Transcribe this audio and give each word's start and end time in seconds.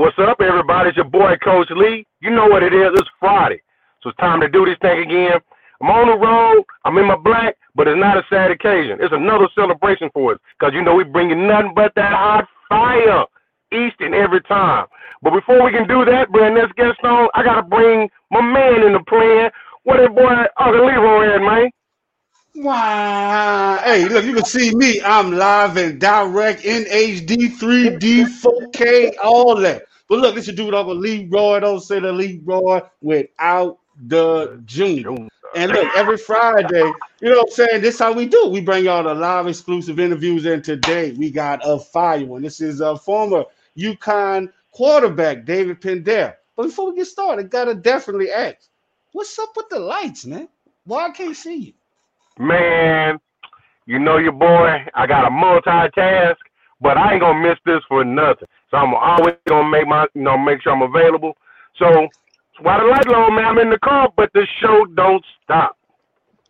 What's 0.00 0.16
up, 0.16 0.40
everybody? 0.40 0.88
It's 0.88 0.96
your 0.96 1.04
boy, 1.04 1.36
Coach 1.44 1.68
Lee. 1.76 2.06
You 2.22 2.30
know 2.30 2.46
what 2.46 2.62
it 2.62 2.72
is. 2.72 2.88
It's 2.94 3.10
Friday. 3.20 3.60
So 4.00 4.08
it's 4.08 4.16
time 4.16 4.40
to 4.40 4.48
do 4.48 4.64
this 4.64 4.78
thing 4.80 5.02
again. 5.02 5.36
I'm 5.82 5.90
on 5.90 6.08
the 6.08 6.16
road. 6.16 6.64
I'm 6.86 6.96
in 6.96 7.04
my 7.04 7.16
black, 7.16 7.54
but 7.74 7.86
it's 7.86 8.00
not 8.00 8.16
a 8.16 8.22
sad 8.30 8.50
occasion. 8.50 8.96
It's 8.98 9.12
another 9.12 9.46
celebration 9.54 10.08
for 10.14 10.32
us 10.32 10.38
because, 10.58 10.72
you 10.72 10.82
know, 10.82 10.94
we 10.94 11.04
bring 11.04 11.28
you 11.28 11.36
nothing 11.36 11.74
but 11.76 11.92
that 11.96 12.14
hot 12.14 12.48
fire 12.70 13.26
each 13.76 13.92
and 14.00 14.14
every 14.14 14.40
time. 14.48 14.86
But 15.20 15.34
before 15.34 15.62
we 15.62 15.70
can 15.70 15.86
do 15.86 16.06
that, 16.06 16.32
bring 16.32 16.54
this 16.54 16.72
guest 16.78 16.96
on, 17.04 17.28
I 17.34 17.44
got 17.44 17.56
to 17.56 17.62
bring 17.62 18.08
my 18.30 18.40
man 18.40 18.82
in 18.82 18.94
the 18.94 19.04
plan. 19.04 19.50
What 19.82 19.98
that 19.98 20.16
boy, 20.16 20.32
Uncle 20.64 20.86
Leroy, 20.86 21.34
at, 21.34 21.42
man? 21.42 21.70
Wow. 22.54 23.80
Hey, 23.84 24.08
look, 24.08 24.24
you 24.24 24.32
can 24.32 24.46
see 24.46 24.74
me. 24.74 25.02
I'm 25.04 25.32
live 25.32 25.76
and 25.76 26.00
direct 26.00 26.64
in 26.64 26.84
HD, 26.84 27.52
3D, 27.52 28.24
4K, 28.40 29.16
all 29.22 29.56
that. 29.56 29.82
But 30.10 30.18
look, 30.18 30.34
this 30.34 30.48
is 30.48 30.56
dude 30.56 30.74
Uncle 30.74 30.96
Leroy. 30.96 31.60
Don't 31.60 31.80
say 31.80 32.00
the 32.00 32.12
Leroy 32.12 32.80
without 33.00 33.78
the 34.08 34.60
junior. 34.64 35.28
And 35.54 35.70
look, 35.70 35.96
every 35.96 36.16
Friday, 36.16 36.92
you 37.20 37.30
know 37.30 37.38
what 37.38 37.50
I'm 37.50 37.54
saying? 37.54 37.82
This 37.82 37.94
is 37.94 38.00
how 38.00 38.12
we 38.12 38.26
do. 38.26 38.48
We 38.48 38.60
bring 38.60 38.84
y'all 38.84 39.04
the 39.04 39.14
live 39.14 39.46
exclusive 39.46 40.00
interviews. 40.00 40.44
And 40.46 40.64
today 40.64 41.12
we 41.12 41.30
got 41.30 41.60
a 41.62 41.78
fire 41.78 42.26
one. 42.26 42.42
This 42.42 42.60
is 42.60 42.80
a 42.80 42.96
former 42.96 43.44
UConn 43.78 44.52
quarterback, 44.72 45.44
David 45.44 45.80
Pindell. 45.80 46.34
But 46.56 46.64
before 46.64 46.90
we 46.90 46.96
get 46.96 47.06
started, 47.06 47.48
gotta 47.48 47.76
definitely 47.76 48.32
ask, 48.32 48.68
what's 49.12 49.38
up 49.38 49.50
with 49.56 49.68
the 49.68 49.78
lights, 49.78 50.26
man? 50.26 50.48
Why 50.86 51.06
I 51.06 51.10
can't 51.10 51.36
see 51.36 51.56
you? 51.56 51.72
Man, 52.36 53.20
you 53.86 54.00
know 54.00 54.16
your 54.16 54.32
boy. 54.32 54.84
I 54.92 55.06
got 55.06 55.24
a 55.24 55.30
multitask, 55.30 56.36
but 56.80 56.98
I 56.98 57.12
ain't 57.12 57.20
gonna 57.20 57.48
miss 57.48 57.58
this 57.64 57.82
for 57.88 58.04
nothing. 58.04 58.48
So 58.70 58.76
I'm 58.76 58.94
always 58.94 59.34
gonna 59.48 59.68
make 59.68 59.86
my, 59.86 60.06
you 60.14 60.22
know, 60.22 60.38
make 60.38 60.62
sure 60.62 60.72
I'm 60.72 60.82
available. 60.82 61.36
So 61.76 62.08
while 62.60 62.80
the 62.80 62.86
light 62.86 63.06
low, 63.08 63.30
man, 63.30 63.44
I'm 63.44 63.58
in 63.58 63.70
the 63.70 63.78
car, 63.78 64.12
but 64.16 64.30
the 64.32 64.46
show 64.60 64.86
don't 64.94 65.24
stop. 65.42 65.76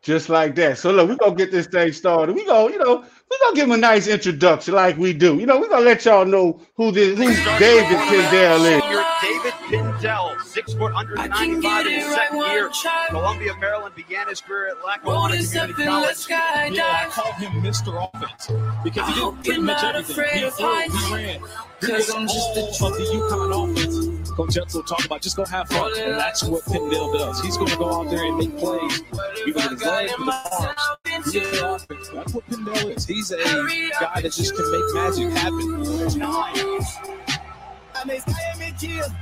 Just 0.03 0.29
like 0.29 0.55
that. 0.57 0.79
So 0.79 0.91
look, 0.91 1.09
we're 1.09 1.17
gonna 1.17 1.35
get 1.35 1.51
this 1.51 1.67
thing 1.67 1.93
started. 1.93 2.35
We 2.35 2.45
go, 2.45 2.69
you 2.69 2.79
know, 2.79 3.05
we're 3.31 3.39
gonna 3.45 3.57
give 3.57 3.65
him 3.65 3.73
a 3.73 3.77
nice 3.77 4.09
introduction 4.09 4.75
like 4.75 4.97
we 4.97 5.13
do. 5.13 5.39
You 5.39 5.47
know, 5.47 5.61
we're 5.61 5.69
gonna 5.69 5.85
let 5.85 6.05
y'all 6.05 6.25
know 6.25 6.61
who 6.75 6.91
this 6.91 7.17
who 7.17 7.27
David 7.59 7.99
Pindell 8.09 8.65
is. 8.65 8.83
David 9.23 9.53
Pindell, 9.69 10.41
six 10.45 10.75
foot 10.75 10.93
under 10.95 11.15
95 11.15 11.87
in 11.87 11.93
his 11.93 12.13
second 12.13 12.39
year. 12.39 12.71
Columbia, 13.09 13.55
Maryland 13.61 13.95
began 13.95 14.29
his 14.29 14.41
career 14.41 14.71
at 14.71 14.85
Lackawanna 14.85 15.37
Community 15.37 15.85
College. 15.85 16.27
Yeah, 16.29 17.07
I 17.07 17.09
call 17.11 17.33
him 17.35 17.53
Mr. 17.63 18.09
Offense 18.13 18.51
because 18.83 19.15
he 19.15 19.21
did 19.21 19.45
pretty 19.45 19.61
much 19.61 19.85
everything. 19.85 20.45
He 20.45 20.51
threw, 20.51 20.81
he 20.81 21.15
ran. 21.15 21.41
He 21.81 21.93
was 21.93 22.11
all 22.11 22.23
of 22.23 22.29
the 22.29 23.05
UConn 23.05 23.77
offense. 23.77 24.10
Coach 24.31 24.55
Edsall 24.57 24.87
talk 24.87 25.05
about 25.05 25.23
just 25.23 25.37
go 25.37 25.45
have 25.45 25.69
fun, 25.69 25.93
and 25.99 26.13
that's 26.13 26.43
what 26.45 26.65
Pindell 26.65 27.13
does. 27.13 27.41
He's 27.43 27.57
going 27.57 27.71
to 27.71 27.77
go 27.77 28.01
out 28.01 28.11
there 28.11 28.25
and 28.25 28.37
make 28.39 28.57
plays, 28.57 29.03
even 29.47 29.55
with 29.55 29.71
his 29.73 29.85
legs, 29.85 30.13
with 30.19 30.27
his 30.27 30.45
arms. 30.59 31.35
Yeah, 31.35 31.79
that's 32.15 32.33
what 32.35 32.47
Pindell 32.47 32.89
is. 32.91 33.07
He's 33.07 33.31
a 33.31 33.37
guy 33.39 34.21
that 34.21 34.33
just 34.33 34.55
can 34.55 34.71
make 34.71 34.95
magic 34.95 35.31
happen. 35.37 35.85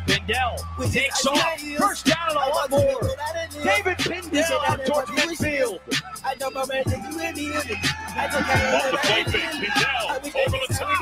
Pindell 0.07 0.57
takes 0.93 1.27
off. 1.27 1.61
First 1.79 2.07
down 2.07 2.31
a 2.31 2.35
lot 2.35 2.71
more. 2.71 3.11
David 3.63 3.99
Pindell 3.99 4.61
out 4.67 4.87
towards 4.87 5.11
midfield. 5.11 5.81
Off 6.25 6.39
the 8.91 8.99
play 9.03 9.25
fake, 9.25 9.51
Pindell 9.59 10.07
over 10.15 10.59
the 10.69 10.75
top. 10.75 10.99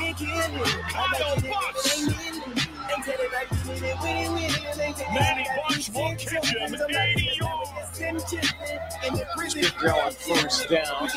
Kyle 0.91 1.36
Bucks. 1.42 2.45
Manny 5.14 5.46
Bucks 5.56 5.90
will 5.90 6.10
80 6.10 7.30
yards. 7.36 7.98
Pindell 9.54 9.94
on 9.94 10.12
first 10.12 10.68
down. 10.68 11.08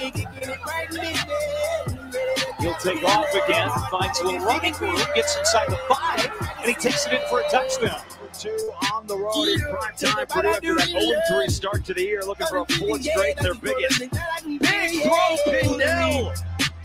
He'll 2.60 2.76
take 2.76 3.04
off 3.04 3.34
again, 3.34 3.70
finds 3.90 4.20
a 4.20 4.26
little 4.26 4.46
running 4.46 4.74
room, 4.76 4.96
gets 5.16 5.36
inside 5.38 5.70
the 5.70 5.80
five, 5.90 6.32
and 6.60 6.68
he 6.68 6.74
takes 6.76 7.08
it 7.08 7.14
in 7.14 7.22
for 7.28 7.40
a 7.40 7.50
touchdown. 7.50 8.02
Two 8.38 8.72
on 8.94 9.08
the 9.08 9.18
road 9.18 9.48
in 9.48 9.60
prime 9.60 9.96
time. 9.98 10.28
Purdue 10.28 10.50
after 10.50 10.76
that 10.76 10.90
0-3 11.32 11.50
start 11.50 11.84
to 11.86 11.94
the 11.96 12.04
year, 12.04 12.22
looking 12.24 12.46
for 12.48 12.58
a 12.58 12.66
fourth 12.66 13.04
straight, 13.04 13.38
their 13.38 13.56
biggest. 13.56 14.00
Big 14.00 15.02
throw, 15.02 15.38
Pindell. 15.46 16.34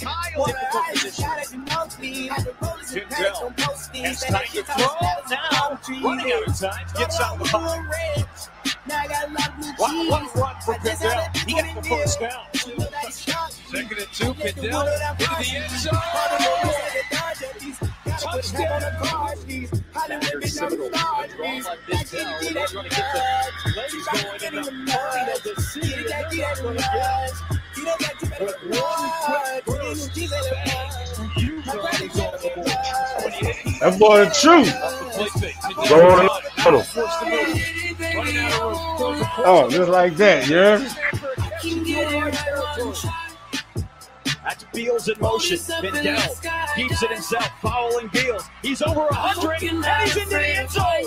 Kyle 0.04 0.44
difficult 0.44 0.86
position. 0.92 1.30
Pindell 2.92 3.52
has 3.56 4.20
time 4.22 4.46
to 4.52 4.62
throw 4.62 4.92
now, 5.30 5.80
running 6.04 6.32
out 6.32 6.46
of 6.46 6.58
time, 6.58 6.86
gets 6.96 7.20
out 7.20 7.38
the 7.38 7.44
ball. 7.50 7.82
One, 9.78 10.08
one 10.08 10.26
run 10.36 10.56
for 10.60 10.74
Pindell. 10.74 11.24
He 11.46 11.54
got 11.54 11.74
the 11.74 11.88
first 11.88 12.20
down. 12.20 12.44
Second 13.10 13.98
and 13.98 14.12
two, 14.12 14.34
Pindell 14.34 14.86
into 14.86 15.24
the 15.24 15.46
end 15.56 15.70
zone. 15.80 16.02
Touchdown. 18.18 18.82
Sanders 20.06 20.52
Seminole. 20.54 20.90
Draw 20.90 21.60
by 21.62 21.76
Pindell. 21.88 22.40
He's 22.40 22.72
going 22.72 22.88
to 22.88 22.96
get 22.96 23.08
the 23.14 23.20
legs 23.76 23.94
going 24.12 24.42
in 24.44 24.84
the 24.84 24.92
heart 24.92 25.28
of 25.36 25.40
the 25.42 25.52
seat. 25.62 26.06
That's 26.08 26.60
going 26.60 26.76
to 26.76 26.82
get 26.82 27.43
move. 33.84 34.00
Running 38.20 38.38
out 38.38 38.64
of 38.64 38.86
room. 38.86 38.96
Throws 38.96 39.20
a 39.20 39.30
Oh, 39.46 39.68
just 39.70 39.90
like 39.90 40.16
that, 40.16 40.48
yeah. 40.48 40.78
That's 44.44 44.64
Beals 44.72 45.08
in 45.08 45.20
motion. 45.20 45.58
Pindell 45.58 46.20
keeps 46.74 47.02
it 47.02 47.10
himself, 47.10 47.50
fouling 47.60 48.08
Beals. 48.08 48.44
He's 48.62 48.82
over 48.82 49.06
100, 49.06 49.62
and 49.62 49.84
he's 49.84 50.16
into 50.16 50.28
the 50.30 50.46
end 50.46 50.70
zone. 50.70 51.04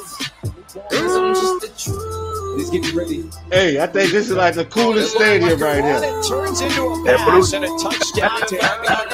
He's 2.58 2.70
getting 2.72 2.96
ready. 2.96 3.30
Hey, 3.52 3.80
I 3.82 3.88
think 3.88 4.12
this 4.12 4.30
is 4.30 4.36
like 4.36 4.56
the 4.56 4.66
coolest 4.66 5.14
stadium 5.16 5.60
right 5.60 5.84
here. 5.84 6.00
It 6.04 6.26
turns 6.28 6.62
into 6.62 6.82
a 6.84 7.04
That 7.06 7.18
pass 7.20 7.52
blue- 7.52 7.58
and 7.58 7.66
a 7.66 7.70
touchdown 7.84 8.40
to 8.48 8.56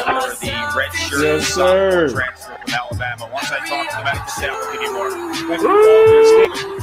Under 0.08 0.36
the 0.36 0.74
red 0.78 0.94
shirt 0.94 1.22
Yes, 1.24 1.48
sir. 1.54 2.10
transfer 2.10 2.58
from 2.66 2.74
Alabama. 2.74 3.30
Once 3.34 3.52
I 3.52 3.60
talk 3.68 3.90
to 3.90 3.98
the 3.98 4.04
medical 4.04 4.28
staff, 4.28 4.58
we'll 4.62 4.72
give 4.74 4.82
you 4.82 4.94
more. 4.94 5.10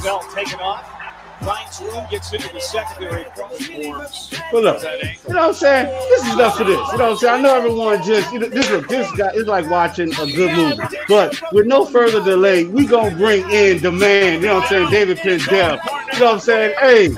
Bell 0.03 0.21
taken 0.35 0.59
off. 0.59 1.00
Finds 1.41 1.81
room, 1.81 2.05
gets 2.11 2.31
into 2.33 2.53
the 2.53 2.59
secondary. 2.59 3.23
Forms. 3.23 4.31
But 4.51 4.63
look, 4.63 4.83
you 4.83 5.33
know 5.33 5.39
what 5.39 5.47
I'm 5.47 5.53
saying? 5.55 5.87
This 5.87 6.27
is 6.27 6.33
enough 6.33 6.55
for 6.55 6.65
this. 6.65 6.77
You 6.77 6.97
know 6.99 7.03
what 7.03 7.11
I'm 7.13 7.17
saying? 7.17 7.33
I 7.33 7.41
know 7.41 7.55
everyone 7.55 8.03
just, 8.03 8.31
you 8.31 8.39
know, 8.39 8.47
this, 8.47 8.69
look, 8.69 8.87
this 8.87 9.11
guy 9.13 9.31
is 9.31 9.47
like 9.47 9.67
watching 9.67 10.13
a 10.13 10.25
good 10.27 10.55
movie. 10.55 10.97
But 11.07 11.41
with 11.51 11.65
no 11.65 11.83
further 11.83 12.23
delay, 12.23 12.65
we 12.65 12.85
going 12.85 13.11
to 13.11 13.17
bring 13.17 13.49
in 13.49 13.81
the 13.81 13.91
man, 13.91 14.41
you 14.41 14.47
know 14.47 14.55
what 14.55 14.63
I'm 14.65 14.69
saying? 14.69 14.91
David 14.91 15.17
Pindell. 15.17 15.79
You 16.13 16.19
know 16.19 16.25
what 16.25 16.33
I'm 16.35 16.39
saying? 16.39 16.75
Hey, 16.79 17.09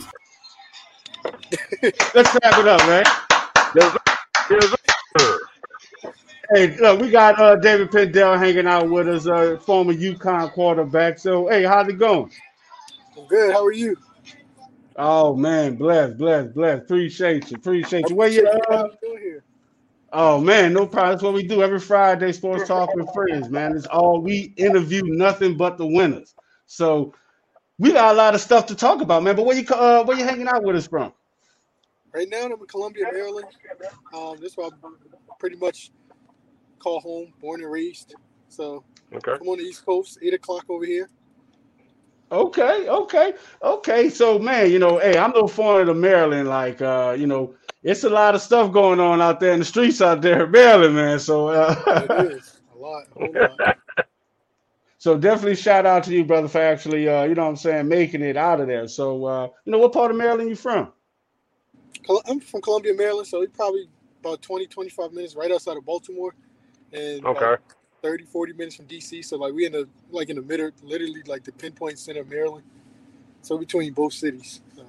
let's 2.15 2.29
clap 2.29 2.59
it 2.59 2.67
up, 2.67 2.79
man. 2.87 3.03
Yes, 3.75 3.97
yes, 4.49 4.75
sir. 5.17 5.39
Hey, 6.53 6.77
look, 6.77 7.01
we 7.01 7.11
got 7.11 7.37
uh, 7.39 7.57
David 7.57 7.91
Pindell 7.91 8.37
hanging 8.39 8.67
out 8.67 8.89
with 8.89 9.09
us, 9.09 9.27
uh, 9.27 9.57
former 9.65 9.93
UConn 9.93 10.53
quarterback. 10.53 11.19
So, 11.19 11.49
hey, 11.49 11.63
how's 11.63 11.89
it 11.89 11.99
going? 11.99 12.31
I'm 13.17 13.27
good. 13.27 13.51
How 13.51 13.65
are 13.65 13.73
you? 13.73 13.97
Oh 14.95 15.35
man, 15.35 15.75
bless, 15.75 16.13
bless, 16.13 16.47
bless. 16.47 16.79
Appreciate 16.79 17.49
you, 17.51 17.57
appreciate 17.57 18.09
you. 18.09 18.15
Where 18.15 18.29
you? 18.29 18.47
Uh, 18.47 18.89
doing 19.01 19.21
here? 19.21 19.43
oh 20.11 20.39
man, 20.39 20.73
no 20.73 20.85
problem. 20.85 21.13
That's 21.13 21.23
what 21.23 21.33
we 21.33 21.43
do 21.43 21.63
every 21.63 21.79
Friday. 21.79 22.31
Sports 22.31 22.67
talk 22.67 22.93
with 22.93 23.11
friends, 23.13 23.49
man. 23.49 23.75
It's 23.75 23.85
all 23.87 24.21
we 24.21 24.53
interview 24.57 25.01
nothing 25.05 25.57
but 25.57 25.77
the 25.77 25.85
winners. 25.85 26.35
So 26.67 27.13
we 27.79 27.91
got 27.91 28.13
a 28.13 28.17
lot 28.17 28.35
of 28.35 28.41
stuff 28.41 28.67
to 28.67 28.75
talk 28.75 29.01
about, 29.01 29.23
man. 29.23 29.35
But 29.35 29.45
where 29.45 29.57
you 29.57 29.65
uh, 29.73 30.03
where 30.03 30.17
you 30.17 30.25
hanging 30.25 30.47
out 30.47 30.63
with 30.63 30.75
us 30.75 30.87
from? 30.87 31.13
Right 32.13 32.29
now, 32.29 32.45
I'm 32.45 32.51
in 32.51 32.57
Columbia, 32.67 33.05
Maryland. 33.11 33.47
Um, 34.13 34.37
this 34.39 34.51
is 34.51 34.57
where 34.57 34.67
I 34.67 34.69
pretty 35.39 35.55
much 35.55 35.91
call 36.77 36.99
home, 36.99 37.33
born 37.41 37.61
and 37.61 37.71
raised. 37.71 38.13
So 38.49 38.83
Okay. 39.15 39.33
I'm 39.39 39.47
on 39.47 39.57
the 39.57 39.63
East 39.63 39.85
Coast, 39.85 40.17
eight 40.21 40.33
o'clock 40.33 40.65
over 40.69 40.85
here. 40.85 41.09
Okay, 42.33 42.89
okay, 42.89 43.33
okay. 43.61 44.09
So 44.09 44.39
man, 44.39 44.71
you 44.71 44.79
know, 44.79 44.97
hey, 44.97 45.19
I'm 45.19 45.31
no 45.31 45.47
foreigner 45.47 45.93
to 45.93 45.99
Maryland. 45.99 46.49
Like, 46.49 46.81
uh, 46.81 47.15
you 47.17 47.27
know, 47.27 47.53
it's 47.83 48.03
a 48.03 48.09
lot 48.09 48.33
of 48.33 48.41
stuff 48.41 48.71
going 48.71 48.99
on 48.99 49.21
out 49.21 49.39
there 49.39 49.53
in 49.53 49.59
the 49.59 49.65
streets 49.65 50.01
out 50.01 50.23
there 50.23 50.45
in 50.45 50.51
Maryland, 50.51 50.95
man. 50.95 51.19
So, 51.19 51.49
uh, 51.49 51.75
It 52.09 52.31
is 52.33 52.61
a 52.73 52.77
lot, 52.77 53.03
lot. 53.15 53.77
So 54.97 55.17
definitely 55.17 55.57
shout 55.57 55.85
out 55.85 56.05
to 56.05 56.13
you, 56.13 56.23
brother, 56.23 56.47
for 56.47 56.61
actually, 56.61 57.09
uh, 57.09 57.23
you 57.23 57.35
know 57.35 57.43
what 57.43 57.49
I'm 57.49 57.55
saying, 57.57 57.89
making 57.89 58.21
it 58.21 58.37
out 58.37 58.61
of 58.61 58.67
there. 58.67 58.87
So, 58.87 59.25
uh, 59.25 59.49
you 59.65 59.73
know, 59.73 59.77
what 59.77 59.91
part 59.91 60.11
of 60.11 60.15
Maryland 60.15 60.49
you 60.49 60.55
from? 60.55 60.93
I'm 62.25 62.39
from 62.39 62.61
Columbia, 62.61 62.93
Maryland, 62.93 63.27
so 63.27 63.41
it's 63.41 63.51
probably 63.53 63.89
about 64.21 64.41
20, 64.41 64.65
25 64.65 65.11
minutes 65.11 65.35
right 65.35 65.51
outside 65.51 65.75
of 65.75 65.85
Baltimore. 65.85 66.33
And 66.93 67.25
Okay. 67.25 67.55
30, 68.03 68.25
40 68.25 68.53
minutes 68.53 68.75
from 68.75 68.85
DC. 68.85 69.23
So 69.23 69.37
like 69.37 69.53
we 69.53 69.65
in 69.65 69.71
the 69.71 69.87
like 70.11 70.29
in 70.29 70.35
the 70.35 70.41
middle, 70.41 70.69
literally 70.83 71.23
like 71.25 71.43
the 71.43 71.53
pinpoint 71.53 71.97
center 71.97 72.21
of 72.21 72.29
Maryland. 72.29 72.65
So 73.41 73.57
between 73.57 73.93
both 73.93 74.13
cities. 74.13 74.61
So. 74.75 74.85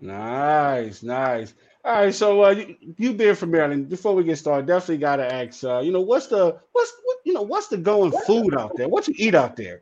Nice, 0.00 1.02
nice. 1.02 1.54
All 1.84 1.92
right, 1.92 2.14
so 2.14 2.44
uh, 2.44 2.50
you, 2.50 2.76
you 2.96 3.12
being 3.14 3.34
from 3.34 3.50
Maryland, 3.50 3.88
before 3.90 4.14
we 4.14 4.24
get 4.24 4.38
started, 4.38 4.66
definitely 4.66 4.98
got 4.98 5.16
to 5.16 5.30
ask, 5.30 5.64
uh, 5.64 5.80
you 5.80 5.92
know, 5.92 6.00
what's 6.00 6.28
the 6.28 6.58
what's 6.72 6.92
what, 7.04 7.18
you 7.24 7.32
know 7.32 7.42
what's 7.42 7.68
the 7.68 7.76
going 7.76 8.12
food 8.26 8.54
out 8.54 8.76
there? 8.76 8.88
What 8.88 9.08
you 9.08 9.14
eat 9.16 9.34
out 9.34 9.56
there? 9.56 9.80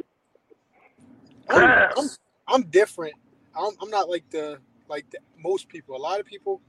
I'm, 1.49 1.91
I'm, 1.97 2.09
I'm 2.49 2.63
different. 2.65 3.15
I'm, 3.57 3.73
I'm 3.81 3.91
not 3.91 4.09
like 4.09 4.29
the 4.31 4.59
like 4.89 5.09
the, 5.11 5.19
most 5.39 5.69
people. 5.69 5.97
A 5.97 5.99
lot 5.99 6.21
of 6.21 6.27
people, 6.27 6.61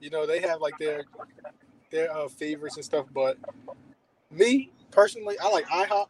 you 0.00 0.10
know, 0.10 0.26
they 0.26 0.40
have 0.40 0.60
like 0.60 0.78
their 0.78 1.04
their 1.90 2.16
uh, 2.16 2.28
favorites 2.28 2.76
and 2.76 2.84
stuff. 2.84 3.06
But 3.12 3.36
me 4.30 4.70
personally, 4.94 5.36
I 5.42 5.48
like 5.50 5.66
IHOP. 5.66 6.06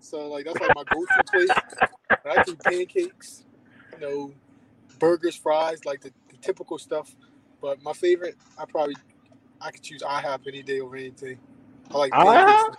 So 0.00 0.28
like 0.28 0.44
that's 0.44 0.60
like 0.60 0.74
my 0.74 0.84
go-to 0.84 1.22
place. 1.30 1.50
I 2.10 2.44
eat 2.48 2.62
pancakes, 2.62 3.44
you 3.94 4.00
know, 4.00 4.32
burgers, 4.98 5.36
fries, 5.36 5.84
like 5.84 6.00
the, 6.00 6.10
the 6.30 6.36
typical 6.38 6.78
stuff. 6.78 7.14
But 7.60 7.82
my 7.82 7.92
favorite, 7.92 8.36
I 8.58 8.64
probably 8.66 8.96
I 9.60 9.70
could 9.70 9.82
choose 9.82 10.02
IHOP 10.02 10.46
any 10.46 10.62
day 10.62 10.80
over 10.80 10.96
anything. 10.96 11.38
I 11.90 11.98
like 11.98 12.12
pancakes. 12.12 12.62
IHOP? 12.62 12.74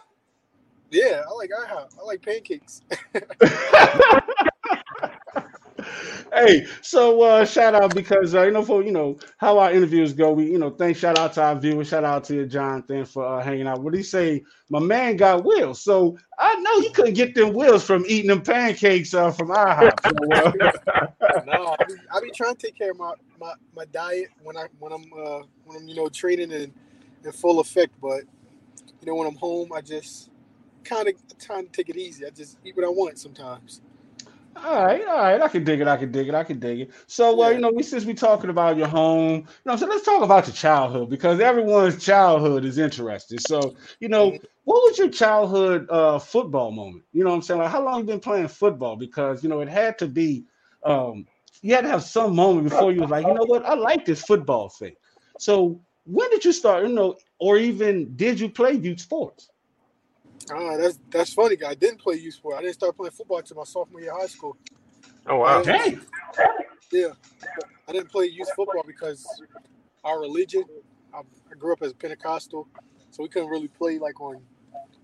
Yeah, 0.91 1.23
I 1.27 1.33
like 1.33 1.49
IHOP. 1.49 1.89
I 1.99 2.05
like 2.05 2.21
pancakes. 2.21 2.81
hey, 6.45 6.67
so 6.81 7.21
uh, 7.21 7.45
shout 7.45 7.75
out 7.75 7.95
because 7.95 8.35
uh, 8.35 8.43
you 8.43 8.51
know 8.51 8.63
for 8.63 8.83
you 8.83 8.91
know 8.91 9.17
how 9.37 9.57
our 9.57 9.71
interviews 9.71 10.13
go. 10.13 10.31
We 10.31 10.51
you 10.51 10.57
know 10.57 10.69
thanks 10.69 10.99
shout 10.99 11.17
out 11.17 11.33
to 11.33 11.43
our 11.43 11.59
viewers. 11.59 11.89
Shout 11.89 12.03
out 12.03 12.23
to 12.25 12.35
you, 12.35 12.45
Jonathan, 12.45 13.05
for 13.05 13.25
uh, 13.25 13.43
hanging 13.43 13.67
out. 13.67 13.81
What 13.81 13.93
do 13.93 13.99
you 13.99 14.03
say? 14.03 14.43
My 14.69 14.79
man 14.79 15.17
got 15.17 15.45
wheels, 15.45 15.81
so 15.81 16.17
I 16.37 16.55
know 16.55 16.77
you 16.79 16.91
couldn't 16.91 17.13
get 17.13 17.33
them 17.33 17.53
wheels 17.53 17.83
from 17.83 18.05
eating 18.07 18.27
them 18.27 18.41
pancakes 18.41 19.13
uh, 19.13 19.31
from 19.31 19.49
IHOP. 19.49 19.99
So, 20.03 20.11
uh, 20.35 20.51
no, 21.45 21.75
I 21.79 21.83
be, 21.85 21.93
I 22.13 22.19
be 22.21 22.31
trying 22.31 22.55
to 22.55 22.67
take 22.67 22.77
care 22.77 22.91
of 22.91 22.97
my, 22.97 23.13
my, 23.39 23.53
my 23.75 23.85
diet 23.85 24.29
when 24.43 24.57
I 24.57 24.67
when 24.79 24.91
I'm 24.91 25.05
uh, 25.13 25.41
when 25.65 25.77
I'm 25.77 25.87
you 25.87 25.95
know 25.95 26.09
training 26.09 26.51
in 26.51 26.73
in 27.23 27.31
full 27.31 27.59
effect. 27.59 27.93
But 28.01 28.23
you 29.01 29.07
know 29.07 29.15
when 29.15 29.27
I'm 29.27 29.35
home, 29.35 29.71
I 29.73 29.81
just 29.81 30.29
kind 30.83 31.07
of 31.07 31.15
trying 31.39 31.65
to 31.65 31.71
take 31.71 31.89
it 31.89 31.97
easy. 31.97 32.25
I 32.25 32.29
just 32.29 32.57
eat 32.65 32.75
what 32.75 32.85
I 32.85 32.89
want 32.89 33.19
sometimes. 33.19 33.81
All 34.65 34.85
right, 34.85 35.05
all 35.07 35.17
right. 35.17 35.41
I 35.41 35.47
can 35.49 35.63
dig 35.63 35.81
it. 35.81 35.87
I 35.87 35.97
can 35.97 36.11
dig 36.11 36.27
it. 36.27 36.33
I 36.35 36.43
can 36.43 36.59
dig 36.59 36.81
it. 36.81 36.91
So, 37.07 37.43
uh, 37.43 37.49
Yeah. 37.49 37.51
you 37.51 37.59
know, 37.59 37.71
we 37.71 37.83
since 37.83 38.05
we 38.05 38.13
talking 38.13 38.49
about 38.49 38.77
your 38.77 38.87
home, 38.87 39.35
you 39.35 39.45
know, 39.65 39.75
so 39.75 39.85
let's 39.87 40.03
talk 40.05 40.23
about 40.23 40.47
your 40.47 40.55
childhood 40.55 41.09
because 41.09 41.39
everyone's 41.39 42.03
childhood 42.03 42.65
is 42.65 42.77
interesting. 42.77 43.39
So, 43.39 43.75
you 43.99 44.09
know, 44.09 44.39
what 44.63 44.77
was 44.83 44.97
your 44.97 45.09
childhood 45.09 45.87
uh, 45.89 46.19
football 46.19 46.71
moment? 46.71 47.03
You 47.13 47.23
know, 47.23 47.29
what 47.31 47.37
I'm 47.37 47.41
saying, 47.43 47.59
like, 47.61 47.71
how 47.71 47.83
long 47.83 47.99
you 47.99 48.05
been 48.05 48.19
playing 48.19 48.47
football? 48.47 48.95
Because 48.95 49.43
you 49.43 49.49
know, 49.49 49.61
it 49.61 49.69
had 49.69 49.97
to 49.99 50.07
be, 50.07 50.45
um, 50.83 51.25
you 51.61 51.73
had 51.75 51.81
to 51.81 51.89
have 51.89 52.03
some 52.03 52.35
moment 52.35 52.63
before 52.63 52.91
you 52.91 53.01
was 53.01 53.09
like, 53.11 53.25
you 53.27 53.33
know 53.33 53.45
what, 53.45 53.65
I 53.65 53.75
like 53.75 54.05
this 54.05 54.21
football 54.23 54.69
thing. 54.69 54.95
So, 55.37 55.81
when 56.05 56.29
did 56.31 56.45
you 56.45 56.51
start? 56.51 56.87
You 56.87 56.93
know, 56.93 57.15
or 57.39 57.57
even 57.57 58.15
did 58.15 58.39
you 58.39 58.49
play 58.49 58.73
youth 58.73 58.99
sports? 59.01 59.49
Ah, 60.51 60.77
that's 60.77 60.99
that's 61.09 61.33
funny. 61.33 61.57
I 61.65 61.75
didn't 61.75 61.99
play 61.99 62.15
youth 62.15 62.35
sport. 62.35 62.57
I 62.57 62.61
didn't 62.61 62.75
start 62.75 62.95
playing 62.95 63.11
football 63.11 63.37
until 63.39 63.57
my 63.57 63.63
sophomore 63.63 64.01
year 64.01 64.13
of 64.13 64.21
high 64.21 64.27
school. 64.27 64.57
Oh 65.27 65.37
wow. 65.37 65.61
Dang. 65.61 66.01
Yeah, 66.91 67.09
I 67.87 67.91
didn't 67.91 68.09
play 68.09 68.25
youth 68.25 68.49
football 68.55 68.83
because 68.85 69.25
our 70.03 70.19
religion. 70.19 70.63
I, 71.13 71.19
I 71.19 71.55
grew 71.57 71.73
up 71.73 71.81
as 71.81 71.93
Pentecostal, 71.93 72.67
so 73.11 73.23
we 73.23 73.29
couldn't 73.29 73.49
really 73.49 73.67
play 73.67 73.97
like 73.97 74.19
on 74.21 74.41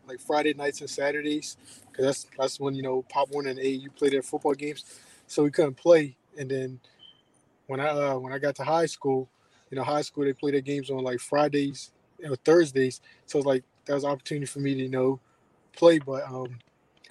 like 0.07 0.19
Friday 0.19 0.53
nights 0.53 0.81
and 0.81 0.89
Saturdays 0.89 1.57
because 1.91 2.05
that's 2.05 2.27
that's 2.37 2.59
when 2.59 2.75
you 2.75 2.81
know 2.81 3.03
Pop 3.03 3.29
Warner 3.31 3.49
and 3.49 3.59
AU 3.59 3.89
play 3.95 4.09
their 4.09 4.21
football 4.21 4.53
games. 4.53 4.85
So 5.27 5.43
we 5.43 5.51
couldn't 5.51 5.75
play. 5.75 6.17
And 6.37 6.49
then 6.49 6.79
when 7.67 7.79
I 7.79 7.87
uh, 7.87 8.17
when 8.17 8.33
I 8.33 8.39
got 8.39 8.55
to 8.55 8.63
high 8.63 8.85
school, 8.85 9.29
you 9.69 9.77
know, 9.77 9.83
high 9.83 10.01
school 10.01 10.23
they 10.23 10.33
play 10.33 10.51
their 10.51 10.61
games 10.61 10.89
on 10.89 11.03
like 11.03 11.19
Fridays 11.19 11.91
or 12.27 12.35
Thursdays. 12.37 13.01
So 13.25 13.39
it's 13.39 13.45
like 13.45 13.63
that 13.85 13.93
was 13.93 14.03
an 14.03 14.11
opportunity 14.11 14.45
for 14.45 14.59
me 14.59 14.75
to 14.75 14.81
you 14.81 14.89
know 14.89 15.19
play. 15.75 15.99
But 15.99 16.23
um, 16.25 16.59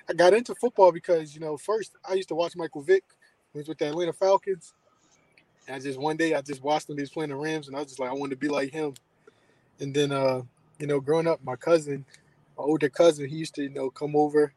I 0.08 0.12
got 0.14 0.34
into 0.34 0.54
football 0.54 0.92
because 0.92 1.34
you 1.34 1.40
know 1.40 1.56
first 1.56 1.96
I 2.08 2.14
used 2.14 2.28
to 2.28 2.34
watch 2.34 2.56
Michael 2.56 2.82
Vick 2.82 3.04
he 3.52 3.58
was 3.58 3.68
with 3.68 3.78
the 3.78 3.88
Atlanta 3.88 4.12
Falcons. 4.12 4.72
And 5.66 5.76
I 5.76 5.78
just 5.78 5.98
one 5.98 6.16
day 6.16 6.34
I 6.34 6.40
just 6.40 6.62
watched 6.62 6.88
him. 6.88 6.96
He 6.96 7.02
was 7.02 7.10
playing 7.10 7.30
the 7.30 7.36
Rams, 7.36 7.68
and 7.68 7.76
I 7.76 7.80
was 7.80 7.88
just 7.88 8.00
like, 8.00 8.10
I 8.10 8.14
wanted 8.14 8.30
to 8.30 8.36
be 8.40 8.48
like 8.48 8.72
him. 8.72 8.94
And 9.78 9.94
then, 9.94 10.12
uh, 10.12 10.42
you 10.78 10.86
know, 10.86 11.00
growing 11.00 11.26
up, 11.26 11.40
my 11.44 11.56
cousin, 11.56 12.04
my 12.56 12.64
older 12.64 12.88
cousin, 12.88 13.28
he 13.28 13.36
used 13.36 13.54
to, 13.56 13.62
you 13.62 13.70
know, 13.70 13.90
come 13.90 14.16
over 14.16 14.52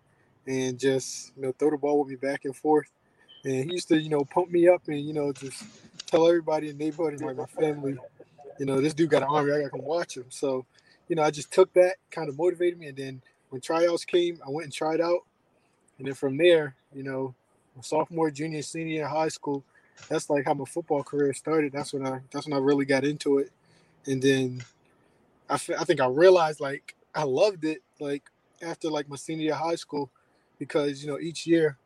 and 0.47 0.79
just, 0.79 1.33
you 1.35 1.43
know, 1.43 1.53
throw 1.57 1.71
the 1.71 1.77
ball 1.77 1.99
with 1.99 2.09
me 2.09 2.15
back 2.15 2.45
and 2.45 2.55
forth. 2.55 2.89
And 3.43 3.65
he 3.65 3.73
used 3.73 3.87
to, 3.89 3.99
you 3.99 4.09
know, 4.09 4.23
pump 4.23 4.49
me 4.49 4.67
up 4.67 4.87
and, 4.87 4.99
you 4.99 5.13
know, 5.13 5.31
just 5.31 5.63
tell 6.07 6.27
everybody 6.27 6.69
in 6.69 6.77
the 6.77 6.85
neighborhood 6.85 7.13
and 7.13 7.21
like 7.21 7.37
my 7.37 7.45
family, 7.45 7.97
you 8.59 8.65
know, 8.65 8.81
this 8.81 8.93
dude 8.93 9.09
got 9.09 9.21
an 9.23 9.29
army. 9.29 9.51
I 9.51 9.57
got 9.57 9.63
to 9.65 9.69
come 9.71 9.83
watch 9.83 10.17
him. 10.17 10.25
So, 10.29 10.65
you 11.07 11.15
know, 11.15 11.23
I 11.23 11.31
just 11.31 11.51
took 11.51 11.71
that, 11.73 11.97
kind 12.09 12.29
of 12.29 12.37
motivated 12.37 12.79
me. 12.79 12.87
And 12.87 12.97
then 12.97 13.21
when 13.55 13.61
tryouts 13.61 14.03
came, 14.03 14.37
I 14.45 14.49
went 14.49 14.65
and 14.65 14.73
tried 14.73 14.99
out. 14.99 15.21
And 15.97 16.05
then 16.05 16.13
from 16.13 16.35
there, 16.35 16.75
you 16.93 17.03
know, 17.03 17.33
sophomore, 17.79 18.29
junior, 18.29 18.61
senior 18.61 19.07
high 19.07 19.29
school, 19.29 19.63
that's 20.09 20.29
like 20.29 20.43
how 20.43 20.53
my 20.53 20.65
football 20.65 21.03
career 21.03 21.33
started. 21.33 21.71
That's 21.71 21.93
when 21.93 22.05
I 22.05 22.19
that's 22.31 22.47
when 22.47 22.53
I 22.53 22.57
really 22.57 22.83
got 22.83 23.05
into 23.05 23.37
it, 23.37 23.49
and 24.07 24.21
then 24.21 24.61
I, 25.49 25.53
f- 25.53 25.69
I 25.79 25.85
think 25.85 26.01
I 26.01 26.07
realized 26.07 26.59
like 26.59 26.95
I 27.15 27.23
loved 27.23 27.63
it 27.63 27.81
like 28.01 28.23
after 28.61 28.89
like 28.89 29.07
my 29.07 29.15
senior 29.15 29.45
year 29.45 29.55
high 29.55 29.75
school 29.75 30.09
because 30.59 31.01
you 31.01 31.09
know 31.09 31.17
each 31.17 31.47
year 31.47 31.77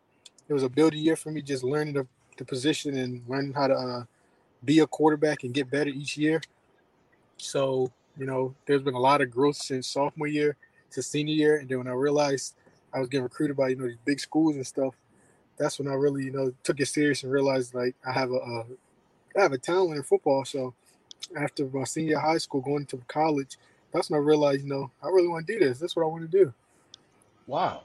it 0.48 0.54
was 0.54 0.64
a 0.64 0.70
building 0.70 1.02
year 1.02 1.16
for 1.16 1.30
me 1.30 1.44
just 1.44 1.64
learning 1.64 1.94
the, 1.94 2.08
the 2.38 2.46
position 2.46 2.98
and 2.98 3.22
learning 3.28 3.54
how 3.54 3.68
to 3.68 3.76
uh, 3.76 4.04
be 4.66 4.80
a 4.80 4.88
quarterback 4.88 5.44
and 5.44 5.54
get 5.54 5.70
better 5.70 5.92
each 5.92 6.18
year. 6.18 6.42
So 7.38 7.92
you 8.18 8.26
know 8.26 8.56
there's 8.66 8.82
been 8.82 8.96
a 8.96 9.00
lot 9.00 9.22
of 9.22 9.30
growth 9.30 9.58
since 9.58 9.86
sophomore 9.86 10.26
year 10.26 10.58
to 10.92 11.02
senior 11.02 11.34
year, 11.34 11.58
and 11.58 11.70
then 11.70 11.78
when 11.80 11.88
I 11.88 11.92
realized 11.92 12.56
I 12.94 13.00
was 13.00 13.10
getting 13.10 13.24
recruited 13.24 13.58
by 13.58 13.70
you 13.70 13.76
know 13.76 13.88
these 13.88 13.98
big 14.06 14.20
schools 14.20 14.56
and 14.56 14.66
stuff 14.66 14.96
that's 15.60 15.78
when 15.78 15.88
I 15.88 15.94
really, 15.94 16.24
you 16.24 16.32
know, 16.32 16.52
took 16.64 16.80
it 16.80 16.88
serious 16.88 17.22
and 17.24 17.32
realized 17.32 17.76
like 17.76 17.96
I 18.08 18.14
have 18.14 18.32
a, 18.32 18.38
a 18.38 18.64
I 19.38 19.42
have 19.42 19.52
a 19.52 19.58
talent 19.58 19.98
in 19.98 20.04
football. 20.04 20.46
So 20.46 20.74
after 21.38 21.66
my 21.68 21.84
senior 21.84 22.18
high 22.18 22.38
school, 22.38 22.62
going 22.62 22.86
to 22.88 22.98
college, 23.08 23.58
that's 23.94 24.10
when 24.10 24.20
I 24.20 24.24
realized, 24.24 24.64
you 24.64 24.70
know, 24.70 24.90
I 25.04 25.08
really 25.08 25.28
want 25.28 25.46
to 25.46 25.54
do 25.54 25.60
this. 25.60 25.78
That's 25.78 25.96
what 25.96 26.04
I 26.04 26.08
want 26.08 26.32
to 26.32 26.46
do. 26.46 26.54
Wow. 27.46 27.84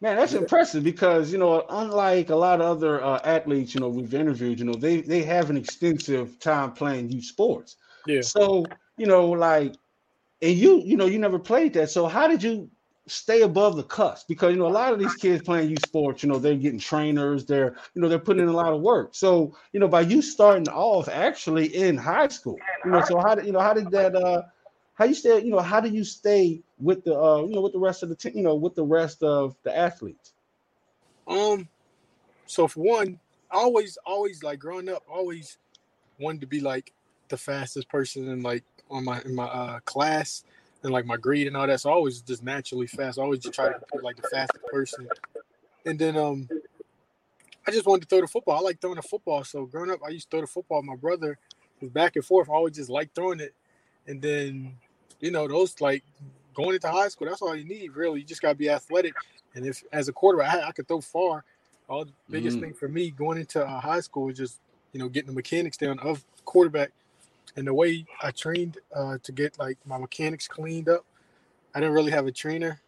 Man, 0.00 0.16
that's 0.16 0.34
impressive 0.34 0.84
because 0.84 1.32
you 1.32 1.38
know, 1.38 1.64
unlike 1.68 2.30
a 2.30 2.36
lot 2.36 2.60
of 2.60 2.66
other 2.66 3.02
uh, 3.02 3.18
athletes, 3.24 3.74
you 3.74 3.80
know, 3.80 3.88
we've 3.88 4.14
interviewed, 4.14 4.58
you 4.58 4.64
know, 4.64 4.74
they 4.74 5.00
they 5.00 5.22
have 5.24 5.50
an 5.50 5.56
extensive 5.56 6.38
time 6.38 6.72
playing 6.72 7.10
youth 7.10 7.24
sports. 7.24 7.76
Yeah. 8.06 8.20
So 8.20 8.66
you 8.98 9.06
know, 9.06 9.26
like, 9.26 9.74
and 10.42 10.56
you, 10.56 10.82
you 10.84 10.96
know, 10.96 11.06
you 11.06 11.18
never 11.18 11.38
played 11.38 11.74
that. 11.74 11.90
So 11.90 12.06
how 12.06 12.28
did 12.28 12.42
you 12.42 12.70
stay 13.06 13.42
above 13.42 13.76
the 13.76 13.82
cusp? 13.82 14.28
Because 14.28 14.52
you 14.52 14.58
know, 14.58 14.66
a 14.66 14.68
lot 14.68 14.92
of 14.92 14.98
these 14.98 15.14
kids 15.14 15.42
playing 15.42 15.70
youth 15.70 15.86
sports, 15.86 16.22
you 16.22 16.28
know, 16.28 16.38
they're 16.38 16.56
getting 16.56 16.78
trainers, 16.78 17.46
they're, 17.46 17.76
you 17.94 18.02
know, 18.02 18.08
they're 18.08 18.18
putting 18.18 18.42
in 18.42 18.48
a 18.48 18.56
lot 18.56 18.72
of 18.72 18.80
work. 18.80 19.14
So 19.14 19.56
you 19.72 19.80
know, 19.80 19.88
by 19.88 20.02
you 20.02 20.22
starting 20.22 20.68
off 20.68 21.08
actually 21.08 21.74
in 21.74 21.96
high 21.96 22.28
school, 22.28 22.58
you 22.84 22.90
know, 22.90 23.00
so 23.02 23.18
how 23.18 23.34
did 23.34 23.46
you 23.46 23.52
know 23.52 23.60
how 23.60 23.72
did 23.72 23.90
that 23.92 24.14
uh 24.14 24.42
how 24.96 25.04
you 25.04 25.14
stay, 25.14 25.42
you 25.42 25.50
know, 25.50 25.60
how 25.60 25.80
do 25.80 25.90
you 25.90 26.04
stay 26.04 26.62
with 26.78 27.04
the 27.04 27.18
uh, 27.18 27.42
you 27.42 27.54
know, 27.54 27.60
with 27.60 27.72
the 27.72 27.78
rest 27.78 28.02
of 28.02 28.08
the 28.08 28.16
team, 28.16 28.32
you 28.34 28.42
know, 28.42 28.54
with 28.54 28.74
the 28.74 28.84
rest 28.84 29.22
of 29.22 29.54
the 29.62 29.76
athletes? 29.76 30.32
Um, 31.28 31.68
so 32.46 32.66
for 32.66 32.80
one, 32.80 33.20
always, 33.50 33.98
always 34.06 34.42
like 34.42 34.58
growing 34.58 34.88
up, 34.88 35.02
always 35.10 35.58
wanted 36.18 36.40
to 36.40 36.46
be 36.46 36.60
like 36.60 36.92
the 37.28 37.36
fastest 37.36 37.90
person 37.90 38.28
in 38.28 38.42
like 38.42 38.64
on 38.90 39.04
my 39.04 39.20
in 39.22 39.34
my 39.34 39.44
uh, 39.44 39.80
class 39.80 40.44
and 40.82 40.92
like 40.92 41.06
my 41.06 41.16
grade 41.16 41.46
and 41.46 41.56
all 41.56 41.66
that. 41.66 41.80
So 41.80 41.90
I 41.90 41.92
always 41.94 42.20
just 42.20 42.42
naturally 42.42 42.86
fast. 42.86 43.18
I 43.18 43.22
always 43.22 43.40
just 43.40 43.54
try 43.54 43.68
to 43.68 43.74
be 43.92 43.98
like 44.00 44.16
the 44.16 44.22
fastest 44.28 44.64
person. 44.66 45.08
And 45.84 45.98
then 45.98 46.16
um, 46.16 46.48
I 47.66 47.70
just 47.70 47.86
wanted 47.86 48.02
to 48.02 48.08
throw 48.08 48.20
the 48.20 48.26
football. 48.26 48.56
I 48.56 48.60
like 48.60 48.80
throwing 48.80 48.96
the 48.96 49.02
football. 49.02 49.44
So 49.44 49.66
growing 49.66 49.90
up, 49.90 50.00
I 50.06 50.10
used 50.10 50.30
to 50.30 50.36
throw 50.36 50.40
the 50.42 50.46
football. 50.46 50.82
My 50.82 50.96
brother 50.96 51.38
was 51.80 51.90
back 51.90 52.16
and 52.16 52.24
forth. 52.24 52.48
I 52.48 52.52
always 52.52 52.76
just 52.76 52.90
liked 52.90 53.14
throwing 53.14 53.40
it. 53.40 53.54
And 54.06 54.22
then, 54.22 54.74
you 55.20 55.30
know, 55.30 55.48
those 55.48 55.80
like 55.80 56.04
going 56.54 56.74
into 56.74 56.88
high 56.88 57.08
school, 57.08 57.28
that's 57.28 57.42
all 57.42 57.56
you 57.56 57.64
need, 57.64 57.96
really. 57.96 58.20
You 58.20 58.26
just 58.26 58.42
gotta 58.42 58.54
be 58.54 58.70
athletic. 58.70 59.14
And 59.54 59.66
if 59.66 59.82
as 59.92 60.08
a 60.08 60.12
quarterback, 60.12 60.54
I, 60.54 60.68
I 60.68 60.72
could 60.72 60.86
throw 60.86 61.00
far. 61.00 61.44
All 61.88 62.04
the 62.04 62.12
biggest 62.30 62.58
Mm. 62.58 62.60
thing 62.60 62.74
for 62.74 62.88
me 62.88 63.10
going 63.10 63.38
into 63.38 63.64
uh, 63.64 63.80
high 63.80 64.00
school 64.00 64.24
was 64.24 64.36
just, 64.36 64.60
you 64.92 65.00
know, 65.00 65.08
getting 65.08 65.28
the 65.28 65.34
mechanics 65.34 65.76
down 65.76 65.98
of 66.00 66.24
quarterback. 66.44 66.90
And 67.54 67.66
the 67.66 67.74
way 67.74 68.04
I 68.22 68.30
trained 68.30 68.78
uh, 68.94 69.18
to 69.22 69.32
get 69.32 69.58
like 69.58 69.78
my 69.86 69.98
mechanics 69.98 70.48
cleaned 70.48 70.88
up, 70.88 71.04
I 71.74 71.80
didn't 71.80 71.94
really 71.94 72.10
have 72.12 72.26
a 72.26 72.32
trainer. 72.32 72.80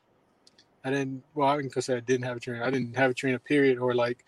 I 0.84 0.90
didn't. 0.90 1.22
Well, 1.34 1.48
I 1.48 1.60
can 1.60 1.82
say 1.82 1.96
I 1.96 2.00
didn't 2.00 2.24
have 2.24 2.36
a 2.36 2.40
trainer. 2.40 2.64
I 2.64 2.70
didn't 2.70 2.96
have 2.96 3.10
a 3.10 3.14
trainer. 3.14 3.38
Period. 3.38 3.78
Or 3.78 3.94
like, 3.94 4.24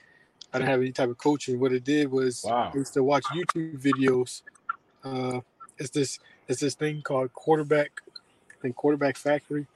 I 0.52 0.58
didn't 0.58 0.70
have 0.70 0.80
any 0.80 0.92
type 0.92 1.08
of 1.08 1.18
coaching. 1.18 1.58
What 1.60 1.72
it 1.72 1.84
did 1.84 2.10
was 2.10 2.44
Wow. 2.44 2.70
I 2.72 2.76
used 2.76 2.94
to 2.94 3.02
watch 3.02 3.24
YouTube 3.24 3.80
videos. 3.80 4.42
Uh, 5.02 5.40
it's 5.78 5.90
this 5.90 6.18
it's 6.48 6.60
this 6.60 6.74
thing 6.74 7.00
called 7.02 7.32
quarterback, 7.32 7.90
I 8.08 8.62
think 8.62 8.76
quarterback 8.76 9.16
factory, 9.16 9.66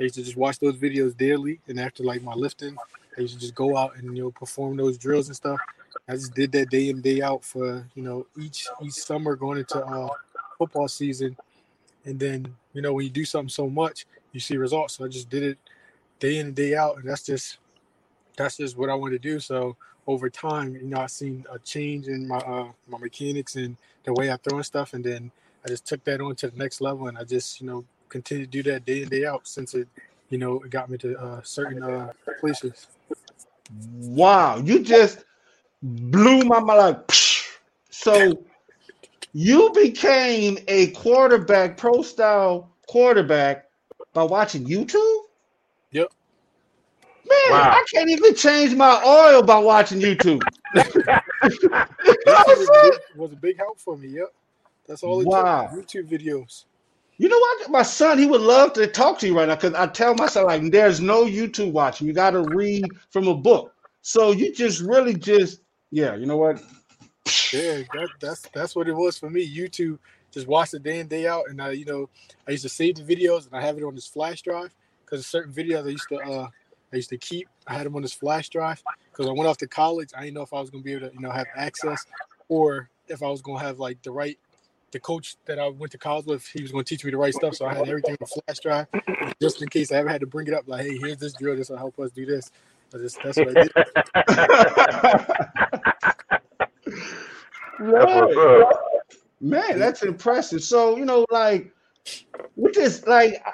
I 0.00 0.04
used 0.04 0.14
to 0.14 0.22
just 0.22 0.36
watch 0.36 0.58
those 0.58 0.76
videos 0.76 1.14
daily, 1.14 1.60
and 1.68 1.78
after 1.78 2.02
like 2.02 2.22
my 2.22 2.32
lifting, 2.32 2.74
I 3.18 3.20
used 3.20 3.34
to 3.34 3.40
just 3.40 3.54
go 3.54 3.76
out 3.76 3.96
and 3.96 4.16
you 4.16 4.22
know 4.22 4.30
perform 4.30 4.78
those 4.78 4.96
drills 4.96 5.26
and 5.26 5.36
stuff. 5.36 5.60
I 6.08 6.12
just 6.12 6.34
did 6.34 6.52
that 6.52 6.70
day 6.70 6.88
in 6.88 7.00
day 7.00 7.22
out 7.22 7.44
for 7.44 7.86
you 7.94 8.02
know 8.02 8.26
each 8.38 8.66
each 8.82 8.94
summer 8.94 9.36
going 9.36 9.58
into 9.58 9.84
uh, 9.84 10.08
football 10.58 10.88
season, 10.88 11.36
and 12.04 12.18
then 12.18 12.54
you 12.72 12.82
know 12.82 12.92
when 12.92 13.04
you 13.04 13.10
do 13.10 13.24
something 13.24 13.48
so 13.48 13.68
much, 13.68 14.06
you 14.32 14.40
see 14.40 14.56
results. 14.56 14.96
So 14.96 15.04
I 15.04 15.08
just 15.08 15.30
did 15.30 15.42
it 15.42 15.58
day 16.18 16.38
in 16.38 16.46
and 16.48 16.54
day 16.54 16.74
out, 16.76 16.96
and 16.96 17.08
that's 17.08 17.22
just 17.22 17.58
that's 18.36 18.56
just 18.56 18.76
what 18.76 18.90
I 18.90 18.94
want 18.94 19.12
to 19.12 19.18
do. 19.18 19.40
So 19.40 19.76
over 20.06 20.30
time, 20.30 20.74
you 20.74 20.82
know, 20.82 20.98
I 20.98 21.06
seen 21.06 21.44
a 21.50 21.58
change 21.58 22.08
in 22.08 22.26
my 22.26 22.38
uh, 22.38 22.68
my 22.88 22.98
mechanics 22.98 23.56
and 23.56 23.76
the 24.04 24.12
way 24.14 24.30
I 24.30 24.36
throw 24.36 24.58
and 24.58 24.66
stuff, 24.66 24.94
and 24.94 25.04
then 25.04 25.30
I 25.64 25.68
just 25.68 25.86
took 25.86 26.02
that 26.04 26.20
on 26.20 26.34
to 26.36 26.48
the 26.48 26.56
next 26.56 26.80
level, 26.80 27.08
and 27.08 27.18
I 27.18 27.24
just 27.24 27.60
you 27.60 27.66
know 27.66 27.84
continue 28.08 28.46
to 28.46 28.50
do 28.50 28.62
that 28.64 28.84
day 28.84 29.02
in 29.02 29.08
day 29.08 29.24
out 29.26 29.46
since 29.46 29.74
it 29.74 29.88
you 30.28 30.38
know 30.38 30.60
it 30.60 30.70
got 30.70 30.90
me 30.90 30.98
to 30.98 31.18
uh, 31.18 31.40
certain 31.42 31.82
uh, 31.82 32.12
places. 32.40 32.86
Wow, 34.00 34.56
you 34.58 34.80
just 34.80 35.24
blew 35.82 36.44
my 36.44 36.60
mind. 36.60 36.78
Like, 36.78 37.12
so 37.90 38.44
you 39.32 39.70
became 39.74 40.58
a 40.68 40.88
quarterback, 40.88 41.76
pro 41.76 42.02
style 42.02 42.70
quarterback 42.88 43.66
by 44.12 44.22
watching 44.22 44.66
YouTube? 44.66 45.22
Yep. 45.92 46.08
Man, 47.28 47.50
Wow. 47.50 47.70
I 47.72 47.84
can't 47.92 48.10
even 48.10 48.34
change 48.34 48.74
my 48.74 49.02
oil 49.04 49.42
by 49.42 49.58
watching 49.58 50.00
YouTube. 50.00 50.40
That's 50.74 50.86
what 52.24 52.58
was, 52.58 52.70
big, 52.82 52.92
was 53.16 53.32
a 53.32 53.36
big 53.36 53.56
help 53.56 53.78
for 53.78 53.96
me. 53.96 54.08
Yep. 54.08 54.32
That's 54.86 55.02
all 55.02 55.20
it 55.20 55.26
Wow. 55.26 55.68
took. 55.72 55.86
YouTube 55.86 56.10
videos. 56.10 56.64
You 57.18 57.28
know 57.28 57.38
what? 57.38 57.70
My 57.70 57.82
son, 57.82 58.18
he 58.18 58.26
would 58.26 58.40
love 58.40 58.72
to 58.72 58.86
talk 58.86 59.18
to 59.18 59.26
you 59.26 59.36
right 59.36 59.46
now 59.46 59.54
because 59.54 59.74
I 59.74 59.86
tell 59.88 60.14
my 60.14 60.26
son, 60.26 60.46
like, 60.46 60.72
there's 60.72 61.00
no 61.00 61.24
YouTube 61.26 61.70
watching. 61.72 62.06
You 62.06 62.14
got 62.14 62.30
to 62.30 62.40
read 62.40 62.90
from 63.10 63.28
a 63.28 63.34
book. 63.34 63.74
So 64.02 64.32
you 64.32 64.52
just 64.54 64.80
really 64.80 65.14
just, 65.14 65.60
yeah, 65.90 66.14
you 66.14 66.26
know 66.26 66.36
what? 66.36 66.62
Yeah, 67.52 67.82
that, 67.94 68.08
that's 68.20 68.48
that's 68.54 68.76
what 68.76 68.88
it 68.88 68.94
was 68.94 69.18
for 69.18 69.28
me. 69.28 69.46
YouTube, 69.46 69.98
just 70.30 70.46
watched 70.46 70.74
it 70.74 70.82
day 70.82 71.00
in 71.00 71.08
day 71.08 71.26
out, 71.26 71.44
and 71.48 71.60
I, 71.60 71.72
you 71.72 71.84
know, 71.84 72.08
I 72.46 72.52
used 72.52 72.62
to 72.62 72.68
save 72.68 72.96
the 72.96 73.02
videos 73.02 73.46
and 73.46 73.54
I 73.54 73.60
have 73.60 73.76
it 73.76 73.84
on 73.84 73.94
this 73.94 74.06
flash 74.06 74.42
drive 74.42 74.74
because 75.04 75.26
certain 75.26 75.52
videos 75.52 75.86
I 75.86 75.90
used 75.90 76.08
to 76.10 76.18
uh 76.18 76.48
I 76.92 76.96
used 76.96 77.10
to 77.10 77.18
keep. 77.18 77.48
I 77.66 77.74
had 77.74 77.86
them 77.86 77.96
on 77.96 78.02
this 78.02 78.12
flash 78.12 78.48
drive 78.48 78.82
because 79.10 79.28
I 79.28 79.32
went 79.32 79.48
off 79.48 79.58
to 79.58 79.66
college. 79.66 80.10
I 80.16 80.22
didn't 80.22 80.34
know 80.34 80.42
if 80.42 80.52
I 80.52 80.60
was 80.60 80.70
gonna 80.70 80.82
be 80.82 80.92
able 80.94 81.08
to 81.08 81.14
you 81.14 81.20
know 81.20 81.30
have 81.30 81.46
access 81.56 82.04
or 82.48 82.88
if 83.08 83.22
I 83.22 83.28
was 83.28 83.42
gonna 83.42 83.60
have 83.60 83.78
like 83.78 84.02
the 84.02 84.10
right. 84.10 84.38
The 84.92 84.98
coach 84.98 85.36
that 85.44 85.60
I 85.60 85.68
went 85.68 85.92
to 85.92 85.98
college 85.98 86.26
with, 86.26 86.44
he 86.44 86.62
was 86.62 86.72
going 86.72 86.82
to 86.84 86.88
teach 86.88 87.04
me 87.04 87.12
the 87.12 87.16
right 87.16 87.32
stuff, 87.32 87.54
so 87.54 87.64
I 87.64 87.74
had 87.74 87.88
everything 87.88 88.16
on 88.20 88.26
flash 88.26 88.58
drive, 88.58 88.88
just 89.40 89.62
in 89.62 89.68
case 89.68 89.92
I 89.92 89.98
ever 89.98 90.08
had 90.08 90.20
to 90.20 90.26
bring 90.26 90.48
it 90.48 90.52
up. 90.52 90.66
Like, 90.66 90.84
hey, 90.84 90.98
here's 90.98 91.18
this 91.18 91.32
drill. 91.32 91.54
This 91.54 91.70
will 91.70 91.76
help 91.76 91.96
us 92.00 92.10
do 92.10 92.26
this. 92.26 92.50
I 92.94 92.98
just, 92.98 93.22
that's 93.22 93.40
what 93.40 93.50
I 93.50 93.54
did. 93.54 93.72
That's 97.78 98.14
what's 98.14 98.36
up. 98.36 98.82
Man, 99.40 99.78
that's 99.78 100.02
impressive. 100.02 100.62
So, 100.62 100.96
you 100.96 101.04
know, 101.04 101.26
like, 101.30 101.72
we 102.56 102.70
just, 102.72 103.06
like, 103.08 103.42
I- 103.46 103.52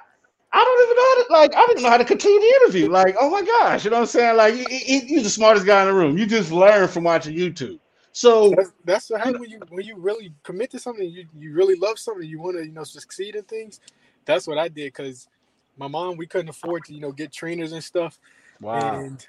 I 0.53 0.65
don't 0.65 0.83
even 0.85 0.97
know 0.97 1.03
how 1.09 1.17
to, 1.25 1.33
like, 1.43 1.55
I 1.57 1.67
don't 1.67 1.83
know 1.83 1.91
how 1.91 1.99
to 1.99 2.05
continue 2.05 2.41
the 2.41 2.55
interview. 2.63 2.89
Like, 2.91 3.17
oh 3.21 3.31
my 3.31 3.43
gosh, 3.43 3.85
you 3.85 3.91
know 3.91 3.97
what 3.99 4.03
I'm 4.03 4.07
saying? 4.07 4.37
Like, 4.37 4.55
you, 4.55 4.67
you, 4.71 5.01
you're 5.07 5.23
the 5.23 5.31
smartest 5.31 5.67
guy 5.67 5.83
in 5.83 5.89
the 5.89 5.95
room. 5.95 6.17
You 6.17 6.27
just 6.27 6.51
learn 6.53 6.89
from 6.89 7.05
watching 7.05 7.37
YouTube. 7.37 7.79
So, 8.13 8.51
That's, 8.57 8.73
that's 8.85 9.11
what 9.11 9.21
happens 9.21 9.41
when 9.41 9.51
you 9.51 9.61
when 9.69 9.85
you 9.85 9.97
really 9.99 10.33
commit 10.43 10.71
to 10.71 10.79
something. 10.79 11.07
You 11.07 11.27
you 11.39 11.53
really 11.53 11.75
love 11.75 11.99
something. 11.99 12.27
You 12.27 12.41
want 12.41 12.57
to 12.57 12.65
you 12.65 12.73
know 12.73 12.85
succeed 12.85 13.35
in 13.37 13.43
things. 13.45 13.81
That's 14.25 14.47
what 14.47 14.57
I 14.57 14.69
did 14.69 14.95
because 14.95 15.29
my 15.77 15.89
mom 15.89 16.17
we 16.17 16.27
couldn't 16.27 16.49
afford 16.49 16.85
to 16.87 16.95
you 16.95 17.01
know 17.01 17.13
get 17.13 17.33
trainers 17.33 17.73
and 17.73 17.85
stuff. 17.85 18.19
Wow. 18.61 18.99
And 19.01 19.27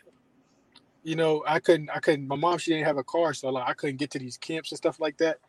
you 1.03 1.15
know 1.15 1.43
I 1.47 1.59
couldn't 1.59 1.89
I 1.89 1.99
couldn't. 1.99 2.27
My 2.27 2.35
mom 2.35 2.57
she 2.57 2.71
didn't 2.71 2.85
have 2.85 2.97
a 2.97 3.03
car, 3.03 3.33
so 3.33 3.49
like 3.49 3.67
I 3.67 3.73
couldn't 3.73 3.97
get 3.97 4.11
to 4.11 4.19
these 4.19 4.37
camps 4.37 4.71
and 4.71 4.77
stuff 4.77 4.99
like 4.99 5.17
that. 5.17 5.39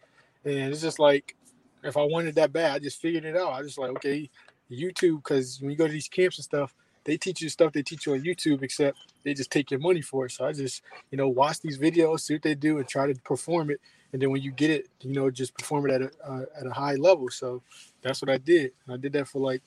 And 0.44 0.73
it's 0.73 0.82
just 0.82 0.99
like 0.99 1.37
if 1.82 1.97
I 1.97 2.02
wanted 2.04 2.35
that 2.37 2.52
bad, 2.52 2.73
I 2.73 2.78
just 2.78 3.00
figured 3.00 3.25
it 3.25 3.37
out. 3.37 3.52
I 3.52 3.62
just 3.62 3.78
like 3.78 3.90
okay, 3.90 4.30
YouTube 4.70 5.16
because 5.16 5.61
when 5.61 5.70
you 5.70 5.76
go 5.76 5.87
to 5.87 5.92
these 5.92 6.08
camps 6.08 6.38
and 6.38 6.44
stuff, 6.44 6.75
they 7.04 7.16
teach 7.16 7.40
you 7.40 7.49
stuff 7.49 7.73
they 7.73 7.82
teach 7.82 8.06
you 8.06 8.12
on 8.12 8.20
YouTube, 8.20 8.62
except 8.62 8.99
they 9.25 9.35
just 9.35 9.50
take 9.50 9.70
your 9.70 9.80
money 9.80 10.02
for 10.02 10.26
it. 10.26 10.32
So 10.32 10.47
I 10.47 10.52
just 10.52 10.82
you 11.11 11.18
know 11.18 11.28
watch 11.28 11.61
these 11.61 11.78
videos, 11.78 12.20
see 12.20 12.35
what 12.35 12.42
they 12.42 12.54
do, 12.54 12.78
and 12.78 12.87
try 12.87 13.12
to 13.12 13.20
perform 13.23 13.70
it. 13.70 13.80
And 14.12 14.23
then 14.23 14.30
when 14.30 14.42
you 14.42 14.52
get 14.52 14.70
it, 14.70 14.88
you 15.00 15.12
know, 15.12 15.30
just 15.30 15.56
perform 15.56 15.88
it 15.88 15.92
at 15.92 16.02
a 16.02 16.11
uh, 16.25 16.44
at 16.61 16.66
a 16.66 16.73
high 16.73 16.94
level. 16.94 17.28
So 17.30 17.62
that's 18.02 18.23
what 18.23 18.30
I 18.30 18.38
did. 18.38 18.73
I 18.88 18.97
did 18.97 19.12
that 19.14 19.28
for 19.28 19.40
like 19.40 19.62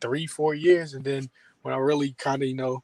three, 0.00 0.26
four 0.26 0.54
years, 0.54 0.94
and 0.94 1.04
then 1.04 1.28
when 1.62 1.74
I 1.74 1.78
really 1.78 2.12
kind 2.12 2.42
of 2.42 2.48
you 2.48 2.54
know 2.54 2.82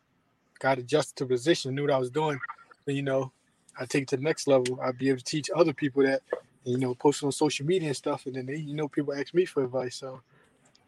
got 0.64 0.78
adjusted 0.78 1.14
to 1.16 1.26
position, 1.26 1.74
knew 1.74 1.82
what 1.82 1.90
I 1.90 1.98
was 1.98 2.10
doing, 2.10 2.38
then 2.86 2.96
you 2.96 3.02
know 3.02 3.30
I 3.78 3.84
take 3.84 4.04
it 4.04 4.08
to 4.08 4.16
the 4.16 4.22
next 4.22 4.46
level. 4.46 4.80
I'd 4.80 4.96
be 4.96 5.10
able 5.10 5.18
to 5.18 5.24
teach 5.24 5.50
other 5.54 5.74
people 5.74 6.02
that, 6.04 6.22
you 6.64 6.78
know, 6.78 6.94
post 6.94 7.22
on 7.22 7.32
social 7.32 7.66
media 7.66 7.88
and 7.88 7.96
stuff, 7.96 8.24
and 8.24 8.34
then 8.34 8.46
they, 8.46 8.56
you 8.56 8.74
know, 8.74 8.88
people 8.88 9.12
ask 9.12 9.34
me 9.34 9.44
for 9.44 9.62
advice. 9.62 9.96
So 9.96 10.22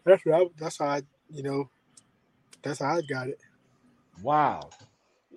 that's 0.04 0.24
what 0.24 0.34
I, 0.34 0.46
that's 0.56 0.78
how 0.78 0.86
I, 0.86 1.02
you 1.30 1.42
know, 1.42 1.68
that's 2.62 2.78
how 2.78 2.96
I 2.96 3.02
got 3.02 3.28
it. 3.28 3.38
Wow. 4.22 4.70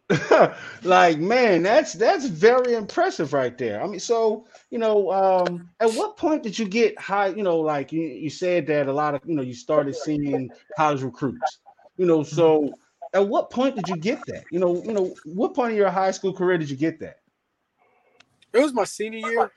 like 0.84 1.20
man, 1.20 1.62
that's 1.62 1.94
that's 1.94 2.26
very 2.26 2.74
impressive 2.76 3.34
right 3.34 3.56
there. 3.58 3.84
I 3.84 3.88
mean, 3.88 4.00
so 4.00 4.48
you 4.72 4.80
know, 4.80 5.12
um, 5.12 5.70
at 5.82 5.92
what 5.92 6.18
point 6.18 6.44
did 6.44 6.58
you 6.58 6.66
get 6.66 6.98
high? 6.98 7.28
You 7.28 7.44
know, 7.44 7.60
like 7.60 7.92
you, 7.92 8.02
you 8.02 8.30
said 8.30 8.66
that 8.68 8.88
a 8.88 8.94
lot 8.94 9.14
of 9.14 9.22
you 9.26 9.36
know 9.36 9.44
you 9.44 9.54
started 9.54 9.96
seeing 9.96 10.50
college 10.78 11.04
recruits. 11.04 11.60
You 11.98 12.08
know, 12.08 12.24
so 12.24 12.74
at 13.14 13.28
what 13.28 13.50
point 13.50 13.76
did 13.76 13.88
you 13.88 13.96
get 13.98 14.26
that? 14.28 14.46
You 14.52 14.60
know, 14.60 14.84
you 14.84 14.94
know, 14.94 15.16
what 15.26 15.54
point 15.56 15.72
of 15.72 15.78
your 15.78 15.90
high 15.90 16.12
school 16.12 16.34
career 16.34 16.58
did 16.58 16.70
you 16.70 16.78
get 16.78 17.00
that? 17.00 17.18
It 18.54 18.60
was 18.60 18.74
my 18.74 18.84
senior 18.84 19.20
year 19.20 19.52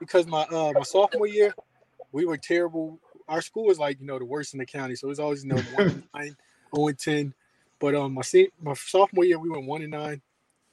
because 0.00 0.26
my 0.26 0.42
uh 0.42 0.72
my 0.76 0.82
sophomore 0.82 1.26
year 1.26 1.54
we 2.12 2.24
were 2.24 2.36
terrible. 2.36 3.00
Our 3.28 3.40
school 3.42 3.66
was 3.66 3.78
like 3.78 4.00
you 4.00 4.06
know 4.06 4.18
the 4.18 4.24
worst 4.24 4.54
in 4.54 4.58
the 4.58 4.66
county, 4.66 4.94
so 4.96 5.06
it 5.06 5.10
was 5.10 5.20
always 5.20 5.44
you 5.44 5.50
know 5.50 5.60
one 5.60 5.86
and 5.88 6.02
nine, 6.14 6.36
zero 6.74 6.88
and 6.88 6.98
ten. 6.98 7.34
But 7.80 7.94
um 7.94 8.14
my 8.14 8.22
se- 8.22 8.50
my 8.60 8.74
sophomore 8.74 9.24
year 9.24 9.38
we 9.38 9.50
went 9.50 9.66
one 9.66 9.82
and 9.82 9.92
nine. 9.92 10.22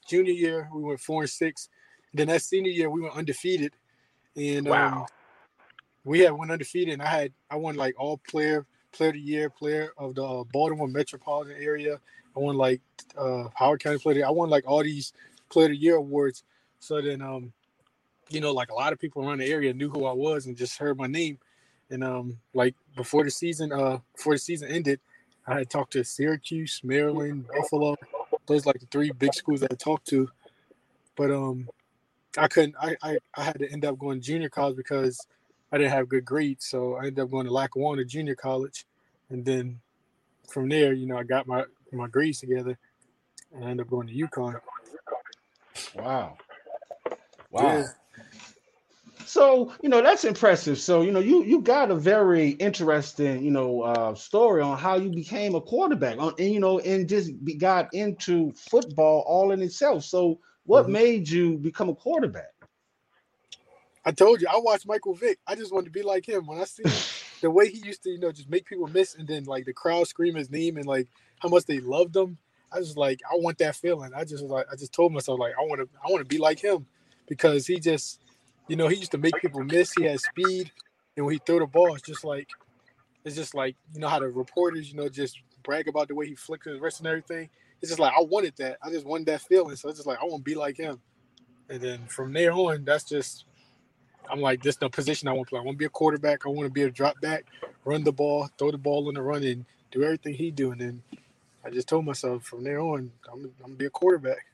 Junior 0.07 0.33
year 0.33 0.69
we 0.73 0.81
went 0.81 0.99
four 0.99 1.21
and 1.21 1.29
six. 1.29 1.69
then 2.13 2.27
that 2.27 2.41
senior 2.41 2.71
year 2.71 2.89
we 2.89 3.01
went 3.01 3.15
undefeated, 3.15 3.73
and 4.35 4.67
um, 4.67 4.71
Wow. 4.71 5.07
we 6.03 6.19
had 6.19 6.31
one 6.33 6.51
undefeated. 6.51 6.93
And 6.93 7.01
I 7.01 7.07
had 7.07 7.33
I 7.49 7.55
won 7.57 7.75
like 7.75 7.95
all 7.97 8.19
player 8.29 8.65
player 8.91 9.09
of 9.09 9.15
the 9.15 9.21
year, 9.21 9.49
player 9.49 9.91
of 9.97 10.15
the 10.15 10.23
uh, 10.23 10.43
Baltimore 10.51 10.87
metropolitan 10.87 11.55
area. 11.61 11.99
I 12.35 12.39
won 12.39 12.57
like 12.57 12.81
uh, 13.17 13.45
Howard 13.55 13.81
County 13.81 13.99
player. 13.99 14.25
I 14.25 14.31
won 14.31 14.49
like 14.49 14.63
all 14.67 14.83
these 14.83 15.13
player 15.49 15.65
of 15.65 15.71
the 15.71 15.77
year 15.77 15.95
awards. 15.95 16.43
So 16.79 17.01
then 17.01 17.21
um 17.21 17.53
you 18.31 18.39
know, 18.39 18.51
like 18.53 18.71
a 18.71 18.73
lot 18.73 18.93
of 18.93 18.99
people 18.99 19.23
around 19.23 19.39
the 19.39 19.45
area 19.45 19.73
knew 19.73 19.89
who 19.89 20.05
I 20.05 20.13
was 20.13 20.45
and 20.45 20.57
just 20.57 20.77
heard 20.77 20.97
my 20.97 21.07
name. 21.07 21.37
And 21.89 22.03
um, 22.03 22.37
like 22.53 22.75
before 22.95 23.23
the 23.23 23.31
season, 23.31 23.73
uh, 23.73 23.99
before 24.15 24.33
the 24.33 24.39
season 24.39 24.69
ended, 24.69 24.99
I 25.45 25.59
had 25.59 25.69
talked 25.69 25.93
to 25.93 26.03
Syracuse, 26.03 26.79
Maryland, 26.83 27.45
Buffalo. 27.53 27.97
Those 28.47 28.65
like 28.65 28.79
the 28.79 28.85
three 28.85 29.11
big 29.11 29.33
schools 29.33 29.59
that 29.61 29.73
I 29.73 29.75
talked 29.75 30.07
to. 30.07 30.29
But 31.17 31.31
um, 31.31 31.67
I 32.37 32.47
couldn't. 32.47 32.75
I, 32.79 32.95
I 33.03 33.17
I 33.35 33.43
had 33.43 33.59
to 33.59 33.69
end 33.69 33.83
up 33.83 33.99
going 33.99 34.21
junior 34.21 34.49
college 34.49 34.77
because 34.77 35.27
I 35.71 35.77
didn't 35.77 35.91
have 35.93 36.09
good 36.09 36.25
grades. 36.25 36.65
So 36.65 36.95
I 36.95 37.07
ended 37.07 37.19
up 37.19 37.31
going 37.31 37.45
to 37.45 37.53
Lackawanna 37.53 38.05
Junior 38.05 38.35
College, 38.35 38.85
and 39.29 39.45
then 39.45 39.79
from 40.49 40.69
there, 40.69 40.93
you 40.93 41.07
know, 41.07 41.17
I 41.17 41.23
got 41.23 41.47
my 41.47 41.65
my 41.93 42.07
grades 42.07 42.39
together, 42.39 42.77
and 43.53 43.65
I 43.65 43.69
ended 43.69 43.85
up 43.85 43.89
going 43.91 44.07
to 44.07 44.13
UConn. 44.13 44.59
Wow. 45.95 46.37
Yeah. 47.51 47.87
So 49.25 49.73
you 49.81 49.89
know 49.89 50.01
that's 50.01 50.25
impressive. 50.25 50.77
So 50.79 51.01
you 51.01 51.11
know 51.11 51.19
you 51.19 51.43
you 51.43 51.61
got 51.61 51.91
a 51.91 51.95
very 51.95 52.49
interesting 52.51 53.43
you 53.43 53.51
know 53.51 53.81
uh, 53.81 54.15
story 54.15 54.61
on 54.61 54.77
how 54.77 54.95
you 54.95 55.09
became 55.09 55.55
a 55.55 55.61
quarterback, 55.61 56.17
on 56.17 56.33
and 56.39 56.53
you 56.53 56.59
know 56.59 56.79
and 56.79 57.07
just 57.07 57.43
be, 57.45 57.55
got 57.55 57.93
into 57.93 58.51
football 58.53 59.23
all 59.27 59.51
in 59.51 59.61
itself. 59.61 60.03
So 60.03 60.39
what 60.65 60.87
Mhm. 60.87 60.91
made 60.91 61.29
you 61.29 61.57
become 61.57 61.89
a 61.89 61.95
quarterback? 61.95 62.53
I 64.03 64.11
told 64.11 64.41
you, 64.41 64.47
I 64.49 64.57
watched 64.57 64.87
Michael 64.87 65.13
Vick. 65.13 65.39
I 65.45 65.55
just 65.55 65.73
wanted 65.73 65.85
to 65.85 65.91
be 65.91 66.01
like 66.01 66.27
him. 66.27 66.45
When 66.47 66.59
I 66.59 66.63
see 66.63 66.83
the 67.41 67.51
way 67.51 67.69
he 67.69 67.77
used 67.85 68.03
to, 68.03 68.09
you 68.09 68.19
know, 68.19 68.31
just 68.31 68.49
make 68.49 68.65
people 68.65 68.87
miss, 68.87 69.15
and 69.15 69.27
then 69.27 69.43
like 69.45 69.65
the 69.65 69.73
crowd 69.73 70.07
scream 70.07 70.35
his 70.35 70.49
name, 70.49 70.77
and 70.77 70.85
like 70.85 71.07
how 71.39 71.49
much 71.49 71.65
they 71.65 71.79
loved 71.79 72.15
him. 72.15 72.37
I 72.73 72.79
was 72.79 72.95
like, 72.95 73.19
I 73.29 73.35
want 73.35 73.57
that 73.57 73.75
feeling. 73.75 74.11
I 74.15 74.23
just 74.23 74.43
like, 74.45 74.65
I 74.71 74.75
just 74.75 74.93
told 74.93 75.11
myself 75.11 75.39
like, 75.39 75.53
I 75.59 75.63
want 75.63 75.81
to, 75.81 75.89
I 76.03 76.09
want 76.09 76.21
to 76.21 76.27
be 76.27 76.37
like 76.37 76.59
him, 76.59 76.85
because 77.27 77.67
he 77.67 77.79
just, 77.79 78.21
you 78.67 78.75
know, 78.75 78.87
he 78.87 78.95
used 78.95 79.11
to 79.11 79.17
make 79.17 79.35
people 79.41 79.63
miss. 79.63 79.93
He 79.93 80.03
had 80.05 80.19
speed, 80.19 80.71
and 81.15 81.25
when 81.25 81.33
he 81.33 81.41
threw 81.45 81.59
the 81.59 81.67
ball, 81.67 81.93
it's 81.93 82.07
just 82.07 82.23
like, 82.23 82.47
it's 83.23 83.35
just 83.35 83.53
like 83.53 83.75
you 83.93 83.99
know 83.99 84.07
how 84.07 84.19
the 84.19 84.29
reporters, 84.29 84.89
you 84.89 84.97
know, 84.97 85.09
just 85.09 85.39
brag 85.63 85.87
about 85.87 86.07
the 86.07 86.15
way 86.15 86.27
he 86.27 86.35
flicked 86.35 86.65
his 86.65 86.79
wrist 86.79 86.99
and 86.99 87.07
everything. 87.07 87.49
It's 87.81 87.89
just 87.89 87.99
like 87.99 88.13
I 88.17 88.21
wanted 88.21 88.55
that. 88.57 88.77
I 88.81 88.89
just 88.89 89.05
wanted 89.05 89.27
that 89.27 89.41
feeling. 89.41 89.75
So 89.75 89.89
it's 89.89 89.99
just 89.99 90.07
like 90.07 90.19
I 90.19 90.25
want 90.25 90.43
to 90.45 90.49
be 90.49 90.55
like 90.55 90.77
him. 90.77 90.99
And 91.69 91.81
then 91.81 92.05
from 92.07 92.33
there 92.33 92.51
on, 92.51 92.83
that's 92.83 93.03
just 93.03 93.45
I'm 94.29 94.39
like, 94.41 94.61
this 94.61 94.75
is 94.75 94.79
the 94.79 94.89
position 94.89 95.27
I 95.27 95.33
want 95.33 95.47
to 95.47 95.51
play. 95.51 95.59
I 95.59 95.63
want 95.63 95.75
to 95.75 95.79
be 95.79 95.85
a 95.85 95.89
quarterback. 95.89 96.45
I 96.45 96.49
want 96.49 96.65
to 96.67 96.71
be 96.71 96.83
a 96.83 96.91
drop 96.91 97.19
back, 97.21 97.45
run 97.85 98.03
the 98.03 98.11
ball, 98.11 98.49
throw 98.57 98.71
the 98.71 98.77
ball 98.77 99.07
on 99.07 99.15
the 99.15 99.21
run, 99.21 99.43
and 99.43 99.65
do 99.91 100.03
everything 100.03 100.33
he 100.35 100.51
do. 100.51 100.71
And 100.71 100.81
then 100.81 101.03
I 101.65 101.69
just 101.71 101.89
told 101.89 102.05
myself 102.05 102.43
from 102.45 102.63
there 102.63 102.79
on, 102.81 103.11
I'm, 103.31 103.45
I'm 103.45 103.53
gonna 103.61 103.75
be 103.75 103.85
a 103.85 103.89
quarterback. 103.91 104.45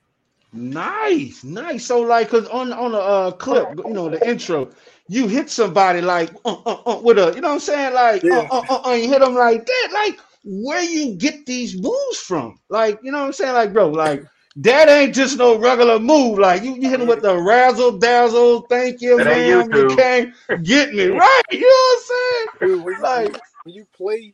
Nice, 0.53 1.43
nice. 1.43 1.85
So 1.85 2.01
like, 2.01 2.29
cause 2.29 2.47
on 2.49 2.73
on 2.73 2.91
the 2.93 2.99
uh, 2.99 3.31
clip, 3.31 3.79
you 3.85 3.93
know, 3.93 4.09
the 4.09 4.27
intro, 4.27 4.71
you 5.07 5.27
hit 5.27 5.49
somebody 5.49 6.01
like 6.01 6.31
uh, 6.45 6.57
uh, 6.65 6.81
uh, 6.87 7.01
with 7.03 7.19
a, 7.19 7.33
you 7.35 7.41
know 7.41 7.49
what 7.49 7.53
I'm 7.55 7.59
saying, 7.59 7.93
like 7.93 8.25
uh, 8.31 8.41
Yeah. 8.41 8.49
uh, 8.49 8.63
uh, 8.69 8.89
uh, 8.89 8.93
you 8.93 9.09
hit 9.09 9.21
them 9.21 9.35
like 9.35 9.65
that. 9.65 9.89
Like, 9.93 10.19
where 10.43 10.83
you 10.83 11.15
get 11.15 11.45
these 11.45 11.79
moves 11.79 12.17
from? 12.17 12.59
Like, 12.69 12.99
you 13.03 13.11
know 13.11 13.19
what 13.19 13.25
I'm 13.27 13.33
saying, 13.33 13.53
like, 13.53 13.73
bro, 13.73 13.89
like 13.89 14.25
that 14.57 14.89
ain't 14.89 15.13
just 15.13 15.37
no 15.37 15.57
regular 15.57 15.99
move. 15.99 16.39
Like 16.39 16.63
you, 16.63 16.75
you 16.75 16.89
hit 16.89 16.99
them 16.99 17.07
with 17.07 17.21
the 17.21 17.37
razzle 17.37 17.97
dazzle. 17.99 18.61
Thank 18.61 19.01
you, 19.01 19.17
man. 19.17 19.27
ain't. 19.27 19.73
You 19.73 19.85
YouTube. 19.85 19.97
can't 19.97 20.63
get 20.63 20.93
me 20.93 21.05
right. 21.07 21.41
You 21.51 21.61
know 21.61 21.67
what 21.67 22.49
I'm 22.61 22.67
Dude, 22.67 22.83
when 22.83 22.95
you, 22.95 23.01
saying? 23.01 23.31
Like, 23.33 23.41
when 23.63 23.75
you 23.75 23.85
play, 23.95 24.33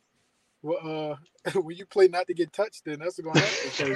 uh, 0.65 1.15
when 1.62 1.75
you 1.75 1.86
play 1.86 2.08
not 2.08 2.27
to 2.27 2.34
get 2.34 2.53
touched, 2.53 2.86
then 2.86 3.00
that's 3.00 3.20
gonna 3.20 3.39
happen. 3.39 3.96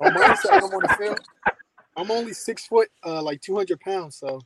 On 0.00 0.14
my 0.14 0.34
side, 0.34 0.62
I'm 0.62 0.72
on 0.72 0.82
the 0.82 0.94
field. 0.98 1.20
I'm 1.96 2.10
only 2.10 2.32
six 2.32 2.66
foot, 2.66 2.88
uh, 3.04 3.22
like 3.22 3.40
200 3.40 3.80
pounds. 3.80 4.16
So 4.16 4.40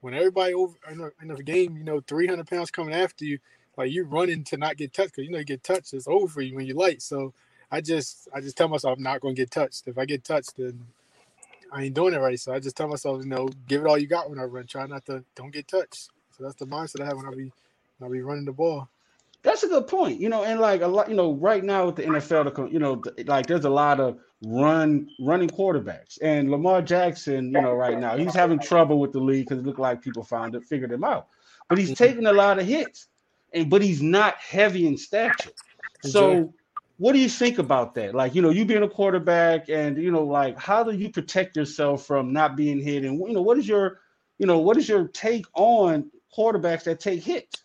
when 0.00 0.14
everybody 0.14 0.52
over 0.52 0.74
in 0.90 1.00
a, 1.00 1.10
in 1.22 1.30
a 1.30 1.42
game, 1.42 1.76
you 1.76 1.84
know, 1.84 2.00
300 2.00 2.46
pounds 2.46 2.70
coming 2.70 2.94
after 2.94 3.24
you, 3.24 3.38
like 3.76 3.90
you 3.92 4.04
running 4.04 4.44
to 4.44 4.56
not 4.56 4.76
get 4.76 4.92
touched 4.92 5.12
because 5.12 5.24
you 5.24 5.30
know 5.30 5.38
you 5.38 5.44
get 5.44 5.62
touched, 5.62 5.94
it's 5.94 6.08
over 6.08 6.26
for 6.26 6.42
you 6.42 6.56
when 6.56 6.66
you 6.66 6.74
light. 6.74 7.00
So 7.00 7.32
I 7.70 7.80
just, 7.80 8.28
I 8.34 8.40
just 8.40 8.56
tell 8.56 8.68
myself 8.68 8.96
I'm 8.96 9.02
not 9.02 9.20
gonna 9.20 9.34
get 9.34 9.50
touched. 9.50 9.86
If 9.86 9.98
I 9.98 10.04
get 10.04 10.24
touched, 10.24 10.56
then 10.56 10.86
I 11.72 11.84
ain't 11.84 11.94
doing 11.94 12.14
it 12.14 12.18
right. 12.18 12.38
So 12.38 12.52
I 12.52 12.60
just 12.60 12.76
tell 12.76 12.88
myself, 12.88 13.22
you 13.22 13.28
know, 13.28 13.48
give 13.66 13.82
it 13.82 13.86
all 13.86 13.98
you 13.98 14.06
got 14.06 14.30
when 14.30 14.38
I 14.38 14.44
run. 14.44 14.66
Try 14.66 14.86
not 14.86 15.04
to, 15.06 15.24
don't 15.34 15.52
get 15.52 15.68
touched. 15.68 16.08
So 16.36 16.44
that's 16.44 16.56
the 16.56 16.66
mindset 16.66 17.02
I 17.02 17.06
have 17.06 17.16
when 17.16 17.26
I 17.26 17.30
be, 17.30 17.52
when 17.98 18.10
I 18.10 18.12
be 18.12 18.22
running 18.22 18.44
the 18.44 18.52
ball. 18.52 18.88
That's 19.42 19.62
a 19.62 19.68
good 19.68 19.86
point. 19.86 20.20
You 20.20 20.28
know, 20.28 20.44
and 20.44 20.60
like 20.60 20.82
a 20.82 20.88
lot, 20.88 21.08
you 21.08 21.14
know, 21.14 21.34
right 21.34 21.62
now 21.62 21.86
with 21.86 21.96
the 21.96 22.02
NFL, 22.02 22.72
you 22.72 22.78
know, 22.78 23.02
like 23.26 23.46
there's 23.46 23.64
a 23.64 23.70
lot 23.70 24.00
of 24.00 24.18
run 24.44 25.08
running 25.20 25.48
quarterbacks, 25.48 26.18
and 26.22 26.50
Lamar 26.50 26.82
Jackson, 26.82 27.46
you 27.46 27.60
know, 27.60 27.72
right 27.72 27.98
now 27.98 28.16
he's 28.16 28.34
having 28.34 28.58
trouble 28.58 28.98
with 29.00 29.12
the 29.12 29.20
league 29.20 29.48
because 29.48 29.62
it 29.62 29.66
looked 29.66 29.78
like 29.78 30.02
people 30.02 30.24
found 30.24 30.54
it, 30.54 30.64
figured 30.64 30.92
him 30.92 31.04
out, 31.04 31.28
but 31.68 31.78
he's 31.78 31.90
mm-hmm. 31.90 32.04
taking 32.04 32.26
a 32.26 32.32
lot 32.32 32.58
of 32.58 32.66
hits, 32.66 33.06
and 33.52 33.70
but 33.70 33.80
he's 33.80 34.02
not 34.02 34.36
heavy 34.36 34.86
in 34.86 34.96
stature. 34.96 35.50
So, 36.02 36.52
what 36.98 37.12
do 37.12 37.20
you 37.20 37.28
think 37.28 37.58
about 37.58 37.94
that? 37.94 38.14
Like, 38.14 38.34
you 38.34 38.42
know, 38.42 38.50
you 38.50 38.64
being 38.64 38.82
a 38.82 38.88
quarterback, 38.88 39.68
and 39.68 39.96
you 39.96 40.10
know, 40.10 40.24
like, 40.24 40.58
how 40.58 40.82
do 40.82 40.92
you 40.92 41.10
protect 41.10 41.56
yourself 41.56 42.04
from 42.04 42.32
not 42.32 42.56
being 42.56 42.80
hit? 42.80 43.04
And 43.04 43.18
you 43.20 43.34
know, 43.34 43.42
what 43.42 43.56
is 43.56 43.68
your, 43.68 44.00
you 44.38 44.46
know, 44.46 44.58
what 44.58 44.76
is 44.76 44.88
your 44.88 45.06
take 45.08 45.46
on 45.54 46.10
quarterbacks 46.36 46.84
that 46.84 46.98
take 46.98 47.22
hits? 47.22 47.62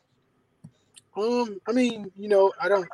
Um, 1.17 1.59
I 1.67 1.71
mean, 1.71 2.11
you 2.15 2.29
know, 2.29 2.53
I 2.61 2.69
don't, 2.69 2.87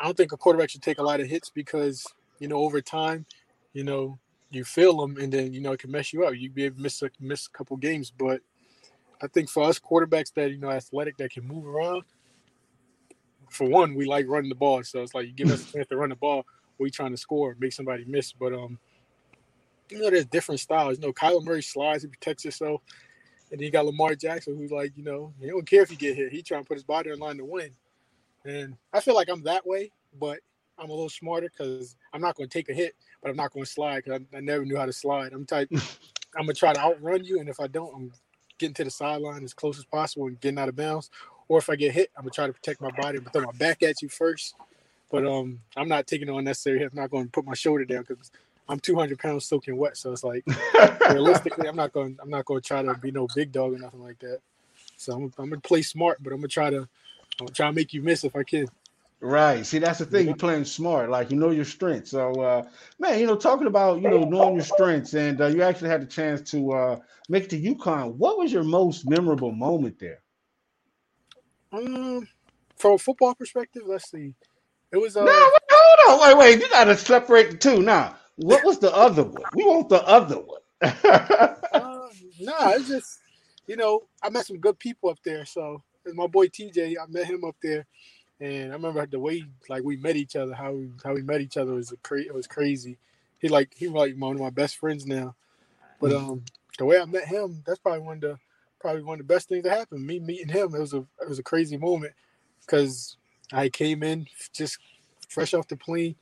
I 0.00 0.04
don't 0.04 0.16
think 0.16 0.32
a 0.32 0.36
quarterback 0.36 0.70
should 0.70 0.82
take 0.82 0.98
a 0.98 1.02
lot 1.02 1.20
of 1.20 1.28
hits 1.28 1.50
because 1.50 2.06
you 2.38 2.48
know 2.48 2.56
over 2.56 2.80
time, 2.80 3.26
you 3.74 3.84
know, 3.84 4.18
you 4.50 4.64
feel 4.64 4.96
them 4.96 5.18
and 5.18 5.30
then 5.30 5.52
you 5.52 5.60
know 5.60 5.72
it 5.72 5.80
can 5.80 5.90
mess 5.90 6.14
you 6.14 6.24
up. 6.24 6.34
You'd 6.34 6.54
be 6.54 6.64
able 6.64 6.76
to 6.76 6.82
miss 6.82 7.02
a 7.02 7.10
miss 7.20 7.46
a 7.46 7.50
couple 7.50 7.76
games, 7.76 8.10
but 8.10 8.40
I 9.22 9.26
think 9.26 9.50
for 9.50 9.64
us 9.64 9.78
quarterbacks 9.78 10.32
that 10.34 10.50
you 10.50 10.58
know 10.58 10.70
athletic 10.70 11.18
that 11.18 11.30
can 11.30 11.46
move 11.46 11.66
around, 11.66 12.04
for 13.52 13.68
one, 13.68 13.94
we 13.94 14.06
like 14.06 14.26
running 14.28 14.48
the 14.48 14.54
ball. 14.54 14.82
So 14.82 15.02
it's 15.02 15.14
like 15.14 15.26
you 15.26 15.32
give 15.32 15.50
us 15.50 15.68
a 15.68 15.72
chance 15.72 15.88
to 15.88 15.96
run 15.96 16.10
the 16.10 16.16
ball, 16.16 16.44
we 16.78 16.90
trying 16.90 17.12
to 17.12 17.16
score, 17.16 17.56
make 17.58 17.72
somebody 17.72 18.04
miss. 18.04 18.32
But 18.32 18.52
um, 18.52 18.78
you 19.90 20.00
know, 20.00 20.10
there's 20.10 20.26
different 20.26 20.60
styles. 20.60 20.98
You 20.98 21.06
know, 21.06 21.12
Kyler 21.12 21.44
Murray 21.44 21.62
slides, 21.62 22.02
he 22.02 22.08
protects 22.08 22.42
himself. 22.42 22.82
And 23.50 23.60
then 23.60 23.66
you 23.66 23.70
got 23.70 23.84
Lamar 23.84 24.14
Jackson, 24.14 24.56
who's 24.56 24.72
like, 24.72 24.92
you 24.96 25.04
know, 25.04 25.34
he 25.38 25.48
don't 25.48 25.66
care 25.66 25.82
if 25.82 25.90
you 25.90 25.96
get 25.96 26.16
hit. 26.16 26.32
He 26.32 26.42
trying 26.42 26.62
to 26.62 26.68
put 26.68 26.78
his 26.78 26.84
body 26.84 27.10
in 27.10 27.18
line 27.18 27.36
to 27.36 27.44
win. 27.44 27.70
And 28.44 28.76
I 28.92 29.00
feel 29.00 29.14
like 29.14 29.28
I'm 29.28 29.42
that 29.42 29.66
way, 29.66 29.92
but 30.18 30.40
I'm 30.78 30.88
a 30.88 30.92
little 30.92 31.10
smarter 31.10 31.50
because 31.50 31.96
I'm 32.12 32.22
not 32.22 32.34
going 32.34 32.48
to 32.48 32.52
take 32.58 32.70
a 32.70 32.74
hit, 32.74 32.94
but 33.22 33.30
I'm 33.30 33.36
not 33.36 33.52
going 33.52 33.64
to 33.64 33.70
slide 33.70 34.04
because 34.04 34.22
I, 34.32 34.38
I 34.38 34.40
never 34.40 34.64
knew 34.64 34.76
how 34.76 34.86
to 34.86 34.92
slide. 34.92 35.32
I'm 35.32 35.44
type, 35.44 35.68
I'm 36.36 36.46
gonna 36.46 36.54
try 36.54 36.72
to 36.72 36.80
outrun 36.80 37.24
you, 37.24 37.40
and 37.40 37.48
if 37.48 37.60
I 37.60 37.66
don't, 37.66 37.94
I'm 37.94 38.12
getting 38.58 38.74
to 38.74 38.84
the 38.84 38.90
sideline 38.90 39.44
as 39.44 39.52
close 39.52 39.78
as 39.78 39.84
possible 39.84 40.26
and 40.26 40.40
getting 40.40 40.58
out 40.58 40.68
of 40.68 40.76
bounds. 40.76 41.10
Or 41.48 41.58
if 41.58 41.68
I 41.68 41.76
get 41.76 41.92
hit, 41.92 42.10
I'm 42.16 42.22
gonna 42.22 42.30
try 42.30 42.46
to 42.46 42.52
protect 42.52 42.80
my 42.80 42.90
body 42.90 43.18
and 43.18 43.32
throw 43.32 43.42
my 43.42 43.52
back 43.52 43.82
at 43.82 44.02
you 44.02 44.08
first. 44.08 44.54
But 45.10 45.26
um, 45.26 45.60
I'm 45.76 45.88
not 45.88 46.06
taking 46.06 46.26
no 46.26 46.38
unnecessary 46.38 46.78
hit. 46.78 46.90
I'm 46.92 46.98
not 46.98 47.10
going 47.10 47.26
to 47.26 47.30
put 47.30 47.44
my 47.44 47.52
shoulder 47.54 47.84
down 47.84 48.04
because 48.08 48.30
I'm 48.66 48.80
200 48.80 49.18
pounds 49.18 49.44
soaking 49.44 49.76
wet. 49.76 49.98
So 49.98 50.10
it's 50.10 50.24
like 50.24 50.42
realistically, 51.10 51.68
I'm 51.68 51.76
not 51.76 51.92
going. 51.92 52.18
I'm 52.22 52.30
not 52.30 52.46
going 52.46 52.62
to 52.62 52.66
try 52.66 52.82
to 52.82 52.94
be 52.94 53.10
no 53.10 53.26
big 53.34 53.52
dog 53.52 53.74
or 53.74 53.78
nothing 53.78 54.02
like 54.02 54.18
that. 54.20 54.40
So 54.96 55.12
I'm, 55.12 55.32
I'm 55.38 55.50
gonna 55.50 55.60
play 55.60 55.82
smart, 55.82 56.22
but 56.22 56.32
I'm 56.32 56.38
gonna 56.38 56.48
try 56.48 56.70
to. 56.70 56.78
I'm 56.78 57.46
gonna 57.46 57.50
try 57.50 57.66
to 57.66 57.72
make 57.72 57.92
you 57.92 58.02
miss 58.02 58.24
if 58.24 58.34
I 58.36 58.42
can. 58.42 58.66
Right. 59.20 59.64
See, 59.64 59.78
that's 59.78 59.98
the 59.98 60.06
thing. 60.06 60.26
You're 60.26 60.36
playing 60.36 60.64
smart, 60.64 61.10
like 61.10 61.30
you 61.30 61.36
know 61.36 61.50
your 61.50 61.64
strengths. 61.64 62.10
So, 62.10 62.32
uh, 62.40 62.68
man, 62.98 63.20
you 63.20 63.26
know, 63.26 63.36
talking 63.36 63.66
about 63.66 64.00
you 64.00 64.08
know 64.08 64.24
knowing 64.24 64.54
your 64.54 64.64
strengths, 64.64 65.14
and 65.14 65.40
uh, 65.40 65.46
you 65.46 65.62
actually 65.62 65.90
had 65.90 66.02
the 66.02 66.06
chance 66.06 66.50
to 66.52 66.72
uh, 66.72 66.98
make 67.28 67.44
it 67.44 67.50
to 67.50 67.60
UConn. 67.60 68.14
What 68.14 68.38
was 68.38 68.52
your 68.52 68.64
most 68.64 69.08
memorable 69.08 69.52
moment 69.52 69.98
there? 69.98 70.21
Um, 71.72 72.28
from 72.76 72.92
a 72.92 72.98
football 72.98 73.34
perspective, 73.34 73.82
let's 73.86 74.10
see. 74.10 74.34
It 74.92 74.98
was 74.98 75.16
uh, 75.16 75.24
No, 75.24 75.32
wait, 75.52 75.62
hold 75.70 76.20
on, 76.22 76.38
wait, 76.38 76.38
wait. 76.38 76.60
You 76.62 76.68
gotta 76.70 76.96
separate 76.96 77.50
the 77.52 77.56
two. 77.56 77.82
Now, 77.82 78.16
what 78.36 78.64
was 78.64 78.78
the 78.78 78.94
other 78.94 79.22
one? 79.22 79.42
We 79.54 79.64
want 79.64 79.88
the 79.88 80.02
other 80.06 80.36
one. 80.36 80.60
uh 80.82 82.08
nah, 82.40 82.70
it's 82.70 82.88
just 82.88 83.20
you 83.66 83.76
know 83.76 84.02
I 84.22 84.30
met 84.30 84.46
some 84.46 84.58
good 84.58 84.78
people 84.78 85.08
up 85.10 85.18
there. 85.24 85.44
So 85.46 85.82
my 86.12 86.26
boy 86.26 86.48
TJ. 86.48 86.96
I 87.00 87.06
met 87.08 87.26
him 87.26 87.44
up 87.44 87.56
there, 87.62 87.86
and 88.40 88.72
I 88.72 88.74
remember 88.74 89.06
the 89.06 89.20
way 89.20 89.44
like 89.68 89.84
we 89.84 89.96
met 89.96 90.16
each 90.16 90.36
other. 90.36 90.54
How 90.54 90.72
we 90.72 90.90
how 91.04 91.14
we 91.14 91.22
met 91.22 91.40
each 91.40 91.56
other 91.56 91.72
was 91.74 91.92
a 91.92 91.96
cra- 91.98 92.20
it 92.22 92.34
was 92.34 92.46
crazy. 92.46 92.98
He 93.38 93.48
like 93.48 93.72
he 93.76 93.88
like 93.88 94.16
one 94.16 94.36
of 94.36 94.42
my 94.42 94.50
best 94.50 94.76
friends 94.76 95.06
now. 95.06 95.34
But 96.00 96.12
um, 96.12 96.44
the 96.78 96.84
way 96.84 96.98
I 96.98 97.04
met 97.04 97.26
him, 97.28 97.62
that's 97.64 97.78
probably 97.78 98.00
one 98.00 98.16
of 98.16 98.22
the 98.22 98.38
probably 98.82 99.02
one 99.02 99.20
of 99.20 99.26
the 99.26 99.32
best 99.32 99.48
things 99.48 99.62
that 99.64 99.78
happened. 99.78 100.04
Me 100.06 100.18
meeting 100.18 100.48
him, 100.48 100.74
it 100.74 100.80
was 100.80 100.92
a 100.92 101.06
it 101.20 101.28
was 101.28 101.38
a 101.38 101.42
crazy 101.42 101.78
moment 101.78 102.12
because 102.60 103.16
I 103.52 103.68
came 103.68 104.02
in 104.02 104.26
just 104.52 104.78
fresh 105.28 105.54
off 105.54 105.68
the 105.68 105.76
plane, 105.76 106.16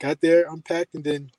got 0.00 0.20
there, 0.20 0.46
unpacked, 0.50 0.94
and 0.94 1.04
then 1.04 1.30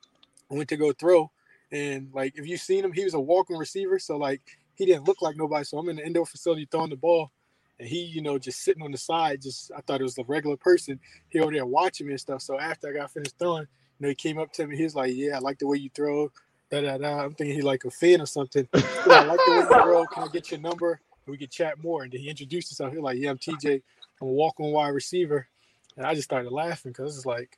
went 0.49 0.69
to 0.69 0.77
go 0.77 0.93
throw. 0.93 1.31
And 1.71 2.09
like 2.13 2.37
if 2.37 2.47
you 2.47 2.55
seen 2.55 2.85
him, 2.85 2.93
he 2.93 3.03
was 3.03 3.15
a 3.15 3.19
walking 3.19 3.57
receiver, 3.57 3.99
so 3.99 4.17
like 4.17 4.41
he 4.75 4.85
didn't 4.85 5.07
look 5.07 5.21
like 5.21 5.35
nobody. 5.35 5.65
So 5.65 5.77
I'm 5.77 5.89
in 5.89 5.97
the 5.97 6.05
indoor 6.05 6.25
facility 6.25 6.67
throwing 6.69 6.91
the 6.91 6.95
ball, 6.95 7.31
and 7.79 7.87
he, 7.87 8.03
you 8.03 8.21
know, 8.21 8.37
just 8.37 8.63
sitting 8.63 8.83
on 8.83 8.91
the 8.91 8.97
side. 8.97 9.41
Just 9.41 9.71
I 9.75 9.81
thought 9.81 9.99
it 9.99 10.05
was 10.05 10.17
a 10.17 10.23
regular 10.23 10.55
person. 10.55 10.99
He 11.29 11.39
over 11.39 11.51
there 11.51 11.65
watching 11.65 12.07
me 12.07 12.13
and 12.13 12.21
stuff. 12.21 12.41
So 12.41 12.59
after 12.59 12.89
I 12.89 12.93
got 12.93 13.11
finished 13.11 13.37
throwing, 13.37 13.67
you 13.99 14.03
know, 14.05 14.09
he 14.09 14.15
came 14.15 14.37
up 14.39 14.53
to 14.53 14.67
me. 14.67 14.77
He 14.77 14.83
was 14.83 14.95
like, 14.95 15.13
"Yeah, 15.13 15.37
I 15.37 15.39
like 15.39 15.59
the 15.59 15.67
way 15.67 15.77
you 15.77 15.89
throw." 15.93 16.31
Da 16.69 16.81
da 16.81 16.97
da. 16.97 17.23
I'm 17.23 17.33
thinking 17.33 17.55
he 17.55 17.61
like 17.61 17.85
a 17.85 17.91
fan 17.91 18.21
or 18.21 18.25
something. 18.25 18.67
I 18.73 19.23
like 19.23 19.39
the 19.45 19.51
way 19.51 19.57
you 19.57 19.67
throw. 19.67 20.05
Can 20.13 20.23
I 20.23 20.27
get 20.27 20.51
your 20.51 20.59
number? 20.59 20.99
And 21.25 21.31
we 21.31 21.37
could 21.37 21.51
chat 21.51 21.81
more. 21.81 22.03
And 22.03 22.11
then 22.11 22.21
he 22.21 22.29
introduced 22.29 22.69
himself. 22.69 22.91
He 22.91 22.97
was 22.97 23.03
like, 23.03 23.17
"Yeah, 23.19 23.31
I'm 23.31 23.37
TJ. 23.37 23.81
I'm 24.21 24.27
a 24.27 24.31
walk-on 24.31 24.71
wide 24.71 24.89
receiver." 24.89 25.47
And 25.95 26.05
I 26.05 26.13
just 26.13 26.25
started 26.25 26.51
laughing 26.51 26.91
because 26.91 27.15
it's 27.17 27.25
like, 27.25 27.57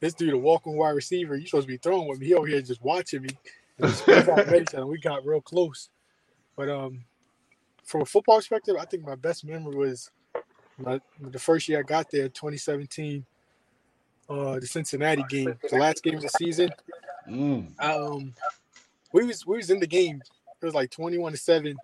this 0.00 0.14
dude 0.14 0.34
a 0.34 0.38
walk-on 0.38 0.76
wide 0.76 0.90
receiver. 0.90 1.36
You 1.36 1.46
supposed 1.46 1.68
to 1.68 1.72
be 1.72 1.76
throwing 1.76 2.08
with 2.08 2.18
me. 2.18 2.26
He 2.26 2.34
over 2.34 2.46
here 2.46 2.60
just 2.62 2.82
watching 2.82 3.22
me. 3.22 3.28
And 3.78 4.02
we 4.06 4.14
got 4.22 4.46
met 4.46 4.62
each 4.62 4.74
other. 4.74 4.86
We 4.86 4.98
got 4.98 5.24
real 5.24 5.40
close. 5.40 5.90
But 6.56 6.68
um, 6.68 7.04
from 7.84 8.02
a 8.02 8.06
football 8.06 8.36
perspective, 8.36 8.76
I 8.78 8.86
think 8.86 9.04
my 9.04 9.14
best 9.14 9.44
memory 9.44 9.76
was 9.76 10.10
my, 10.78 11.00
the 11.20 11.38
first 11.38 11.68
year 11.68 11.80
I 11.80 11.82
got 11.82 12.10
there, 12.10 12.28
2017, 12.28 13.24
uh, 14.28 14.58
the 14.58 14.66
Cincinnati 14.66 15.24
game, 15.28 15.54
the 15.70 15.76
last 15.76 16.02
game 16.02 16.16
of 16.16 16.22
the 16.22 16.28
season. 16.28 16.70
Mm. 17.28 17.80
Um, 17.80 18.34
we 19.12 19.24
was 19.24 19.46
we 19.46 19.56
was 19.56 19.70
in 19.70 19.80
the 19.80 19.86
game. 19.86 20.22
It 20.60 20.64
was 20.64 20.74
like 20.74 20.90
21 20.90 21.32
to 21.32 21.38
seven, 21.38 21.76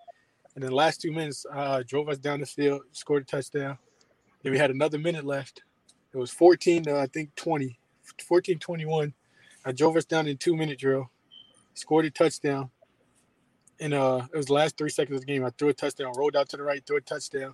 and 0.55 0.63
then 0.63 0.69
the 0.69 0.75
last 0.75 1.01
two 1.01 1.11
minutes 1.11 1.45
uh, 1.51 1.83
drove 1.85 2.09
us 2.09 2.17
down 2.17 2.39
the 2.39 2.45
field, 2.45 2.81
scored 2.91 3.23
a 3.23 3.25
touchdown. 3.25 3.77
Then 4.43 4.51
we 4.51 4.57
had 4.57 4.71
another 4.71 4.97
minute 4.97 5.25
left. 5.25 5.63
It 6.13 6.17
was 6.17 6.31
14 6.31 6.83
to 6.83 6.99
I 6.99 7.07
think 7.07 7.33
20, 7.35 7.77
14 8.27 8.59
21. 8.59 9.13
I 9.65 9.71
drove 9.71 9.97
us 9.97 10.05
down 10.05 10.27
in 10.27 10.37
two 10.37 10.55
minute 10.55 10.79
drill, 10.79 11.09
scored 11.73 12.05
a 12.05 12.09
touchdown. 12.09 12.69
And 13.79 13.93
uh, 13.93 14.25
it 14.33 14.37
was 14.37 14.47
the 14.47 14.53
last 14.53 14.77
three 14.77 14.89
seconds 14.89 15.17
of 15.17 15.25
the 15.25 15.31
game. 15.31 15.45
I 15.45 15.51
threw 15.51 15.69
a 15.69 15.73
touchdown, 15.73 16.13
rolled 16.15 16.35
out 16.35 16.49
to 16.49 16.57
the 16.57 16.63
right, 16.63 16.83
threw 16.85 16.97
a 16.97 17.01
touchdown. 17.01 17.53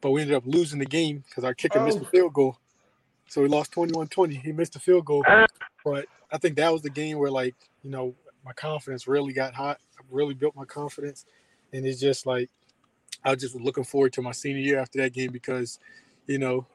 But 0.00 0.10
we 0.10 0.22
ended 0.22 0.36
up 0.36 0.42
losing 0.46 0.78
the 0.78 0.86
game 0.86 1.22
because 1.28 1.44
our 1.44 1.54
kicker 1.54 1.84
missed 1.84 2.00
the 2.00 2.06
field 2.06 2.32
goal. 2.32 2.56
So 3.28 3.42
we 3.42 3.48
lost 3.48 3.70
21 3.72 4.08
20. 4.08 4.34
He 4.36 4.52
missed 4.52 4.72
the 4.72 4.80
field 4.80 5.04
goal. 5.04 5.24
But 5.84 6.06
I 6.32 6.38
think 6.38 6.56
that 6.56 6.72
was 6.72 6.82
the 6.82 6.90
game 6.90 7.18
where, 7.18 7.30
like, 7.30 7.54
you 7.82 7.90
know, 7.90 8.14
my 8.44 8.52
confidence 8.52 9.06
really 9.06 9.32
got 9.32 9.54
hot. 9.54 9.78
I 9.98 10.02
really 10.10 10.34
built 10.34 10.56
my 10.56 10.64
confidence. 10.64 11.26
And 11.72 11.86
it's 11.86 12.00
just 12.00 12.26
like, 12.26 12.50
I 13.24 13.30
was 13.30 13.40
just 13.40 13.54
looking 13.54 13.84
forward 13.84 14.12
to 14.14 14.22
my 14.22 14.32
senior 14.32 14.62
year 14.62 14.78
after 14.78 15.00
that 15.02 15.12
game 15.12 15.30
because, 15.32 15.78
you 16.26 16.38
know, 16.38 16.66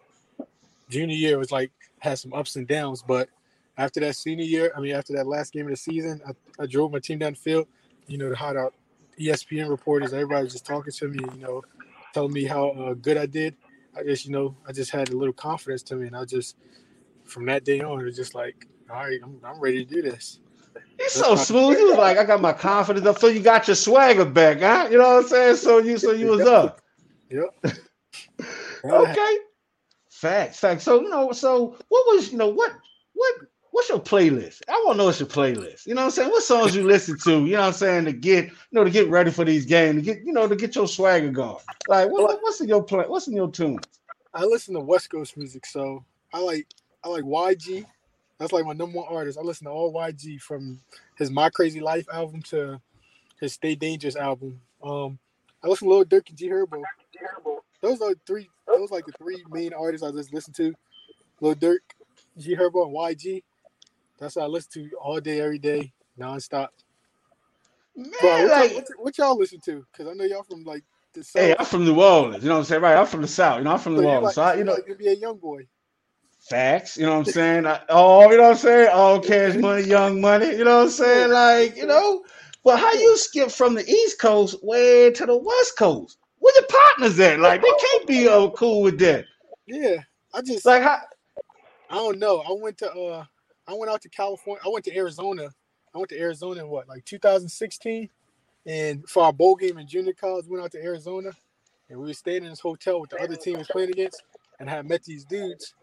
junior 0.90 1.16
year 1.16 1.40
was 1.40 1.52
like, 1.52 1.72
had 2.00 2.20
some 2.20 2.34
ups 2.34 2.56
and 2.56 2.68
downs. 2.68 3.02
But 3.02 3.30
after 3.78 4.00
that 4.02 4.16
senior 4.16 4.46
year, 4.46 4.72
I 4.76 4.80
mean, 4.80 4.96
after 4.96 5.14
that 5.14 5.28
last 5.28 5.54
game 5.54 5.66
of 5.66 5.72
the 5.72 5.78
season, 5.78 6.22
I, 6.28 6.64
I 6.64 6.66
drove 6.66 6.92
my 6.92 7.00
team 7.00 7.20
down 7.20 7.34
the 7.34 7.40
field, 7.40 7.68
you 8.08 8.18
know, 8.18 8.30
the 8.30 8.36
hot 8.36 8.56
out 8.56 8.74
ESPN 9.20 9.70
reporters. 9.70 10.14
Everybody 10.14 10.44
was 10.44 10.54
just 10.54 10.66
talking 10.66 10.92
to 10.92 11.08
me, 11.08 11.20
you 11.34 11.42
know, 11.42 11.64
telling 12.14 12.34
me 12.34 12.46
how 12.46 12.70
uh, 12.70 12.94
good 12.94 13.18
I 13.18 13.26
did. 13.26 13.56
I 13.98 14.04
just, 14.04 14.26
you 14.26 14.32
know, 14.32 14.56
I 14.68 14.72
just 14.72 14.92
had 14.92 15.10
a 15.10 15.18
little 15.18 15.34
confidence 15.34 15.82
to 15.84 15.96
me, 15.96 16.08
and 16.08 16.16
I 16.16 16.26
just, 16.26 16.58
from 17.24 17.46
that 17.46 17.64
day 17.64 17.80
on, 17.80 18.02
it 18.02 18.04
was 18.04 18.16
just 18.16 18.36
like, 18.36 18.68
all 18.90 18.98
right, 18.98 19.20
I'm, 19.24 19.40
I'm 19.44 19.60
ready 19.60 19.86
to 19.86 19.94
do 19.94 20.02
this. 20.02 20.40
He's 20.98 21.12
so 21.12 21.36
smooth. 21.36 21.78
He 21.78 21.84
was 21.84 21.98
like, 21.98 22.18
I 22.18 22.24
got 22.24 22.42
my 22.42 22.54
confidence 22.54 23.06
up. 23.06 23.20
So 23.20 23.28
you 23.28 23.42
got 23.42 23.68
your 23.68 23.76
swagger 23.76 24.26
back, 24.26 24.60
huh? 24.60 24.88
You 24.92 24.98
know 24.98 25.16
what 25.16 25.24
I'm 25.24 25.30
saying? 25.30 25.56
So 25.58 25.80
you 25.80 25.98
so 25.98 26.12
you 26.12 26.28
was 26.28 26.42
up. 26.42 26.82
Yep. 27.30 27.76
Okay. 28.86 29.38
Facts, 30.10 30.60
facts. 30.60 30.84
So 30.84 31.02
you 31.02 31.10
know, 31.10 31.32
so 31.32 31.78
what 31.90 32.06
was 32.08 32.32
you 32.32 32.38
know 32.38 32.48
what 32.48 32.72
what 33.14 33.34
what's 33.72 33.90
your 33.90 34.00
playlist? 34.00 34.62
I 34.70 34.74
want 34.86 34.96
to 34.96 34.98
know 35.00 35.06
what's 35.06 35.20
your 35.20 35.28
playlist. 35.28 35.86
You 35.88 35.96
know 35.96 36.02
what 36.02 36.06
I'm 36.06 36.12
saying? 36.12 36.30
What 36.30 36.44
songs 36.44 36.76
you 36.76 36.86
listen 36.86 37.18
to? 37.20 37.46
You 37.46 37.54
know 37.54 37.62
what 37.62 37.68
I'm 37.68 37.74
saying 37.74 38.06
to 38.06 38.14
get 38.14 38.46
you 38.46 38.52
know 38.72 38.84
to 38.84 38.92
get 38.92 39.10
ready 39.10 39.32
for 39.32 39.44
these 39.44 39.66
games, 39.66 39.96
to 39.96 40.02
get 40.02 40.24
you 40.24 40.34
know 40.34 40.48
to 40.48 40.56
get 40.56 40.76
your 40.76 40.88
swagger 40.88 41.32
going. 41.32 41.58
Like 41.88 42.10
what, 42.10 42.42
what's 42.42 42.62
in 42.62 42.68
your 42.68 42.84
play? 42.84 43.06
What's 43.08 43.28
in 43.28 43.36
your 43.36 43.50
tunes? 43.52 43.84
I 44.34 44.44
listen 44.44 44.74
to 44.76 44.80
West 44.80 45.10
Coast 45.10 45.36
music, 45.36 45.66
so 45.66 46.06
I 46.34 46.40
like 46.40 46.68
I 47.04 47.10
like 47.10 47.24
YG. 47.24 47.86
That's 48.40 48.52
like 48.52 48.66
my 48.66 48.74
number 48.74 48.98
one 49.00 49.08
artist. 49.10 49.38
I 49.38 49.42
listen 49.42 49.66
to 49.66 49.72
all 49.72 49.94
YG 49.94 50.42
from 50.42 50.82
his 51.18 51.32
My 51.32 51.50
Crazy 51.50 51.80
Life 51.80 52.06
album 52.12 52.42
to 52.50 52.82
his 53.40 53.54
Stay 53.54 53.76
Dangerous 53.76 54.16
album. 54.16 54.60
Um, 54.84 55.18
I 55.64 55.68
listen 55.68 55.88
to 55.88 55.94
Lil 55.94 56.06
Durk 56.06 56.30
and 56.30 56.38
G 56.38 56.50
Herbo. 56.50 56.82
Those 57.82 58.02
are 58.02 58.14
three. 58.28 58.50
Those 58.68 58.92
like 58.92 59.06
the 59.06 59.14
three 59.14 59.44
main 59.50 59.74
artists 59.74 60.06
I 60.06 60.12
just 60.12 60.34
listen 60.34 60.54
to. 60.56 60.74
Lil 61.40 61.56
Durk, 61.56 61.80
G 62.38 62.56
Herbo, 62.56 62.86
and 62.86 62.96
YG. 62.96 63.44
That's 64.20 64.36
what 64.36 64.44
I 64.44 64.48
listen 64.48 64.72
to 64.74 64.98
all 64.98 65.20
day, 65.20 65.42
every 65.42 65.60
day, 65.60 65.92
nonstop. 66.20 66.70
Man, 67.96 68.12
Bro, 68.20 68.30
what, 68.30 68.50
like, 68.50 68.70
y'all, 68.72 68.76
what, 68.76 68.88
what 68.98 69.18
y'all 69.18 69.38
listen 69.38 69.60
to? 69.62 69.86
Because 69.92 70.08
I 70.08 70.14
know 70.14 70.26
y'all 70.26 70.44
from 70.44 70.64
like 70.64 70.84
the 71.14 71.24
south. 71.24 71.42
hey, 71.42 71.56
I'm 71.58 71.66
from 71.66 71.86
New 71.86 72.00
Orleans. 72.02 72.44
You 72.44 72.50
know 72.50 72.56
what 72.56 72.60
I'm 72.60 72.66
saying? 72.66 72.82
Right. 72.82 72.98
I'm 72.98 73.08
from 73.08 73.22
the 73.22 73.28
South. 73.28 73.60
You 73.60 73.64
know, 73.64 73.72
I'm 73.72 73.80
from 73.80 73.96
so 73.96 74.02
New 74.02 74.08
you 74.08 74.14
Orleans. 74.14 74.26
like, 74.26 74.34
So 74.36 74.42
I, 74.42 74.56
you 74.56 74.64
know, 74.66 74.74
like 74.74 74.86
NBA 74.86 75.22
YoungBoy. 75.22 75.68
Facts. 76.50 76.98
You 76.98 77.06
know 77.06 77.20
what 77.20 77.28
I'm 77.28 77.34
saying? 77.34 77.68
I, 77.68 77.82
oh, 77.90 78.30
you 78.32 78.38
know 78.38 78.44
what 78.44 78.52
I'm 78.52 78.58
saying? 78.58 78.90
All 78.92 79.20
cash 79.20 79.56
money, 79.56 79.84
young 79.84 80.22
money. 80.22 80.48
You 80.48 80.64
know 80.64 80.78
what 80.78 80.84
I'm 80.86 80.90
saying? 80.90 81.32
Like, 81.32 81.76
you 81.76 81.86
know, 81.86 82.24
but 82.64 82.80
how 82.80 82.94
you 82.94 83.18
skip 83.18 83.52
from 83.52 83.76
the 83.76 83.88
East 83.88 84.20
Coast 84.20 84.64
way 84.64 85.12
to 85.12 85.26
the 85.26 85.38
West 85.38 85.78
Coast? 85.78 86.18
Where 86.40 86.54
your 86.56 86.68
partners 86.68 87.20
at? 87.20 87.40
Like, 87.40 87.62
they 87.62 87.68
can't 87.68 88.08
be 88.08 88.28
all 88.28 88.52
cool 88.52 88.82
with 88.82 89.00
that. 89.00 89.26
Yeah, 89.66 89.98
I 90.34 90.42
just 90.42 90.66
Like, 90.66 90.84
how? 90.84 91.00
I 91.90 91.96
don't 91.96 92.20
know. 92.20 92.40
I 92.40 92.52
went 92.52 92.78
to 92.80 92.92
uh 92.92 93.26
I 93.68 93.74
went 93.74 93.92
out 93.92 94.02
to 94.04 94.10
California. 94.10 94.62
I 94.66 94.70
went 94.70 94.86
to 94.86 94.96
Arizona. 94.96 95.50
I 95.94 95.98
went 95.98 96.10
to 96.10 96.20
Arizona 96.20 96.62
in 96.62 96.68
what, 96.68 96.88
like 96.88 97.06
2016? 97.06 98.10
And 98.68 99.08
for 99.08 99.24
our 99.24 99.34
bowl 99.34 99.56
game 99.56 99.78
in 99.78 99.88
junior 99.88 100.14
college, 100.14 100.46
went 100.48 100.64
out 100.64 100.72
to 100.72 100.84
Arizona 100.84 101.32
and 101.90 102.00
we 102.00 102.08
were 102.08 102.14
staying 102.14 102.44
in 102.44 102.50
this 102.50 102.60
hotel 102.60 103.00
with 103.00 103.12
the 103.12 103.22
other 103.22 103.36
team 103.36 103.58
was 103.58 103.68
playing 103.68 103.90
against 103.90 104.24
and 104.60 104.70
I 104.70 104.74
had 104.74 104.88
met 104.88 105.04
these 105.04 105.24
dudes. 105.26 105.74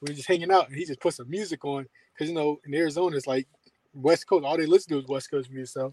We 0.00 0.10
were 0.10 0.16
just 0.16 0.28
hanging 0.28 0.50
out 0.50 0.68
and 0.68 0.76
he 0.76 0.84
just 0.84 1.00
put 1.00 1.14
some 1.14 1.30
music 1.30 1.64
on. 1.64 1.86
Cause 2.18 2.28
you 2.28 2.34
know, 2.34 2.60
in 2.66 2.74
Arizona 2.74 3.16
it's 3.16 3.26
like 3.26 3.46
West 3.94 4.26
Coast, 4.26 4.44
all 4.44 4.56
they 4.56 4.66
listen 4.66 4.92
to 4.92 4.98
is 4.98 5.08
West 5.08 5.30
Coast 5.30 5.50
music. 5.50 5.72
So 5.72 5.92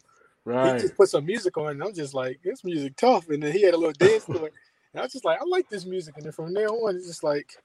he 0.75 0.81
just 0.81 0.95
put 0.95 1.09
some 1.09 1.25
music 1.25 1.57
on 1.57 1.71
and 1.71 1.83
I'm 1.83 1.93
just 1.93 2.13
like, 2.13 2.39
this 2.43 2.63
music 2.63 2.95
tough. 2.95 3.29
And 3.29 3.41
then 3.41 3.51
he 3.51 3.63
had 3.63 3.73
a 3.73 3.77
little 3.77 3.93
dance 3.93 4.25
to 4.25 4.45
it. 4.45 4.53
And 4.93 4.99
I 4.99 5.03
was 5.03 5.13
just 5.13 5.25
like, 5.25 5.39
I 5.41 5.45
like 5.45 5.69
this 5.69 5.85
music. 5.85 6.15
And 6.17 6.25
then 6.25 6.31
from 6.31 6.53
there 6.53 6.69
on, 6.69 6.95
it's 6.95 7.07
just 7.07 7.23
like 7.23 7.57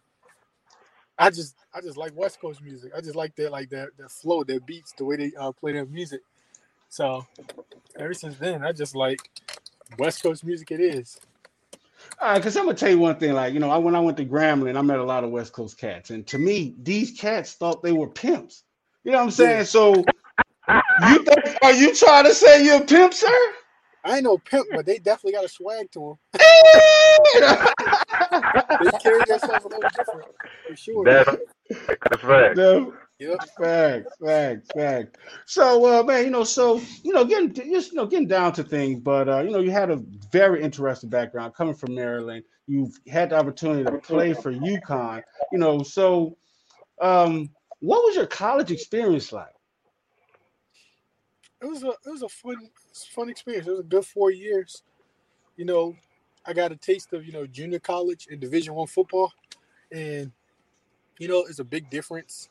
I 1.20 1.29
just 1.29 1.55
I 1.74 1.83
just 1.83 1.98
like 1.98 2.12
West 2.16 2.40
Coast 2.40 2.62
music. 2.62 2.92
I 2.96 3.00
just 3.03 3.14
like 3.14 3.37
that 3.37 3.53
like 3.53 3.68
that 3.70 3.90
that 3.98 4.11
flow, 4.11 4.42
their 4.42 4.59
beats, 4.61 4.92
the 4.92 5.05
way 5.05 5.16
they 5.16 5.33
uh, 5.38 5.53
play 5.53 5.72
their 5.72 5.85
music. 5.85 6.22
So 6.88 7.26
ever 7.98 8.14
since 8.14 8.37
then, 8.37 8.64
I 8.64 8.72
just 8.72 8.96
like 8.96 9.20
West 9.98 10.22
Coast 10.22 10.44
music. 10.44 10.70
It 10.70 10.81
is. 10.81 11.20
Uh, 12.20 12.24
All 12.24 12.33
right, 12.33 12.38
because 12.38 12.56
I'm 12.56 12.64
gonna 12.66 12.76
tell 12.76 12.90
you 12.90 12.98
one 12.98 13.16
thing. 13.16 13.33
Like, 13.35 13.54
you 13.54 13.61
know, 13.61 13.70
I 13.70 13.78
when 13.78 13.94
I 13.96 14.00
went 14.00 14.16
to 14.18 14.24
Grambling, 14.24 14.76
I 14.76 14.83
met 14.83 14.98
a 14.98 15.04
lot 15.04 15.24
of 15.24 15.30
West 15.30 15.52
Coast 15.52 15.78
cats, 15.78 16.11
and 16.11 16.26
to 16.28 16.38
me, 16.38 16.74
these 16.83 17.12
cats 17.12 17.54
thought 17.54 17.83
they 17.83 17.92
were 17.92 18.09
pimps. 18.09 18.64
You 19.04 19.12
know 19.12 19.18
what 19.18 19.24
I'm 19.24 19.30
saying? 19.30 19.59
Yeah. 19.59 19.64
So, 19.64 19.94
you 21.09 21.24
think, 21.24 21.59
are 21.62 21.72
you 21.72 21.94
trying 21.94 22.24
to 22.24 22.35
say 22.35 22.64
you're 22.64 22.83
a 22.83 22.85
pimp, 22.85 23.14
sir? 23.14 23.28
I 24.04 24.16
ain't 24.16 24.24
no 24.24 24.38
pimp, 24.38 24.66
but 24.74 24.87
they 24.87 24.98
definitely 24.98 25.33
got 25.33 25.44
a 25.44 25.48
swag 25.48 25.90
to 25.92 26.18
them. 26.35 26.40
They 28.80 28.90
carry 29.02 29.24
themselves 29.24 29.64
a 29.64 29.68
little 29.68 29.88
different 29.94 30.26
for 30.66 30.76
sure. 30.76 31.04
That's 31.04 31.37
that's 32.09 32.24
right. 32.24 32.56
no, 32.56 32.94
Yep. 33.20 33.42
facts, 33.59 34.16
facts, 34.24 34.68
facts. 34.74 35.18
So, 35.46 36.00
uh, 36.00 36.02
man, 36.02 36.24
you 36.24 36.30
know, 36.30 36.42
so 36.42 36.80
you 37.02 37.12
know, 37.12 37.24
getting 37.24 37.52
to, 37.52 37.64
just 37.70 37.92
you 37.92 37.96
know, 37.96 38.06
getting 38.06 38.26
down 38.26 38.54
to 38.54 38.64
things, 38.64 39.00
but 39.00 39.28
uh, 39.28 39.40
you 39.40 39.50
know, 39.50 39.61
you 39.61 39.70
had 39.70 39.90
a 39.90 40.02
very 40.33 40.62
interesting 40.62 41.11
background 41.11 41.54
coming 41.54 41.74
from 41.74 41.94
Maryland. 41.94 42.44
You've 42.66 42.98
had 43.06 43.30
the 43.30 43.37
opportunity 43.38 43.85
to 43.85 43.98
play 43.98 44.33
for 44.33 44.52
UConn. 44.52 45.22
You 45.52 45.59
know, 45.59 45.83
so 45.83 46.38
um, 47.00 47.50
what 47.80 48.02
was 48.04 48.16
your 48.16 48.26
college 48.26 48.70
experience 48.70 49.33
like? 49.33 49.52
it 51.61 51.66
was 51.66 51.83
a 51.83 51.88
it 51.88 52.11
was 52.11 52.22
a 52.22 52.28
fun 52.28 52.56
fun 53.11 53.28
experience. 53.28 53.66
It 53.66 53.70
was 53.70 53.80
a 53.80 53.85
good 53.85 54.04
four 54.04 54.30
years. 54.30 54.83
You 55.56 55.66
know, 55.66 55.94
I 56.46 56.52
got 56.52 56.72
a 56.72 56.76
taste 56.76 57.12
of 57.12 57.26
you 57.26 57.33
know 57.33 57.46
junior 57.46 57.78
college 57.78 58.28
and 58.30 58.40
Division 58.40 58.74
One 58.74 58.87
football, 58.87 59.33
and 59.92 60.33
you 61.18 61.28
know 61.28 61.44
it's 61.48 61.59
a 61.59 61.64
big 61.64 61.90
difference 61.90 62.48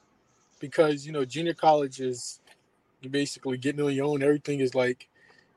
because 0.59 1.05
you 1.05 1.11
know 1.11 1.25
junior 1.25 1.53
college 1.53 1.99
is 1.99 2.39
you 3.01 3.09
basically 3.09 3.57
getting 3.57 3.81
on 3.81 3.93
your 3.93 4.05
own. 4.05 4.21
Everything 4.23 4.59
is 4.59 4.75
like 4.75 5.07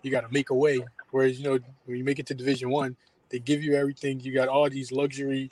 you 0.03 0.11
got 0.11 0.23
to 0.23 0.33
make 0.33 0.51
a 0.51 0.55
way. 0.55 0.85
Whereas 1.11 1.39
you 1.39 1.45
know 1.45 1.59
when 1.85 1.99
you 1.99 2.05
make 2.05 2.19
it 2.19 2.27
to 2.27 2.35
Division 2.35 2.71
One, 2.71 2.97
they 3.29 3.39
give 3.39 3.63
you 3.63 3.75
everything. 3.75 4.21
You 4.21 4.33
got 4.33 4.49
all 4.49 4.69
these 4.71 4.93
luxury 4.93 5.51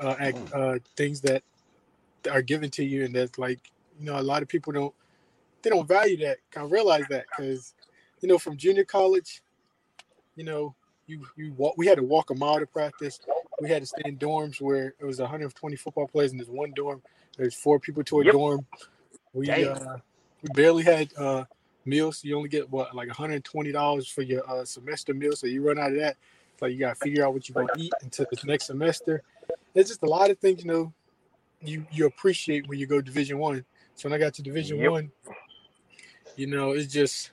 uh, 0.00 0.14
act, 0.18 0.38
uh, 0.52 0.78
things 0.96 1.20
that 1.22 1.42
are 2.30 2.42
given 2.42 2.70
to 2.70 2.84
you, 2.84 3.04
and 3.04 3.14
that's 3.14 3.38
like 3.38 3.60
you 3.98 4.06
know 4.06 4.18
a 4.18 4.22
lot 4.22 4.42
of 4.42 4.48
people 4.48 4.72
don't 4.72 4.94
they 5.62 5.70
don't 5.70 5.88
value 5.88 6.16
that. 6.18 6.38
Kind 6.50 6.66
of 6.66 6.72
realize 6.72 7.04
that 7.10 7.26
because 7.30 7.74
you 8.20 8.28
know 8.28 8.38
from 8.38 8.56
junior 8.56 8.84
college, 8.84 9.42
you 10.36 10.44
know 10.44 10.74
you 11.06 11.26
you 11.36 11.52
walk. 11.54 11.74
We 11.76 11.86
had 11.86 11.98
to 11.98 12.04
walk 12.04 12.30
a 12.30 12.34
mile 12.34 12.60
to 12.60 12.66
practice. 12.66 13.18
We 13.64 13.70
had 13.70 13.80
to 13.80 13.86
stay 13.86 14.02
in 14.04 14.18
dorms 14.18 14.60
where 14.60 14.94
it 15.00 15.06
was 15.06 15.20
120 15.20 15.74
football 15.76 16.06
players 16.06 16.32
in 16.32 16.36
this 16.38 16.48
one 16.48 16.72
dorm. 16.74 17.00
There's 17.38 17.54
four 17.54 17.80
people 17.80 18.04
to 18.04 18.20
a 18.20 18.24
Yep. 18.24 18.32
dorm. 18.34 18.66
We 19.32 19.48
uh, 19.64 19.96
we 20.42 20.50
barely 20.50 20.82
had 20.82 21.08
uh, 21.16 21.44
meals. 21.86 22.22
You 22.22 22.36
only 22.36 22.50
get 22.50 22.70
what 22.70 22.94
like 22.94 23.08
120 23.08 23.72
dollars 23.72 24.06
for 24.06 24.20
your 24.20 24.46
uh, 24.46 24.66
semester 24.66 25.14
meal. 25.14 25.32
So 25.32 25.46
you 25.46 25.66
run 25.66 25.78
out 25.78 25.92
of 25.92 25.98
that. 25.98 26.18
It's 26.52 26.60
like 26.60 26.72
you 26.72 26.78
gotta 26.78 26.94
figure 26.94 27.24
out 27.24 27.32
what 27.32 27.48
you're 27.48 27.54
gonna 27.54 27.72
eat 27.78 27.94
until 28.02 28.26
the 28.30 28.38
next 28.46 28.66
semester. 28.66 29.22
There's 29.72 29.88
just 29.88 30.02
a 30.02 30.06
lot 30.06 30.30
of 30.30 30.38
things 30.38 30.62
you 30.62 30.70
know 30.70 30.92
you 31.62 31.86
you 31.90 32.04
appreciate 32.04 32.68
when 32.68 32.78
you 32.78 32.86
go 32.86 33.00
Division 33.00 33.38
One. 33.38 33.64
So 33.94 34.10
when 34.10 34.12
I 34.12 34.22
got 34.22 34.34
to 34.34 34.42
Division 34.42 34.76
Yep. 34.76 34.90
One, 34.90 35.10
you 36.36 36.48
know, 36.48 36.72
it's 36.72 36.92
just 36.92 37.30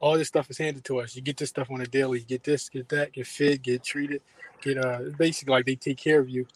all 0.00 0.16
this 0.16 0.28
stuff 0.28 0.50
is 0.50 0.58
handed 0.58 0.84
to 0.84 1.00
us. 1.00 1.16
You 1.16 1.22
get 1.22 1.36
this 1.36 1.50
stuff 1.50 1.70
on 1.70 1.80
a 1.80 1.86
daily. 1.86 2.20
You 2.20 2.24
get 2.24 2.44
this, 2.44 2.68
get 2.68 2.88
that, 2.90 3.12
get 3.12 3.26
fed, 3.26 3.62
get 3.62 3.82
treated, 3.82 4.22
get 4.60 4.78
uh 4.78 5.00
basically 5.18 5.52
like 5.52 5.66
they 5.66 5.76
take 5.76 5.98
care 5.98 6.20
of 6.20 6.28
you. 6.28 6.46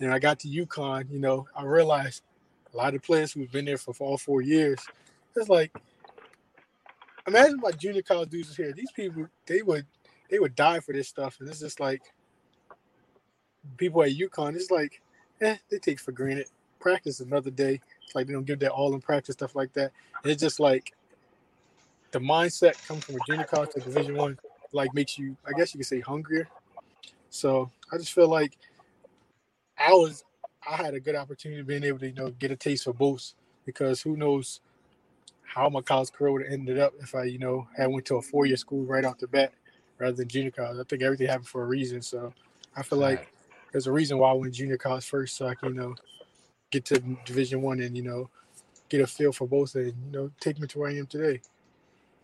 And 0.00 0.12
I 0.12 0.18
got 0.18 0.38
to 0.40 0.48
UConn, 0.48 1.10
you 1.10 1.18
know, 1.18 1.46
I 1.56 1.64
realized 1.64 2.22
a 2.72 2.76
lot 2.76 2.94
of 2.94 3.02
players 3.02 3.32
who've 3.32 3.50
been 3.50 3.64
there 3.64 3.78
for 3.78 3.94
all 4.00 4.18
four 4.18 4.42
years, 4.42 4.78
it's 5.36 5.48
like 5.48 5.72
imagine 7.26 7.60
my 7.60 7.70
junior 7.72 8.02
college 8.02 8.30
dudes 8.30 8.56
here. 8.56 8.72
These 8.72 8.92
people 8.92 9.26
they 9.46 9.62
would 9.62 9.86
they 10.30 10.38
would 10.38 10.54
die 10.54 10.80
for 10.80 10.92
this 10.92 11.08
stuff. 11.08 11.36
And 11.40 11.48
it's 11.48 11.60
just 11.60 11.80
like 11.80 12.02
people 13.76 14.02
at 14.02 14.10
UConn, 14.10 14.54
it's 14.54 14.70
like, 14.70 15.00
eh, 15.40 15.56
they 15.70 15.78
take 15.78 16.00
for 16.00 16.12
granted. 16.12 16.46
Practice 16.80 17.20
another 17.20 17.50
day. 17.50 17.80
It's 18.04 18.14
like 18.14 18.26
they 18.26 18.32
don't 18.32 18.44
give 18.46 18.60
that 18.60 18.70
all 18.70 18.94
in 18.94 19.00
practice 19.00 19.34
stuff 19.34 19.56
like 19.56 19.72
that. 19.72 19.92
And 20.22 20.32
it's 20.32 20.40
just 20.40 20.60
like 20.60 20.92
the 22.10 22.18
mindset 22.18 22.86
comes 22.86 23.04
from 23.04 23.16
a 23.16 23.18
junior 23.26 23.44
college 23.44 23.70
to 23.70 23.80
division 23.80 24.16
one, 24.16 24.38
like 24.72 24.92
makes 24.94 25.18
you, 25.18 25.36
I 25.46 25.52
guess 25.52 25.74
you 25.74 25.78
could 25.78 25.86
say 25.86 26.00
hungrier. 26.00 26.48
So 27.30 27.70
I 27.92 27.98
just 27.98 28.12
feel 28.12 28.28
like 28.28 28.56
I 29.78 29.92
was 29.92 30.24
I 30.68 30.76
had 30.76 30.94
a 30.94 31.00
good 31.00 31.14
opportunity 31.14 31.60
of 31.60 31.66
being 31.66 31.84
able 31.84 31.98
to, 32.00 32.08
you 32.08 32.14
know, 32.14 32.30
get 32.30 32.50
a 32.50 32.56
taste 32.56 32.84
for 32.84 32.92
both 32.92 33.32
because 33.64 34.02
who 34.02 34.16
knows 34.16 34.60
how 35.42 35.68
my 35.68 35.80
college 35.80 36.12
career 36.12 36.32
would 36.32 36.42
have 36.42 36.52
ended 36.52 36.78
up 36.78 36.92
if 37.00 37.14
I, 37.14 37.24
you 37.24 37.38
know, 37.38 37.66
had 37.76 37.90
went 37.90 38.06
to 38.06 38.16
a 38.16 38.22
four 38.22 38.46
year 38.46 38.56
school 38.56 38.84
right 38.84 39.04
off 39.04 39.18
the 39.18 39.28
bat 39.28 39.52
rather 39.98 40.16
than 40.16 40.28
junior 40.28 40.50
college. 40.50 40.78
I 40.78 40.84
think 40.84 41.02
everything 41.02 41.26
happened 41.26 41.48
for 41.48 41.62
a 41.62 41.66
reason. 41.66 42.02
So 42.02 42.32
I 42.76 42.82
feel 42.82 42.98
like 42.98 43.32
there's 43.72 43.86
a 43.86 43.92
reason 43.92 44.18
why 44.18 44.30
I 44.30 44.34
went 44.34 44.54
junior 44.54 44.76
college 44.76 45.04
first, 45.06 45.36
so 45.36 45.46
I 45.46 45.54
can, 45.54 45.70
you 45.70 45.74
know, 45.74 45.94
get 46.70 46.84
to 46.86 46.98
Division 47.24 47.62
One 47.62 47.80
and 47.80 47.96
you 47.96 48.02
know, 48.02 48.30
get 48.88 49.00
a 49.00 49.06
feel 49.06 49.32
for 49.32 49.46
both, 49.46 49.74
and 49.74 49.86
you 49.86 50.12
know, 50.12 50.30
take 50.40 50.58
me 50.58 50.66
to 50.68 50.78
where 50.78 50.90
I 50.90 50.96
am 50.96 51.06
today. 51.06 51.40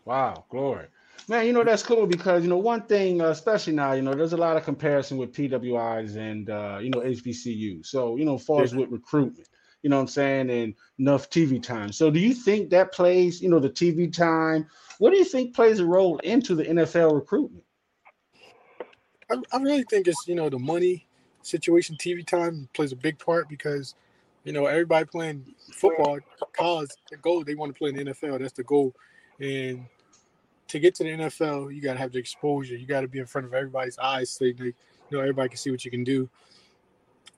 Wow, 0.05 0.45
glory. 0.51 0.87
Man, 1.29 1.47
you 1.47 1.53
know 1.53 1.65
that's 1.65 1.83
cool 1.83 2.07
because 2.07 2.43
you 2.43 2.51
know 2.51 2.59
one 2.59 2.83
thing, 2.83 3.23
uh, 3.23 3.29
especially 3.29 3.73
now, 3.73 3.93
you 3.93 4.03
know, 4.03 4.15
there's 4.15 4.35
a 4.35 4.37
lot 4.37 4.57
of 4.57 4.65
comparison 4.65 5.17
with 5.17 5.33
PWIs 5.33 6.17
and 6.17 6.51
uh, 6.51 6.79
you 6.83 6.91
know 6.91 7.01
HBCU. 7.01 7.85
So 7.87 8.17
you 8.17 8.25
know, 8.25 8.35
as 8.35 8.45
far 8.45 8.63
as 8.63 8.75
with 8.75 8.91
recruitment, 8.91 9.49
you 9.83 9.89
know 9.89 9.97
what 9.97 10.03
I'm 10.03 10.09
saying, 10.09 10.51
and 10.51 10.75
enough 10.99 11.31
TV 11.31 11.63
time. 11.63 11.93
So 11.93 12.11
do 12.11 12.19
you 12.19 12.35
think 12.35 12.71
that 12.71 12.93
plays, 12.93 13.41
you 13.41 13.49
know, 13.49 13.59
the 13.59 13.71
TV 13.71 14.13
time? 14.13 14.67
What 14.99 15.11
do 15.11 15.17
you 15.17 15.25
think 15.25 15.55
plays 15.55 15.79
a 15.79 15.87
role 15.87 16.19
into 16.19 16.55
the 16.55 16.65
NFL 16.65 17.15
recruitment? 17.15 17.65
I, 19.31 19.37
I 19.53 19.63
really 19.63 19.85
think 19.85 20.07
it's 20.07 20.29
you 20.29 20.35
know 20.35 20.51
the 20.51 20.59
money 20.59 21.07
situation, 21.41 21.97
TV 21.97 22.27
time 22.27 22.69
plays 22.75 22.93
a 22.93 22.97
big 22.97 23.19
part 23.19 23.49
because 23.49 23.95
you 24.45 24.53
know, 24.53 24.67
everybody 24.67 25.07
playing 25.07 25.55
football, 25.73 26.19
college, 26.53 26.91
the 27.11 27.17
goal 27.17 27.43
they 27.45 27.55
want 27.55 27.73
to 27.73 27.79
play 27.79 27.91
in 27.91 27.97
the 27.97 28.05
NFL. 28.05 28.41
That's 28.41 28.53
the 28.53 28.65
goal, 28.65 28.95
and 29.41 29.87
to 30.69 30.79
get 30.79 30.95
to 30.97 31.05
the 31.05 31.11
NFL, 31.11 31.75
you 31.75 31.81
gotta 31.81 31.99
have 31.99 32.13
the 32.13 32.19
exposure. 32.19 32.77
You 32.77 32.87
gotta 32.87 33.09
be 33.09 33.19
in 33.19 33.27
front 33.27 33.47
of 33.47 33.55
everybody's 33.55 33.99
eyes, 33.99 34.31
so 34.31 34.45
they, 34.45 34.51
you 34.51 34.75
know 35.11 35.21
everybody 35.21 35.49
can 35.51 35.59
see 35.59 35.71
what 35.71 35.85
you 35.85 35.91
can 35.91 36.05
do. 36.05 36.29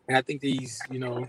And 0.08 0.16
I 0.16 0.22
think 0.22 0.40
these, 0.40 0.80
you 0.90 0.98
know, 0.98 1.28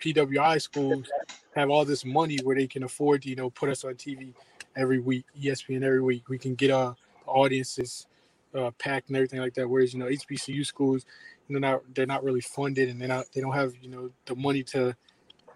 PWI 0.00 0.60
schools 0.60 1.10
have 1.54 1.70
all 1.70 1.84
this 1.84 2.04
money 2.04 2.38
where 2.42 2.56
they 2.56 2.66
can 2.66 2.82
afford 2.82 3.22
to, 3.22 3.28
you 3.28 3.36
know, 3.36 3.50
put 3.50 3.68
us 3.68 3.84
on 3.84 3.94
TV 3.94 4.32
every 4.76 4.98
week, 4.98 5.26
ESPN 5.38 5.82
every 5.82 6.02
week. 6.02 6.28
We 6.28 6.38
can 6.38 6.54
get 6.54 6.70
our 6.70 6.96
audiences 7.26 8.06
uh, 8.54 8.70
packed 8.78 9.08
and 9.08 9.16
everything 9.16 9.40
like 9.40 9.54
that. 9.54 9.68
Whereas, 9.68 9.92
you 9.92 10.00
know, 10.00 10.06
HBCU 10.06 10.64
schools, 10.64 11.04
they're 11.48 11.60
not 11.60 11.82
they're 11.94 12.06
not 12.06 12.24
really 12.24 12.40
funded 12.40 12.88
and 12.88 13.00
they're 13.00 13.08
not 13.08 13.26
they 13.34 13.40
don't 13.40 13.52
have 13.52 13.74
you 13.82 13.90
know 13.90 14.10
the 14.24 14.34
money 14.34 14.62
to 14.62 14.78
you 14.78 14.94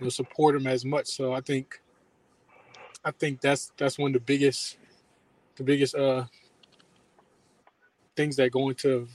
know 0.00 0.08
support 0.08 0.54
them 0.54 0.66
as 0.66 0.84
much. 0.84 1.06
So 1.06 1.32
I 1.32 1.40
think 1.40 1.80
I 3.04 3.10
think 3.12 3.40
that's 3.40 3.72
that's 3.76 3.98
one 3.98 4.10
of 4.10 4.14
the 4.14 4.20
biggest 4.20 4.76
the 5.56 5.64
biggest 5.64 5.94
uh 5.94 6.24
things 8.14 8.36
that 8.36 8.50
go 8.50 8.68
into 8.68 9.06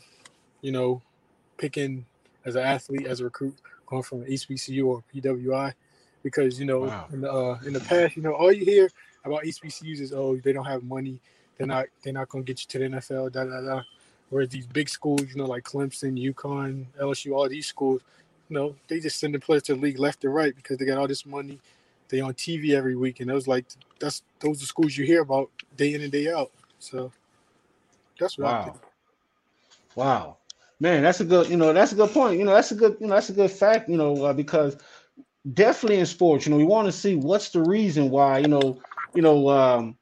you 0.62 0.72
know 0.72 1.02
picking 1.58 2.06
as 2.46 2.56
an 2.56 2.64
athlete 2.64 3.06
as 3.06 3.20
a 3.20 3.24
recruit 3.24 3.56
going 3.86 4.04
from 4.04 4.24
HBCU 4.26 4.86
or 4.86 5.04
PWI 5.14 5.74
because 6.24 6.60
you 6.60 6.66
know 6.66 6.82
wow. 6.82 7.06
in 7.12 7.22
the 7.22 7.32
uh, 7.32 7.60
in 7.66 7.74
the 7.74 7.80
past 7.82 8.16
you 8.16 8.24
know 8.24 8.34
all 8.34 8.52
you 8.52 8.66
hear 8.66 8.90
about 9.26 9.44
HBCUs 9.44 10.00
is 10.00 10.14
oh 10.14 10.38
they 10.38 10.54
don't 10.54 10.66
have 10.66 10.84
money. 10.84 11.20
They're 11.58 11.68
not 11.68 11.86
they're 12.04 12.14
not 12.14 12.30
gonna 12.30 12.44
get 12.44 12.62
you 12.62 12.68
to 12.68 12.80
the 12.80 12.98
NFL 12.98 13.32
da 13.32 13.44
da 13.44 13.62
da. 13.62 13.82
Whereas 14.30 14.50
these 14.50 14.66
big 14.66 14.90
schools 14.90 15.22
you 15.22 15.36
know 15.36 15.46
like 15.46 15.64
Clemson 15.64 16.18
UConn 16.34 16.86
LSU 17.00 17.36
all 17.36 17.50
these 17.50 17.68
schools 17.68 18.02
you 18.50 18.56
know 18.56 18.76
they 18.88 19.00
just 19.00 19.20
send 19.20 19.34
the 19.36 19.40
players 19.40 19.64
to 19.64 19.76
the 19.76 19.82
league 19.82 20.00
left 20.00 20.24
and 20.24 20.34
right 20.34 20.56
because 20.56 20.78
they 20.78 20.86
got 20.86 20.98
all 20.98 21.08
this 21.08 21.26
money 21.26 21.60
they 22.12 22.22
on 22.22 22.34
TV 22.36 22.76
every 22.76 22.96
week 22.96 23.20
and 23.20 23.32
it 23.32 23.34
was 23.34 23.48
like 23.48 23.66
that's 24.00 24.22
those 24.40 24.62
are 24.62 24.68
schools 24.68 24.96
you 24.96 25.06
hear 25.06 25.22
about 25.22 25.50
day 25.78 25.94
in 25.96 26.02
and 26.02 26.12
day 26.12 26.32
out 26.32 26.52
so 26.80 27.12
that's 28.20 28.38
what 28.38 28.46
wow. 28.46 28.76
Wow 29.96 30.38
man, 30.82 31.04
that's 31.04 31.22
a 31.22 31.26
good, 31.26 31.48
you 31.48 31.56
know, 31.56 31.72
that's 31.72 31.94
a 31.94 31.96
good 31.96 32.10
point. 32.10 32.40
You 32.40 32.44
know, 32.44 32.54
that's 32.54 32.72
a 32.72 32.76
good, 32.76 32.98
you 33.00 33.08
know, 33.08 33.14
that's 33.14 33.30
a 33.30 33.34
good 33.34 33.52
fact, 33.52 33.88
you 33.88 33.98
know, 33.98 34.26
uh, 34.26 34.34
because 34.34 34.76
definitely 35.54 36.00
in 36.00 36.06
sports, 36.08 36.46
you 36.46 36.52
know, 36.52 36.58
we 36.58 36.66
want 36.66 36.88
to 36.88 36.92
see 36.92 37.16
what's 37.16 37.50
the 37.50 37.62
reason 37.62 38.10
why, 38.10 38.40
you 38.40 38.48
know, 38.48 38.80
you 39.14 39.22
know, 39.22 39.48
um, 39.50 39.98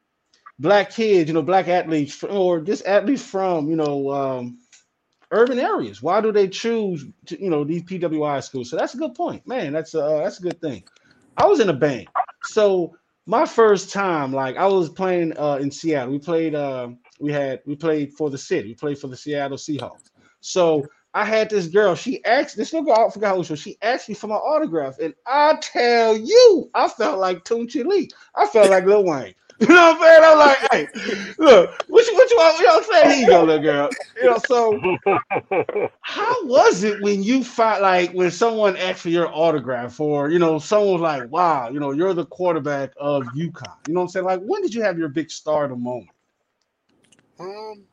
black 0.57 0.89
kids, 0.91 1.27
you 1.27 1.33
know, 1.33 1.41
black 1.41 1.67
athletes, 1.67 2.23
or 2.23 2.61
just 2.61 2.85
athletes 2.85 3.23
from, 3.23 3.69
you 3.69 3.75
know, 3.75 4.11
um, 4.11 4.57
urban 5.31 5.59
areas. 5.59 6.01
Why 6.01 6.21
do 6.21 6.31
they 6.31 6.47
choose, 6.47 7.05
to, 7.25 7.41
you 7.41 7.49
know, 7.49 7.65
these 7.65 7.83
PWI 7.83 8.41
schools? 8.41 8.69
So 8.69 8.77
that's 8.77 8.93
a 8.93 8.97
good 8.97 9.15
point, 9.15 9.45
man. 9.45 9.73
That's 9.73 9.93
a 9.93 10.03
uh, 10.03 10.23
that's 10.23 10.39
a 10.39 10.43
good 10.43 10.61
thing. 10.61 10.83
I 11.39 11.45
was 11.45 11.61
in 11.61 11.69
a 11.69 11.73
band, 11.73 12.07
so 12.43 12.95
my 13.25 13.45
first 13.45 13.91
time, 13.93 14.33
like 14.33 14.57
I 14.57 14.65
was 14.67 14.89
playing 14.89 15.37
uh, 15.37 15.57
in 15.61 15.71
Seattle. 15.71 16.11
We 16.11 16.19
played, 16.19 16.53
uh, 16.53 16.89
we 17.19 17.31
had, 17.31 17.61
we 17.65 17.75
played 17.75 18.13
for 18.13 18.29
the 18.29 18.37
city. 18.37 18.69
We 18.69 18.75
played 18.75 18.99
for 18.99 19.07
the 19.07 19.15
Seattle 19.15 19.57
Seahawks. 19.57 20.09
So 20.41 20.85
I 21.13 21.23
had 21.23 21.49
this 21.49 21.67
girl. 21.67 21.95
She 21.95 22.23
asked 22.25 22.57
this 22.57 22.73
little 22.73 22.85
girl. 22.85 23.07
I 23.07 23.11
forgot 23.11 23.37
who 23.37 23.43
she 23.43 23.53
was. 23.53 23.59
She 23.61 23.77
asked 23.81 24.09
me 24.09 24.15
for 24.15 24.27
my 24.27 24.35
autograph, 24.35 24.99
and 24.99 25.13
I 25.25 25.57
tell 25.61 26.17
you, 26.17 26.69
I 26.73 26.89
felt 26.89 27.19
like 27.19 27.45
Tunechi 27.45 27.85
Lee. 27.85 28.09
I 28.35 28.45
felt 28.45 28.69
like 28.69 28.85
Lil 28.85 29.05
Wayne. 29.05 29.33
You 29.67 29.67
know 29.67 29.93
what 29.93 29.97
I'm 29.97 30.01
saying? 30.01 30.21
I'm 30.23 30.37
like, 30.37 30.57
hey, 30.71 31.33
look, 31.37 31.83
what 31.89 32.07
you 32.07 32.13
what 32.13 32.29
you 32.31 32.37
want? 32.37 32.59
You 32.59 32.65
know 32.65 32.75
what 32.75 32.85
I'm 32.85 32.91
saying? 32.93 33.09
Here 33.09 33.19
you 33.19 33.27
go, 33.27 33.43
little 33.43 33.61
girl. 33.61 33.89
You 34.21 34.29
know, 34.29 34.37
so 34.37 34.97
how 36.01 36.45
was 36.45 36.83
it 36.83 37.01
when 37.01 37.23
you 37.23 37.43
find 37.43 37.81
like 37.81 38.11
when 38.13 38.31
someone 38.31 38.77
asked 38.77 39.01
for 39.01 39.09
your 39.09 39.27
autograph, 39.33 39.99
or 39.99 40.29
you 40.29 40.39
know, 40.39 40.59
someone 40.59 40.93
was 40.93 41.01
like, 41.01 41.29
wow, 41.29 41.69
you 41.69 41.81
know, 41.81 41.91
you're 41.91 42.13
the 42.13 42.25
quarterback 42.25 42.93
of 42.95 43.23
UConn. 43.23 43.75
You 43.87 43.93
know 43.93 43.99
what 43.99 44.03
I'm 44.03 44.07
saying? 44.07 44.25
Like, 44.25 44.39
when 44.41 44.61
did 44.61 44.73
you 44.73 44.81
have 44.81 44.97
your 44.97 45.09
big 45.09 45.29
stardom 45.29 45.83
moment? 45.83 46.11
Um, 47.37 47.83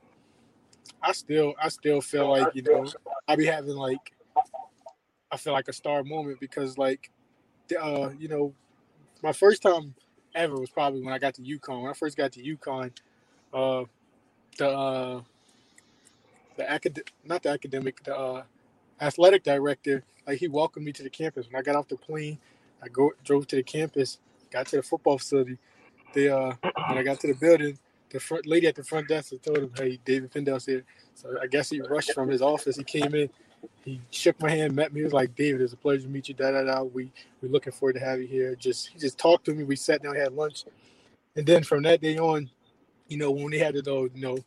I 1.03 1.13
still 1.13 1.55
I 1.61 1.69
still 1.69 2.01
feel 2.01 2.29
like 2.29 2.55
you 2.55 2.63
know 2.63 2.87
I 3.29 3.37
be 3.37 3.47
having 3.47 3.77
like 3.77 4.13
I 5.31 5.37
feel 5.37 5.53
like 5.53 5.69
a 5.69 5.73
star 5.73 6.05
moment 6.05 6.39
because 6.41 6.79
like 6.79 7.11
uh 7.81 8.11
you 8.19 8.29
know 8.29 8.55
my 9.23 9.33
first 9.33 9.63
time 9.63 9.95
ever 10.37 10.59
was 10.61 10.71
probably 10.71 11.03
when 11.03 11.15
I 11.15 11.19
got 11.19 11.35
to 11.35 11.43
UConn. 11.43 11.83
When 11.83 11.91
I 11.91 11.95
first 11.95 12.17
got 12.17 12.33
to 12.33 12.43
UConn, 12.43 12.93
uh 13.55 13.85
the 14.59 14.69
uh 14.71 15.23
the 16.57 16.71
acad 16.71 17.01
not 17.25 17.43
the 17.43 17.51
academic 17.51 18.03
the 18.05 18.17
uh 18.17 18.43
athletic 19.01 19.43
director 19.45 20.05
like 20.27 20.39
he 20.39 20.49
welcomed 20.49 20.87
me 20.87 20.93
to 20.93 21.03
the 21.03 21.11
campus 21.11 21.47
when 21.51 21.59
I 21.61 21.63
got 21.63 21.77
off 21.77 21.89
the 21.89 21.97
plane. 21.97 22.39
I 22.83 22.89
go 22.89 23.13
drove 23.25 23.47
to 23.49 23.57
the 23.57 23.63
campus, 23.63 24.19
got 24.51 24.67
to 24.69 24.77
the 24.77 24.83
football 24.83 25.19
facility. 25.19 25.59
They 26.15 26.29
uh 26.29 26.53
when 26.89 26.99
I 26.99 27.03
got 27.03 27.21
to 27.21 27.29
the 27.29 27.35
building, 27.35 27.79
the 28.11 28.21
front 28.21 28.47
lady 28.47 28.67
at 28.67 28.75
the 28.77 28.85
front 28.85 29.09
desk 29.09 29.33
told 29.43 29.59
him, 29.59 29.73
"Hey, 29.77 29.99
David 30.05 30.33
Pindell's 30.33 30.67
here." 30.67 30.85
So 31.15 31.37
I 31.43 31.47
guess 31.47 31.71
he 31.71 31.81
rushed 31.81 32.13
from 32.13 32.29
his 32.29 32.43
office. 32.43 32.77
He 32.77 32.85
came 32.85 33.15
in, 33.15 33.31
he 33.85 34.01
shook 34.11 34.41
my 34.41 34.51
hand, 34.51 34.75
met 34.75 34.93
me. 34.93 35.01
He 35.01 35.05
was 35.05 35.13
like, 35.13 35.35
"David, 35.37 35.61
it's 35.61 35.73
a 35.73 35.77
pleasure 35.77 36.03
to 36.03 36.09
meet 36.09 36.29
you." 36.29 36.35
Da 36.35 36.51
da 36.51 36.63
da. 36.65 36.83
We 36.83 37.13
we're 37.41 37.51
looking 37.51 37.73
forward 37.73 37.95
to 37.95 38.01
have 38.01 38.21
you 38.21 38.27
here. 38.27 38.55
Just 38.57 38.89
he 38.89 38.99
just 38.99 39.19
talked 39.19 39.45
to 39.47 39.55
me. 39.55 39.65
We 39.65 39.77
sat 39.77 40.03
down, 40.03 40.17
had 40.17 40.33
lunch, 40.33 40.65
and 41.37 41.47
then 41.47 41.63
from 41.63 41.83
that 41.85 42.01
day 42.01 42.19
on, 42.19 42.51
you 43.09 43.17
know, 43.17 43.31
when 43.31 43.47
we 43.47 43.59
had 43.59 43.75
those 43.85 44.11
you 44.15 44.23
know 44.23 44.39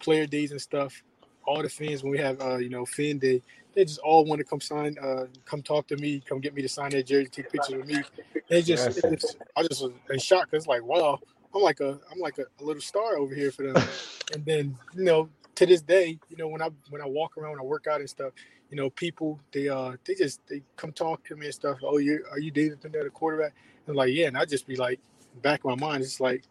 player 0.00 0.26
days 0.26 0.50
and 0.50 0.60
stuff, 0.60 1.02
all 1.46 1.62
the 1.62 1.68
fans 1.68 2.02
when 2.02 2.12
we 2.12 2.18
have 2.18 2.40
uh, 2.40 2.56
you 2.56 2.68
know 2.68 2.84
fan 2.84 3.18
day, 3.18 3.42
they 3.74 3.84
just 3.84 4.00
all 4.00 4.24
want 4.24 4.40
to 4.40 4.44
come 4.44 4.60
sign, 4.60 4.96
uh, 4.98 5.26
come 5.44 5.62
talk 5.62 5.86
to 5.88 5.96
me, 5.96 6.20
come 6.20 6.40
get 6.40 6.54
me 6.54 6.62
to 6.62 6.68
sign 6.68 6.90
their 6.90 7.02
jersey, 7.02 7.28
take 7.28 7.50
pictures 7.50 7.76
with 7.76 7.86
me. 7.86 8.02
They 8.48 8.62
just, 8.62 9.00
just 9.02 9.36
I 9.56 9.62
just 9.62 9.82
was 9.82 9.92
in 10.10 10.18
shock. 10.18 10.48
It's 10.52 10.66
like, 10.66 10.82
wow, 10.82 11.20
I'm 11.54 11.62
like 11.62 11.80
a 11.80 11.98
I'm 12.10 12.18
like 12.18 12.38
a, 12.38 12.46
a, 12.60 12.64
little 12.64 12.82
star 12.82 13.16
over 13.16 13.34
here 13.34 13.52
for 13.52 13.70
them. 13.70 13.82
and 14.34 14.44
then 14.44 14.76
you 14.94 15.04
know 15.04 15.28
to 15.54 15.66
this 15.66 15.82
day, 15.82 16.18
you 16.28 16.36
know 16.36 16.48
when 16.48 16.62
I 16.62 16.70
when 16.90 17.00
I 17.00 17.06
walk 17.06 17.38
around, 17.38 17.52
when 17.52 17.60
I 17.60 17.64
work 17.64 17.86
out 17.86 18.00
and 18.00 18.10
stuff, 18.10 18.32
you 18.70 18.76
know 18.76 18.90
people 18.90 19.40
they 19.52 19.68
uh 19.68 19.92
they 20.04 20.14
just 20.14 20.40
they 20.48 20.62
come 20.76 20.92
talk 20.92 21.24
to 21.24 21.36
me 21.36 21.46
and 21.46 21.54
stuff. 21.54 21.78
Oh, 21.82 21.98
you 21.98 22.24
are 22.30 22.38
you 22.38 22.50
David 22.50 22.80
the 22.80 23.10
quarterback? 23.10 23.54
And 23.86 23.96
like 23.96 24.12
yeah, 24.12 24.26
and 24.26 24.36
I 24.36 24.44
just 24.44 24.66
be 24.66 24.76
like 24.76 25.00
back 25.42 25.60
of 25.60 25.66
my 25.66 25.74
mind, 25.74 26.02
it's 26.02 26.20
like, 26.20 26.44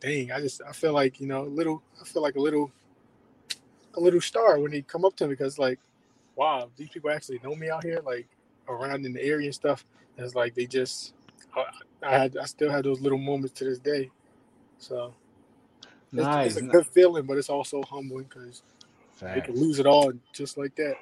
dang, 0.00 0.30
I 0.30 0.40
just 0.40 0.62
I 0.66 0.72
feel 0.72 0.92
like 0.92 1.20
you 1.20 1.26
know 1.26 1.42
a 1.42 1.44
little 1.44 1.82
I 2.00 2.04
feel 2.04 2.22
like 2.22 2.36
a 2.36 2.40
little 2.40 2.70
a 3.94 4.00
little 4.00 4.20
star 4.20 4.58
when 4.58 4.70
they 4.70 4.82
come 4.82 5.04
up 5.04 5.16
to 5.16 5.24
me 5.24 5.30
because 5.30 5.58
like 5.58 5.80
wow 6.36 6.68
these 6.76 6.90
people 6.90 7.10
actually 7.10 7.40
know 7.42 7.54
me 7.54 7.70
out 7.70 7.82
here 7.82 8.00
like 8.04 8.28
around 8.68 9.04
in 9.06 9.12
the 9.12 9.22
area 9.22 9.46
and 9.46 9.54
stuff. 9.54 9.84
And 10.16 10.24
it's 10.24 10.34
like 10.34 10.54
they 10.54 10.66
just 10.66 11.14
I, 11.56 11.64
I 12.02 12.18
had 12.18 12.36
I 12.36 12.44
still 12.44 12.70
have 12.70 12.84
those 12.84 13.00
little 13.00 13.18
moments 13.18 13.58
to 13.58 13.64
this 13.64 13.78
day. 13.78 14.10
So 14.78 15.14
nice. 16.12 16.48
it's, 16.48 16.56
it's 16.56 16.66
a 16.66 16.68
good 16.68 16.86
feeling, 16.86 17.24
but 17.24 17.38
it's 17.38 17.50
also 17.50 17.82
humbling 17.82 18.26
because 18.28 18.62
you 19.34 19.42
can 19.42 19.54
lose 19.54 19.78
it 19.78 19.86
all 19.86 20.12
just 20.32 20.58
like 20.58 20.74
that. 20.76 20.96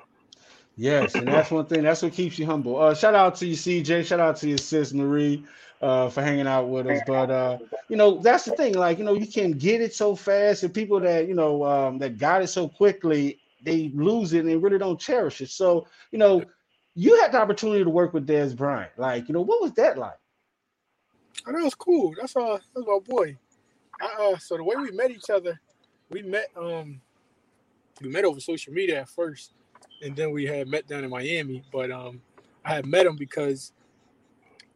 Yes, 0.77 1.15
and 1.15 1.29
that's 1.29 1.51
one 1.51 1.67
thing. 1.67 1.83
That's 1.83 2.03
what 2.03 2.13
keeps 2.13 2.39
you 2.39 2.47
humble. 2.47 2.81
Uh, 2.81 2.95
shout 2.95 3.15
out 3.15 3.37
to 3.37 3.47
you, 3.47 3.55
CJ. 3.55 4.07
Shout 4.07 4.19
out 4.19 4.37
to 4.39 4.49
your 4.49 4.59
sis 4.59 4.93
Marie 4.93 5.45
uh, 5.81 6.09
for 6.09 6.23
hanging 6.23 6.49
out 6.49 6.69
with 6.69 6.87
us. 6.87 7.01
But 7.07 7.31
uh, 7.31 7.59
you 7.89 7.97
know, 7.97 8.19
that's 8.19 8.45
the 8.45 8.53
thing. 8.53 8.75
Like 8.75 8.99
you 8.99 9.05
know, 9.05 9.15
you 9.15 9.27
can 9.27 9.53
get 9.53 9.81
it 9.81 9.95
so 9.95 10.17
fast, 10.17 10.65
and 10.65 10.75
people 10.75 10.99
that 11.01 11.29
you 11.29 11.35
know 11.35 11.65
um, 11.65 11.99
that 11.99 12.19
got 12.19 12.43
it 12.43 12.49
so 12.49 12.69
quickly, 12.69 13.39
they 13.63 13.93
lose 13.95 14.33
it 14.33 14.45
and 14.45 14.63
really 14.63 14.79
don't 14.79 14.99
cherish 14.99 15.41
it. 15.41 15.51
So 15.51 15.87
you 16.11 16.19
know, 16.19 16.43
you 16.95 17.21
had 17.21 17.33
the 17.33 17.39
opportunity 17.39 17.85
to 17.85 17.91
work 17.91 18.13
with 18.13 18.27
Dez 18.27 18.57
Bryant. 18.57 18.93
Like 18.97 19.29
you 19.29 19.35
know, 19.35 19.43
what 19.43 19.63
was 19.63 19.73
that 19.75 19.97
like? 19.97 20.19
Oh, 21.47 21.53
that 21.53 21.63
was 21.63 21.75
cool. 21.75 22.15
That's 22.19 22.35
uh, 22.35 22.59
that's 22.75 22.87
my 22.87 22.99
boy. 23.07 23.37
Uh, 24.03 24.37
so 24.39 24.57
the 24.57 24.65
way 24.65 24.75
we 24.77 24.91
met 24.91 25.11
each 25.13 25.31
other, 25.31 25.61
we 26.11 26.23
met 26.23 26.51
um, 26.57 27.01
we 28.01 28.09
met 28.09 28.25
over 28.25 28.41
social 28.41 28.73
media 28.73 29.03
at 29.03 29.09
first, 29.09 29.53
and 30.05 30.15
then 30.15 30.31
we 30.33 30.45
had 30.45 30.69
met 30.69 30.87
down 30.87 31.03
in 31.03 31.11
Miami. 31.11 31.63
But 31.73 31.91
um, 31.91 32.21
I 32.65 32.75
had 32.75 32.87
met 32.87 33.07
him 33.07 33.17
because 33.17 33.73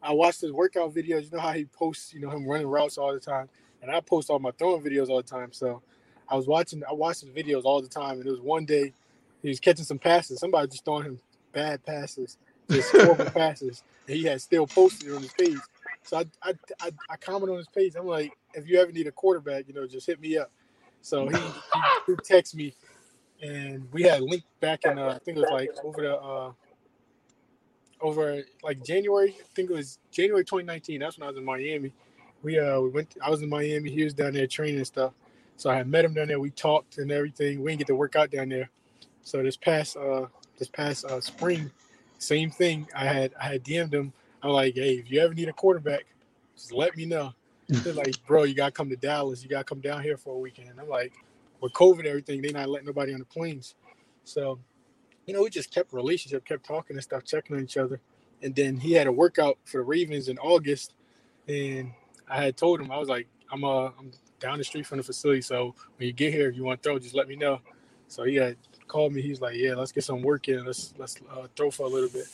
I 0.03 0.13
watched 0.13 0.41
his 0.41 0.53
workout 0.53 0.95
videos. 0.95 1.25
You 1.25 1.31
know 1.33 1.41
how 1.41 1.53
he 1.53 1.67
posts, 1.67 2.15
you 2.15 2.21
know, 2.21 2.31
him 2.31 2.47
running 2.47 2.67
routes 2.67 2.99
all 2.99 3.13
the 3.13 3.21
time, 3.21 3.49
and 3.83 3.91
I 3.91 4.01
post 4.01 4.31
all 4.31 4.39
my 4.39 4.51
throwing 4.53 4.83
videos 4.83 5.09
all 5.09 5.19
the 5.19 5.23
time. 5.23 5.53
So 5.53 5.83
I 6.29 6.37
was 6.37 6.47
watching, 6.47 6.83
I 6.89 6.93
watched 6.93 7.21
his 7.21 7.31
videos 7.31 7.65
all 7.65 7.83
the 7.83 7.89
time, 7.89 8.19
and 8.19 8.27
it 8.27 8.31
was 8.31 8.41
one 8.41 8.65
day 8.65 8.93
he 9.43 9.49
was 9.49 9.61
catching 9.61 9.85
some 9.85 9.99
passes. 9.99 10.41
Somebody 10.41 10.69
just 10.69 10.85
throwing 10.85 11.05
him 11.05 11.21
bad 11.53 11.85
passes, 11.85 12.39
just 12.71 12.91
horrible 12.93 13.25
passes, 13.31 13.83
and 14.07 14.17
he 14.17 14.25
had 14.25 14.41
still 14.41 14.67
posted 14.67 15.11
it 15.11 15.15
on 15.15 15.23
his 15.23 15.33
page. 15.33 15.59
So 16.05 16.19
I, 16.19 16.25
I, 16.43 16.55
I, 16.81 16.91
I 17.11 17.17
comment 17.17 17.51
on 17.51 17.59
his 17.59 17.69
page. 17.69 17.95
I'm 17.95 18.07
like, 18.07 18.33
if 18.55 18.67
you 18.67 18.81
ever 18.81 18.91
need 18.93 19.07
a 19.07 19.13
quarterback, 19.13 19.69
you 19.69 19.75
know, 19.75 19.87
just 19.87 20.07
hit 20.07 20.21
me 20.21 20.39
up. 20.39 20.51
So 21.03 21.29
he, 21.29 21.37
he, 21.37 21.81
he 22.07 22.13
texted 22.15 22.55
me, 22.55 22.75
and 23.43 23.87
we 23.93 24.03
had 24.03 24.23
linked 24.23 24.47
back 24.61 24.85
in 24.85 24.99
uh, 24.99 25.09
I 25.09 25.19
think 25.19 25.39
it 25.39 25.41
was 25.41 25.51
like 25.51 25.71
over 25.85 26.03
the 26.03 26.17
uh, 26.17 26.53
over 28.01 28.43
like 28.63 28.85
January. 28.85 29.37
I 29.39 29.45
think 29.55 29.71
it 29.71 29.75
was 29.75 29.99
January 30.11 30.45
2019. 30.45 31.01
That's 31.01 31.19
when 31.19 31.27
I 31.27 31.31
was 31.31 31.39
in 31.39 31.45
Miami. 31.45 31.93
We 32.43 32.59
uh 32.59 32.81
we 32.81 32.91
went. 32.91 33.17
I 33.23 33.31
was 33.31 33.43
in 33.43 33.49
Miami. 33.49 33.91
He 33.91 34.05
was 34.05 34.15
down 34.15 34.33
there 34.33 34.47
training 34.47 34.77
and 34.77 34.87
stuff. 34.87 35.13
So 35.57 35.71
I 35.71 35.77
had 35.77 35.89
met 35.89 36.05
him 36.05 36.15
down 36.15 36.29
there. 36.29 36.39
We 36.39 36.51
talked 36.51 36.99
and 36.99 37.11
everything. 37.11 37.63
We 37.63 37.73
didn't 37.73 37.81
get 37.81 37.87
to 37.89 37.97
work 37.97 38.15
out 38.15 38.31
down 38.31 38.49
there. 38.49 38.71
So 39.23 39.43
this 39.43 39.57
past 39.57 39.97
uh 39.97 40.27
this 40.59 40.69
past 40.69 41.05
uh 41.05 41.21
spring, 41.21 41.71
same 42.19 42.51
thing. 42.51 42.89
I 42.95 43.05
had 43.05 43.35
I 43.41 43.45
had 43.45 43.65
DM'd 43.65 43.95
him 43.95 44.13
I'm 44.43 44.51
like, 44.51 44.75
hey, 44.75 44.95
if 44.95 45.11
you 45.11 45.21
ever 45.21 45.35
need 45.35 45.49
a 45.49 45.53
quarterback, 45.53 46.07
just 46.57 46.73
let 46.73 46.97
me 46.97 47.07
know. 47.07 47.33
They're 47.69 47.93
like, 47.93 48.15
bro, 48.27 48.45
you 48.45 48.55
gotta 48.55 48.73
come 48.73 48.89
to 48.89 48.97
Dallas. 48.97 49.43
You 49.43 49.49
gotta 49.49 49.65
come 49.65 49.81
down 49.81 50.03
here 50.03 50.17
for 50.17 50.35
a 50.35 50.39
weekend. 50.39 50.71
I'm 50.81 50.89
like, 50.89 51.13
with 51.61 51.73
COVID 51.73 52.01
and 52.01 52.09
everything, 52.09 52.43
they 52.43 52.51
not 52.51 52.69
letting 52.69 52.87
nobody 52.87 53.13
on 53.13 53.21
the 53.21 53.25
planes. 53.25 53.75
So, 54.25 54.59
you 55.27 55.35
know, 55.35 55.43
we 55.43 55.51
just 55.51 55.73
kept 55.73 55.93
relationship, 55.93 56.45
kept 56.45 56.65
talking 56.65 56.97
and 56.97 57.03
stuff, 57.03 57.25
checking 57.25 57.57
on 57.57 57.63
each 57.63 57.77
other. 57.77 58.01
And 58.43 58.55
then 58.55 58.77
he 58.77 58.93
had 58.93 59.07
a 59.07 59.13
workout 59.13 59.59
for 59.65 59.79
the 59.79 59.85
Ravens 59.85 60.29
in 60.29 60.39
August, 60.39 60.95
and 61.49 61.93
I 62.29 62.43
had 62.43 62.57
told 62.57 62.81
him 62.81 62.91
I 62.91 62.99
was 62.99 63.09
like, 63.09 63.27
I'm 63.51 63.65
uh 63.65 63.87
I'm 63.99 64.13
down 64.39 64.59
the 64.59 64.65
street 64.65 64.87
from 64.87 64.99
the 64.99 65.05
facility, 65.05 65.41
so 65.41 65.75
when 65.97 66.07
you 66.07 66.13
get 66.13 66.33
here, 66.33 66.49
if 66.49 66.57
you 66.57 66.63
want 66.65 66.81
to 66.83 66.89
throw, 66.89 66.99
just 66.99 67.15
let 67.15 67.27
me 67.27 67.35
know. 67.35 67.61
So 68.07 68.25
he 68.25 68.37
had 68.37 68.57
called 68.87 69.13
me. 69.13 69.23
He's 69.23 69.41
like, 69.41 69.57
yeah, 69.57 69.75
let's 69.75 69.93
get 69.93 70.05
some 70.05 70.23
work 70.23 70.49
in. 70.49 70.65
Let's 70.65 70.95
let's 70.99 71.17
uh, 71.31 71.49
throw 71.57 71.71
for 71.71 71.87
a 71.87 71.89
little 71.89 72.09
bit. 72.09 72.27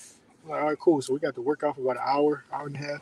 I'm 0.44 0.50
like, 0.50 0.60
all 0.60 0.68
right, 0.68 0.78
cool. 0.78 1.00
So 1.00 1.14
we 1.14 1.20
got 1.20 1.34
to 1.34 1.42
work 1.42 1.60
for 1.60 1.68
about 1.68 1.96
an 1.96 2.02
hour, 2.06 2.44
hour 2.52 2.66
and 2.66 2.76
a 2.76 2.78
half. 2.78 3.00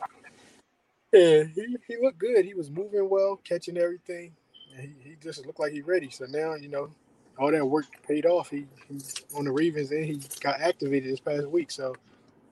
Yeah, 1.11 1.43
he, 1.43 1.77
he 1.87 1.97
looked 2.01 2.17
good. 2.17 2.45
He 2.45 2.53
was 2.53 2.71
moving 2.71 3.07
well, 3.09 3.39
catching 3.43 3.77
everything. 3.77 4.31
He, 4.79 4.89
he 5.03 5.15
just 5.21 5.45
looked 5.45 5.59
like 5.59 5.71
he 5.71 5.81
ready. 5.81 6.09
So 6.09 6.25
now, 6.25 6.55
you 6.55 6.69
know, 6.69 6.89
all 7.37 7.51
that 7.51 7.65
work 7.65 7.85
paid 8.07 8.25
off. 8.25 8.49
He, 8.49 8.65
he 8.87 8.99
on 9.35 9.45
the 9.45 9.51
Ravens 9.51 9.91
and 9.91 10.05
he 10.05 10.21
got 10.41 10.59
activated 10.61 11.11
this 11.11 11.19
past 11.19 11.47
week. 11.47 11.71
So 11.71 11.95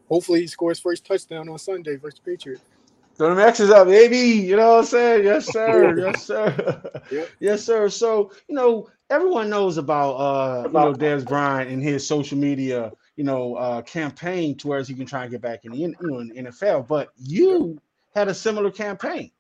hopefully 0.10 0.42
he 0.42 0.48
scores 0.48 0.80
first 0.80 1.06
touchdown 1.06 1.50
on 1.50 1.58
Sunday 1.60 1.96
versus 1.98 2.20
Patriots. 2.20 2.64
So 3.14 3.36
the 3.36 3.46
X 3.46 3.60
is 3.60 3.70
up, 3.70 3.88
baby. 3.88 4.18
You 4.18 4.56
know 4.56 4.74
what 4.74 4.80
I'm 4.80 4.86
saying? 4.86 5.26
Yes, 5.26 5.46
sir. 5.52 5.98
yes, 5.98 6.24
sir. 6.24 7.02
Yep. 7.12 7.30
Yes, 7.40 7.64
sir. 7.64 7.90
So, 7.90 8.32
you 8.48 8.56
know, 8.56 8.90
everyone 9.10 9.50
knows 9.50 9.78
about 9.78 10.14
uh, 10.14 10.64
you 10.68 10.74
know, 10.74 10.94
Dez 10.94 11.28
Bryant 11.28 11.70
and 11.70 11.84
his 11.84 12.08
social 12.08 12.38
media, 12.38 12.92
you 13.18 13.24
know, 13.24 13.56
uh 13.56 13.82
campaign 13.84 14.58
towards 14.58 14.88
he 14.88 14.96
can 14.96 15.06
try 15.06 15.24
and 15.24 15.32
get 15.32 15.42
back 15.42 15.66
in 15.66 15.72
the 15.72 15.78
you 15.78 15.94
know 16.02 16.20
in 16.20 16.30
the 16.30 16.44
NFL. 16.44 16.88
But 16.88 17.10
you 17.18 17.80
had 18.16 18.28
a 18.28 18.34
similar 18.34 18.72
campaign. 18.72 19.32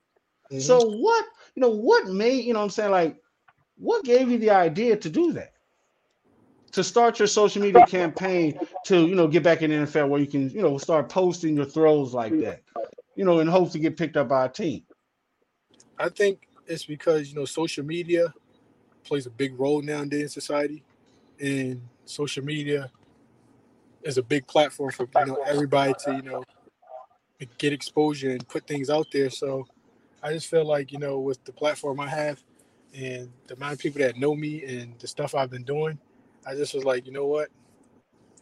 Mm-hmm. 0.51 0.59
So 0.59 0.79
what, 0.97 1.25
you 1.55 1.61
know, 1.61 1.69
what 1.69 2.07
made, 2.07 2.45
you 2.45 2.53
know 2.53 2.61
I'm 2.61 2.69
saying, 2.69 2.91
like, 2.91 3.17
what 3.77 4.03
gave 4.03 4.29
you 4.29 4.37
the 4.37 4.51
idea 4.51 4.95
to 4.95 5.09
do 5.09 5.33
that? 5.33 5.53
To 6.73 6.83
start 6.83 7.19
your 7.19 7.27
social 7.27 7.61
media 7.61 7.85
campaign 7.85 8.57
to, 8.85 9.05
you 9.05 9.15
know, 9.15 9.27
get 9.27 9.43
back 9.43 9.61
in 9.61 9.71
the 9.71 9.77
NFL 9.77 10.07
where 10.07 10.21
you 10.21 10.27
can, 10.27 10.49
you 10.49 10.61
know, 10.61 10.77
start 10.77 11.09
posting 11.09 11.55
your 11.55 11.65
throws 11.65 12.13
like 12.13 12.37
that, 12.39 12.61
you 13.15 13.25
know, 13.25 13.39
in 13.39 13.47
hopes 13.47 13.73
to 13.73 13.79
get 13.79 13.97
picked 13.97 14.15
up 14.15 14.29
by 14.29 14.45
a 14.45 14.49
team. 14.49 14.83
I 15.99 16.09
think 16.09 16.47
it's 16.67 16.85
because, 16.85 17.29
you 17.29 17.35
know, 17.35 17.45
social 17.45 17.83
media 17.83 18.33
plays 19.03 19.25
a 19.25 19.29
big 19.29 19.59
role 19.59 19.81
nowadays 19.81 20.21
in 20.21 20.29
society. 20.29 20.83
And 21.39 21.81
social 22.05 22.45
media 22.45 22.89
is 24.03 24.17
a 24.17 24.23
big 24.23 24.47
platform 24.47 24.91
for 24.91 25.07
you 25.19 25.25
know 25.25 25.39
everybody 25.45 25.93
to, 26.05 26.15
you 26.15 26.21
know, 26.21 26.43
get 27.57 27.73
exposure 27.73 28.29
and 28.31 28.47
put 28.47 28.67
things 28.67 28.89
out 28.89 29.07
there. 29.11 29.29
So 29.29 29.67
I 30.23 30.33
just 30.33 30.47
feel 30.47 30.65
like, 30.65 30.91
you 30.91 30.99
know, 30.99 31.19
with 31.19 31.43
the 31.45 31.51
platform 31.51 31.99
I 31.99 32.07
have 32.07 32.41
and 32.93 33.31
the 33.47 33.55
amount 33.55 33.73
of 33.73 33.79
people 33.79 34.01
that 34.01 34.17
know 34.17 34.35
me 34.35 34.63
and 34.63 34.97
the 34.99 35.07
stuff 35.07 35.33
I've 35.33 35.49
been 35.49 35.63
doing, 35.63 35.97
I 36.45 36.55
just 36.55 36.73
was 36.73 36.83
like, 36.83 37.05
you 37.05 37.11
know 37.11 37.25
what? 37.25 37.49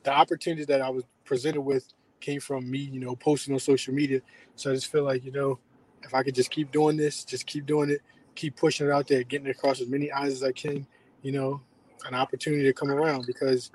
The 0.03 0.11
opportunities 0.11 0.67
that 0.67 0.81
I 0.81 0.89
was 0.89 1.03
presented 1.25 1.61
with 1.61 1.85
came 2.19 2.39
from 2.39 2.69
me, 2.69 2.79
you 2.79 2.99
know, 2.99 3.15
posting 3.15 3.53
on 3.53 3.59
social 3.59 3.93
media. 3.93 4.21
So 4.55 4.71
I 4.71 4.75
just 4.75 4.91
feel 4.91 5.03
like, 5.03 5.23
you 5.23 5.31
know, 5.31 5.59
if 6.03 6.13
I 6.13 6.23
could 6.23 6.35
just 6.35 6.51
keep 6.51 6.71
doing 6.71 6.97
this, 6.97 7.23
just 7.23 7.45
keep 7.45 7.65
doing 7.65 7.89
it, 7.89 8.01
keep 8.35 8.55
pushing 8.55 8.87
it 8.87 8.91
out 8.91 9.07
there, 9.07 9.23
getting 9.23 9.47
it 9.47 9.55
across 9.55 9.81
as 9.81 9.87
many 9.87 10.11
eyes 10.11 10.33
as 10.33 10.43
I 10.43 10.51
can, 10.51 10.85
you 11.21 11.31
know, 11.31 11.61
an 12.07 12.13
opportunity 12.13 12.63
to 12.63 12.73
come 12.73 12.91
around 12.91 13.25
because 13.25 13.71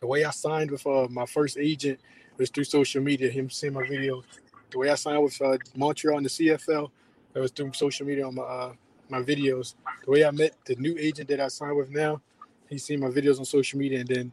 the 0.00 0.06
way 0.06 0.24
I 0.24 0.30
signed 0.30 0.70
with 0.70 0.86
uh, 0.86 1.08
my 1.10 1.26
first 1.26 1.58
agent 1.58 2.00
was 2.36 2.50
through 2.50 2.64
social 2.64 3.02
media. 3.02 3.30
Him 3.30 3.50
seeing 3.50 3.72
my 3.72 3.86
video. 3.86 4.22
The 4.70 4.78
way 4.78 4.90
I 4.90 4.94
signed 4.94 5.22
with 5.22 5.40
uh, 5.40 5.56
Montreal 5.74 6.18
in 6.18 6.24
the 6.24 6.28
CFL, 6.28 6.90
that 7.38 7.42
was 7.42 7.52
through 7.52 7.72
social 7.72 8.04
media 8.04 8.26
on 8.26 8.34
my 8.34 8.42
uh, 8.42 8.72
my 9.08 9.22
videos. 9.22 9.74
The 10.04 10.10
way 10.10 10.24
I 10.24 10.30
met 10.32 10.56
the 10.64 10.74
new 10.74 10.96
agent 10.98 11.28
that 11.28 11.38
I 11.38 11.46
signed 11.46 11.76
with 11.76 11.88
now, 11.88 12.20
he 12.68 12.78
seen 12.78 12.98
my 12.98 13.06
videos 13.06 13.38
on 13.38 13.44
social 13.44 13.78
media, 13.78 14.00
and 14.00 14.08
then 14.08 14.32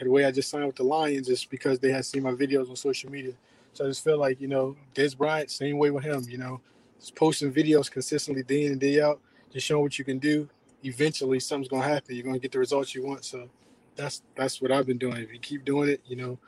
the 0.00 0.10
way 0.10 0.24
I 0.24 0.30
just 0.30 0.48
signed 0.48 0.66
with 0.66 0.76
the 0.76 0.82
Lions 0.82 1.28
is 1.28 1.44
because 1.44 1.78
they 1.78 1.92
had 1.92 2.06
seen 2.06 2.22
my 2.22 2.32
videos 2.32 2.70
on 2.70 2.76
social 2.76 3.10
media. 3.10 3.34
So 3.74 3.84
I 3.84 3.88
just 3.88 4.02
feel 4.02 4.16
like 4.16 4.40
you 4.40 4.48
know, 4.48 4.74
Dez 4.94 5.14
Bryant, 5.14 5.50
same 5.50 5.76
way 5.76 5.90
with 5.90 6.04
him. 6.04 6.24
You 6.30 6.38
know, 6.38 6.60
just 6.98 7.14
posting 7.14 7.52
videos 7.52 7.90
consistently 7.90 8.42
day 8.42 8.64
in 8.64 8.72
and 8.72 8.80
day 8.80 9.02
out, 9.02 9.20
just 9.52 9.66
showing 9.66 9.82
what 9.82 9.98
you 9.98 10.06
can 10.06 10.18
do. 10.18 10.48
Eventually, 10.82 11.40
something's 11.40 11.68
gonna 11.68 11.86
happen. 11.86 12.14
You're 12.16 12.24
gonna 12.24 12.38
get 12.38 12.52
the 12.52 12.58
results 12.58 12.94
you 12.94 13.04
want. 13.04 13.22
So 13.26 13.50
that's 13.96 14.22
that's 14.34 14.62
what 14.62 14.72
I've 14.72 14.86
been 14.86 14.98
doing. 14.98 15.18
If 15.18 15.30
you 15.30 15.40
keep 15.40 15.66
doing 15.66 15.90
it, 15.90 16.00
you 16.06 16.16
know, 16.16 16.38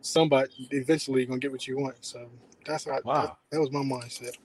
somebody 0.00 0.50
eventually 0.70 1.20
you're 1.20 1.28
gonna 1.28 1.38
get 1.38 1.52
what 1.52 1.68
you 1.68 1.78
want. 1.78 1.96
So 2.00 2.30
that's 2.64 2.86
how 2.86 2.98
wow. 3.04 3.22
that, 3.22 3.36
that 3.50 3.60
was 3.60 3.70
my 3.70 3.80
mindset. 3.80 4.38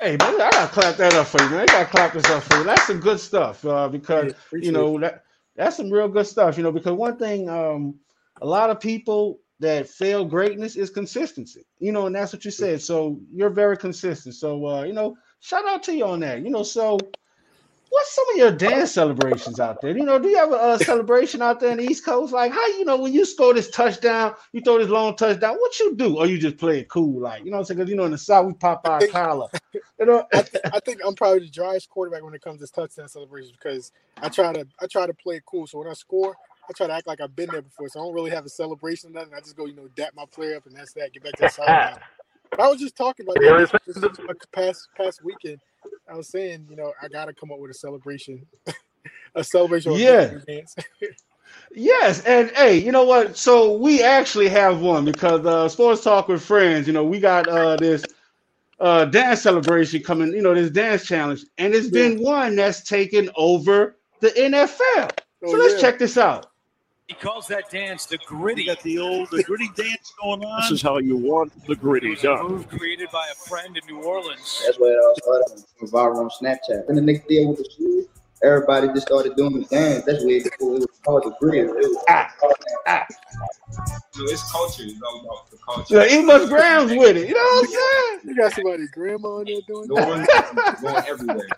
Hey 0.00 0.18
man, 0.18 0.40
I 0.40 0.50
gotta 0.50 0.72
clap 0.72 0.96
that 0.98 1.14
up 1.14 1.26
for 1.26 1.42
you, 1.42 1.48
man. 1.50 1.60
I 1.60 1.66
gotta 1.66 1.86
clap 1.86 2.12
this 2.12 2.24
up 2.26 2.42
for 2.42 2.58
you. 2.58 2.64
That's 2.64 2.86
some 2.86 3.00
good 3.00 3.18
stuff. 3.18 3.64
Uh, 3.64 3.88
because 3.88 4.32
yeah, 4.32 4.32
you 4.60 4.72
know 4.72 4.98
that 5.00 5.24
that's 5.56 5.76
some 5.76 5.90
real 5.90 6.08
good 6.08 6.26
stuff, 6.26 6.58
you 6.58 6.62
know, 6.62 6.72
because 6.72 6.92
one 6.92 7.16
thing 7.16 7.48
um 7.48 7.98
a 8.42 8.46
lot 8.46 8.68
of 8.70 8.78
people 8.78 9.40
that 9.60 9.88
fail 9.88 10.24
greatness 10.26 10.76
is 10.76 10.90
consistency. 10.90 11.66
You 11.78 11.92
know, 11.92 12.06
and 12.06 12.14
that's 12.14 12.32
what 12.32 12.44
you 12.44 12.50
said. 12.50 12.82
So 12.82 13.20
you're 13.32 13.50
very 13.50 13.78
consistent. 13.78 14.34
So 14.34 14.66
uh, 14.66 14.82
you 14.84 14.92
know, 14.92 15.16
shout 15.40 15.66
out 15.66 15.82
to 15.84 15.94
you 15.94 16.04
on 16.04 16.20
that. 16.20 16.42
You 16.42 16.50
know, 16.50 16.62
so 16.62 16.98
what's 17.90 18.14
some 18.14 18.24
of 18.30 18.36
your 18.36 18.52
dance 18.52 18.92
celebrations 18.92 19.60
out 19.60 19.80
there? 19.80 19.96
You 19.96 20.04
know, 20.04 20.18
do 20.18 20.28
you 20.28 20.36
have 20.36 20.52
a, 20.52 20.74
a, 20.74 20.78
celebration 20.78 21.42
out 21.42 21.60
there 21.60 21.72
in 21.72 21.78
the 21.78 21.84
East 21.84 22.04
Coast? 22.04 22.32
Like, 22.32 22.52
how 22.52 22.66
you 22.68 22.84
know 22.84 22.96
when 22.96 23.12
you 23.12 23.24
score 23.24 23.54
this 23.54 23.70
touchdown, 23.70 24.34
you 24.52 24.60
throw 24.60 24.78
this 24.78 24.88
long 24.88 25.16
touchdown, 25.16 25.56
what 25.56 25.78
you 25.78 25.94
do, 25.96 26.18
or 26.18 26.26
you 26.26 26.38
just 26.38 26.56
play 26.56 26.80
it 26.80 26.88
cool, 26.88 27.20
like 27.20 27.44
you 27.44 27.50
know, 27.50 27.56
what 27.56 27.60
I'm 27.60 27.64
saying? 27.66 27.78
Because 27.78 27.90
you 27.90 27.96
know, 27.96 28.04
in 28.04 28.12
the 28.12 28.18
South 28.18 28.46
we 28.46 28.54
pop 28.54 28.86
our 28.86 29.06
collar. 29.08 29.48
You 29.72 29.80
know, 30.06 30.26
I, 30.32 30.42
th- 30.42 30.64
I, 30.72 30.80
think 30.80 31.00
I'm 31.04 31.14
probably 31.14 31.40
the 31.40 31.48
driest 31.48 31.88
quarterback 31.88 32.22
when 32.22 32.34
it 32.34 32.42
comes 32.42 32.60
to 32.60 32.72
touchdown 32.72 33.08
celebrations 33.08 33.52
because 33.52 33.92
I 34.18 34.28
try 34.28 34.52
to 34.52 34.66
I 34.80 34.86
try 34.86 35.06
to 35.06 35.14
play 35.14 35.36
it 35.36 35.44
cool. 35.46 35.66
So 35.66 35.78
when 35.78 35.88
I 35.88 35.94
score. 35.94 36.36
I 36.68 36.72
try 36.72 36.88
to 36.88 36.94
act 36.94 37.06
like 37.06 37.20
I've 37.20 37.36
been 37.36 37.48
there 37.52 37.62
before, 37.62 37.88
so 37.88 38.00
I 38.00 38.02
don't 38.02 38.12
really 38.12 38.32
have 38.32 38.44
a 38.44 38.48
celebration. 38.48 39.10
Or 39.10 39.20
nothing. 39.20 39.34
I 39.34 39.38
just 39.38 39.56
go, 39.56 39.66
you 39.66 39.76
know, 39.76 39.88
dap 39.94 40.14
my 40.16 40.24
player 40.24 40.56
up, 40.56 40.66
and 40.66 40.74
that's 40.74 40.92
that. 40.94 41.12
Get 41.12 41.22
back 41.22 41.34
to 41.34 41.42
the 41.42 41.48
sideline. 41.48 42.00
I 42.58 42.68
was 42.68 42.80
just 42.80 42.96
talking 42.96 43.26
about 43.26 43.36
that 43.40 44.36
past 44.52 44.88
past 44.96 45.24
weekend. 45.24 45.60
I 46.10 46.16
was 46.16 46.28
saying, 46.28 46.66
you 46.70 46.76
know, 46.76 46.92
I 47.02 47.08
gotta 47.08 47.32
come 47.32 47.52
up 47.52 47.58
with 47.58 47.70
a 47.70 47.74
celebration, 47.74 48.46
a 49.34 49.44
celebration. 49.44 49.92
Yeah. 49.92 50.38
yes, 51.74 52.24
and 52.24 52.50
hey, 52.50 52.78
you 52.78 52.92
know 52.92 53.04
what? 53.04 53.36
So 53.36 53.76
we 53.76 54.02
actually 54.02 54.48
have 54.48 54.80
one 54.80 55.04
because 55.04 55.44
uh, 55.44 55.68
sports 55.68 56.02
talk 56.02 56.28
with 56.28 56.42
friends. 56.42 56.86
You 56.86 56.92
know, 56.92 57.04
we 57.04 57.20
got 57.20 57.48
uh, 57.48 57.76
this 57.76 58.04
uh, 58.80 59.04
dance 59.06 59.42
celebration 59.42 60.02
coming. 60.02 60.32
You 60.32 60.42
know, 60.42 60.54
this 60.54 60.70
dance 60.70 61.06
challenge, 61.06 61.44
and 61.58 61.74
it's 61.74 61.86
yeah. 61.86 62.08
been 62.08 62.22
one 62.22 62.56
that's 62.56 62.82
taken 62.82 63.30
over 63.36 63.96
the 64.20 64.28
NFL. 64.28 65.10
Oh, 65.44 65.50
so 65.50 65.56
let's 65.56 65.74
yeah. 65.74 65.80
check 65.80 65.98
this 65.98 66.16
out. 66.16 66.50
He 67.08 67.14
calls 67.14 67.46
that 67.46 67.70
dance 67.70 68.04
the 68.06 68.18
Griddy. 68.26 68.62
You 68.62 68.74
got 68.74 68.82
the 68.82 68.98
old 68.98 69.30
the 69.30 69.44
Griddy 69.44 69.70
dance 69.76 70.12
going 70.20 70.44
on. 70.44 70.60
This 70.62 70.72
is 70.72 70.82
how 70.82 70.98
you 70.98 71.16
want 71.16 71.52
the 71.66 71.76
Griddy 71.76 72.16
done. 72.16 72.48
move 72.48 72.68
created 72.68 73.10
by 73.12 73.28
a 73.30 73.34
friend 73.48 73.76
in 73.76 73.86
New 73.86 74.02
Orleans. 74.02 74.62
That's 74.66 74.76
what 74.78 74.90
I 74.90 75.14
started 75.22 75.64
on 75.82 75.88
viral 75.88 76.16
on 76.18 76.30
Snapchat. 76.30 76.88
And 76.88 76.98
the 76.98 77.02
next 77.02 77.28
deal 77.28 77.48
with 77.48 77.58
the 77.58 77.70
shoes, 77.76 78.06
everybody 78.42 78.88
just 78.88 79.06
started 79.06 79.36
doing 79.36 79.60
the 79.60 79.64
dance. 79.66 80.04
That's 80.04 80.24
where 80.24 80.36
it, 80.36 80.50
was 80.60 80.86
called 81.04 81.24
the 81.24 81.34
Griddy. 81.40 81.60
It 81.60 81.74
was 81.74 82.04
ah, 82.08 82.32
ah. 82.86 83.06
So 84.12 84.22
it's 84.24 84.50
culture. 84.50 84.82
It's 84.84 85.00
all 85.02 85.20
about 85.20 85.50
the 85.50 85.58
culture. 85.58 85.96
Yeah, 85.96 86.08
he 86.08 86.22
must 86.22 86.48
grams 86.48 86.92
with 86.92 87.16
it. 87.16 87.28
You 87.28 87.34
know 87.34 87.40
what 87.40 87.64
I'm 87.64 87.70
saying? 87.70 88.20
You 88.24 88.36
got 88.36 88.52
somebody 88.52 88.86
grandma 88.92 89.38
in 89.38 89.46
there 89.46 89.60
doing 89.66 89.88
going, 89.88 90.22
that. 90.22 90.78
going 90.82 91.04
everywhere. 91.06 91.48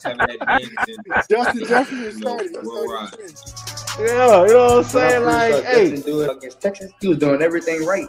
Justin 1.30 1.66
Jefferson 1.66 2.20
started. 2.20 2.52
Yeah, 3.98 4.42
you 4.42 4.52
know 4.52 4.64
what 4.64 4.78
I'm 4.78 4.84
saying? 4.84 5.24
Like, 5.24 5.64
hey, 5.64 6.00
do 6.00 6.20
it 6.22 6.36
against 6.36 6.60
Texas. 6.60 6.92
He 7.00 7.08
was 7.08 7.18
doing 7.18 7.42
everything 7.42 7.84
right. 7.84 8.06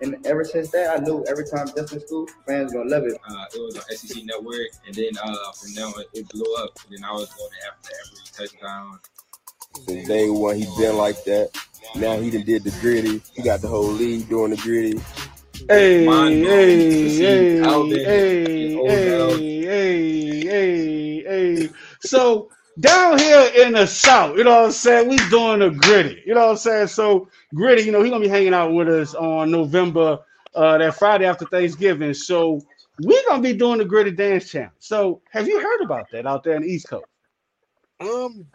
And 0.00 0.24
ever 0.26 0.44
since 0.44 0.70
that, 0.70 0.96
I 0.96 1.02
knew 1.02 1.24
every 1.28 1.44
time 1.44 1.66
Justin 1.74 2.00
school, 2.00 2.26
fans 2.46 2.72
gonna 2.72 2.88
love 2.88 3.04
it. 3.04 3.18
Uh, 3.28 3.44
it 3.54 3.58
was 3.60 3.76
on 3.76 3.82
SEC 3.96 4.24
Network, 4.24 4.68
and 4.86 4.94
then 4.94 5.10
uh, 5.22 5.52
from 5.52 5.74
now 5.74 5.88
on, 5.88 6.04
it 6.14 6.28
blew 6.28 6.54
up. 6.56 6.70
And 6.84 6.96
then 6.96 7.04
I 7.04 7.12
was 7.12 7.28
going 7.34 7.50
after 7.66 7.90
every 8.06 8.48
touchdown. 8.48 9.00
Since 9.86 10.08
day 10.08 10.30
one, 10.30 10.56
he 10.56 10.66
been 10.78 10.96
like 10.96 11.24
that. 11.24 11.50
Now 11.96 12.18
he 12.18 12.30
done 12.30 12.42
did 12.42 12.64
the 12.64 12.70
Griddy. 12.80 13.20
He 13.34 13.42
got 13.42 13.60
the 13.60 13.68
whole 13.68 13.90
league 13.90 14.28
doing 14.28 14.50
the 14.50 14.56
Griddy. 14.56 15.00
Hey, 15.68 16.06
hey, 16.06 16.44
hey, 16.44 18.04
hey, 18.04 18.04
hey, 18.04 19.64
hey, 19.64 20.42
hey, 20.44 21.22
hey. 21.22 21.70
So 22.00 22.50
down 22.80 23.18
here 23.18 23.50
in 23.56 23.72
the 23.72 23.86
south, 23.86 24.36
you 24.38 24.44
know 24.44 24.56
what 24.56 24.66
I'm 24.66 24.72
saying? 24.72 25.08
We 25.08 25.16
doing 25.30 25.62
a 25.62 25.70
Griddy, 25.70 26.22
you 26.26 26.34
know 26.34 26.42
what 26.46 26.50
I'm 26.52 26.56
saying? 26.56 26.88
So 26.88 27.28
Griddy, 27.54 27.82
you 27.82 27.92
know, 27.92 28.02
he's 28.02 28.10
gonna 28.10 28.24
be 28.24 28.28
hanging 28.28 28.54
out 28.54 28.72
with 28.72 28.88
us 28.88 29.14
on 29.14 29.50
November, 29.50 30.20
uh, 30.54 30.78
that 30.78 30.94
Friday 30.96 31.26
after 31.26 31.46
Thanksgiving. 31.46 32.14
So 32.14 32.60
we're 33.00 33.22
gonna 33.28 33.42
be 33.42 33.54
doing 33.54 33.78
the 33.78 33.84
Griddy 33.84 34.12
dance 34.12 34.50
challenge. 34.50 34.72
So 34.78 35.22
have 35.30 35.48
you 35.48 35.60
heard 35.60 35.82
about 35.82 36.06
that 36.12 36.26
out 36.26 36.44
there 36.44 36.56
in 36.56 36.62
the 36.62 36.68
East 36.68 36.88
Coast? 36.88 37.06
Um, 38.00 38.46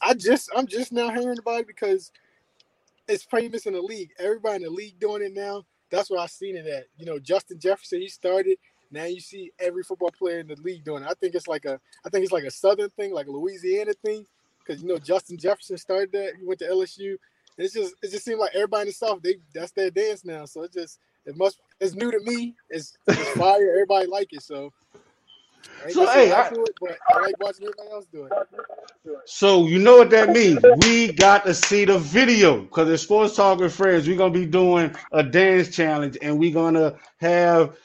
I 0.00 0.14
just 0.14 0.50
I'm 0.56 0.66
just 0.66 0.92
now 0.92 1.10
hearing 1.10 1.38
about 1.38 1.60
it 1.60 1.66
because 1.66 2.12
it's 3.08 3.24
famous 3.24 3.66
in 3.66 3.74
the 3.74 3.82
league. 3.82 4.10
Everybody 4.18 4.56
in 4.56 4.62
the 4.62 4.70
league 4.70 5.00
doing 5.00 5.22
it 5.22 5.34
now 5.34 5.64
that's 5.94 6.10
where 6.10 6.20
I 6.20 6.26
seen 6.26 6.56
it 6.56 6.66
at. 6.66 6.84
You 6.96 7.06
know, 7.06 7.18
Justin 7.18 7.58
Jefferson, 7.58 8.00
he 8.00 8.08
started. 8.08 8.58
Now 8.94 9.06
you 9.06 9.20
see 9.20 9.52
every 9.60 9.84
football 9.84 10.12
player 10.12 10.40
in 10.40 10.48
the 10.48 10.56
league 10.62 10.84
doing 10.84 11.04
it. 11.04 11.10
I 11.10 11.14
think 11.14 11.34
it's 11.36 11.48
like 11.48 11.66
a, 11.66 11.80
I 12.06 12.10
think 12.10 12.24
it's 12.24 12.32
like 12.32 12.44
a 12.44 12.52
Southern 12.52 12.90
thing, 12.92 13.12
like 13.14 13.28
a 13.28 13.32
Louisiana 13.32 13.94
thing, 14.04 14.26
because 14.60 14.82
you 14.82 14.88
know 14.88 14.98
Justin 14.98 15.38
Jefferson 15.38 15.78
started 15.78 16.12
that. 16.12 16.34
He 16.40 16.46
went 16.46 16.60
to 16.60 16.66
LSU. 16.68 17.16
It's 17.58 17.74
just, 17.74 17.94
it 18.02 18.12
just 18.12 18.24
seemed 18.24 18.40
like 18.40 18.54
everybody 18.54 18.82
in 18.82 18.88
the 18.88 18.94
South, 18.94 19.22
they 19.22 19.36
that's 19.54 19.72
their 19.72 19.90
dance 19.90 20.24
now. 20.24 20.46
So 20.46 20.64
it 20.64 20.72
just, 20.74 21.00
it 21.26 21.36
must, 21.36 21.60
it's 21.80 21.94
new 21.94 22.10
to 22.12 22.20
me. 22.20 22.56
It's, 22.70 22.98
it's 23.08 23.30
fire. 23.38 23.70
Everybody 23.72 24.06
like 24.08 24.32
it. 24.32 24.42
So. 24.42 24.72
I 25.84 25.90
So, 25.90 26.06
hey, 26.06 26.32
I 26.32 26.42
I- 26.42 26.50
do 26.50 26.64
it, 26.64 26.74
but 26.80 26.98
I 27.14 27.20
like 27.20 27.38
watching 27.40 27.66
everybody 27.66 27.90
else 27.92 28.06
do 28.12 28.24
it. 28.26 28.32
So 29.26 29.66
you 29.66 29.78
know 29.78 29.98
what 29.98 30.10
that 30.10 30.30
means. 30.30 30.60
We 30.86 31.12
got 31.12 31.44
to 31.46 31.54
see 31.54 31.84
the 31.84 31.98
video 31.98 32.62
because 32.62 32.88
it's 32.90 33.02
Sports 33.04 33.36
Talk 33.36 33.58
with 33.60 33.74
Friends. 33.74 34.08
We're 34.08 34.16
gonna 34.18 34.34
be 34.34 34.46
doing 34.46 34.94
a 35.12 35.22
dance 35.22 35.70
challenge 35.74 36.18
and 36.22 36.38
we're 36.38 36.54
gonna 36.54 36.96
have 37.18 37.76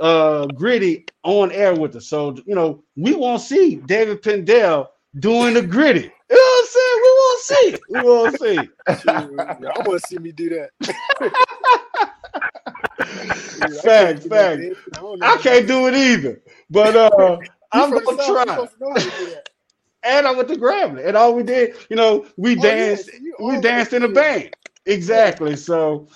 uh 0.00 0.46
Griddy 0.48 1.06
on 1.24 1.52
air 1.52 1.74
with 1.74 1.96
us. 1.96 2.06
So 2.08 2.36
you 2.46 2.54
know 2.54 2.82
we 2.96 3.14
won't 3.14 3.42
see 3.42 3.76
David 3.76 4.22
Pindell 4.22 4.88
doing 5.18 5.54
the 5.54 5.62
Griddy. 5.62 6.12
You 6.30 6.36
know 6.36 6.42
what 6.42 6.60
I'm 6.60 6.66
saying? 6.66 7.00
We 7.02 7.10
won't 7.20 7.40
see 7.42 7.54
it. 7.74 7.84
We 7.88 8.00
won't 8.00 8.32
see 8.32 8.70
I 9.74 9.78
want 9.80 10.00
to 10.00 10.06
see 10.06 10.18
me 10.18 10.32
do 10.32 10.48
that. 10.50 10.70
Facts, 13.82 14.26
facts. 14.26 14.62
I 15.22 15.38
can't 15.42 15.66
do 15.66 15.86
it 15.88 15.94
either. 15.94 16.42
But 16.70 16.96
uh 16.96 17.38
I'm 17.72 17.92
gonna 17.92 18.16
try. 18.16 18.44
supposed 18.44 18.74
to 18.74 18.78
know 18.80 18.92
how 18.92 19.00
to 19.00 19.10
do 19.10 19.26
that. 19.30 19.48
And 20.04 20.24
I 20.24 20.30
went 20.30 20.46
to 20.48 20.54
Grambling. 20.54 21.04
And 21.04 21.16
all 21.16 21.34
we 21.34 21.42
did, 21.42 21.74
you 21.90 21.96
know, 21.96 22.26
we 22.36 22.54
Oh, 22.56 22.62
danced, 22.62 23.10
we 23.40 23.60
danced 23.60 23.92
in 23.92 24.04
a 24.04 24.08
band. 24.08 24.52
Exactly. 24.86 25.56
So 25.56 26.06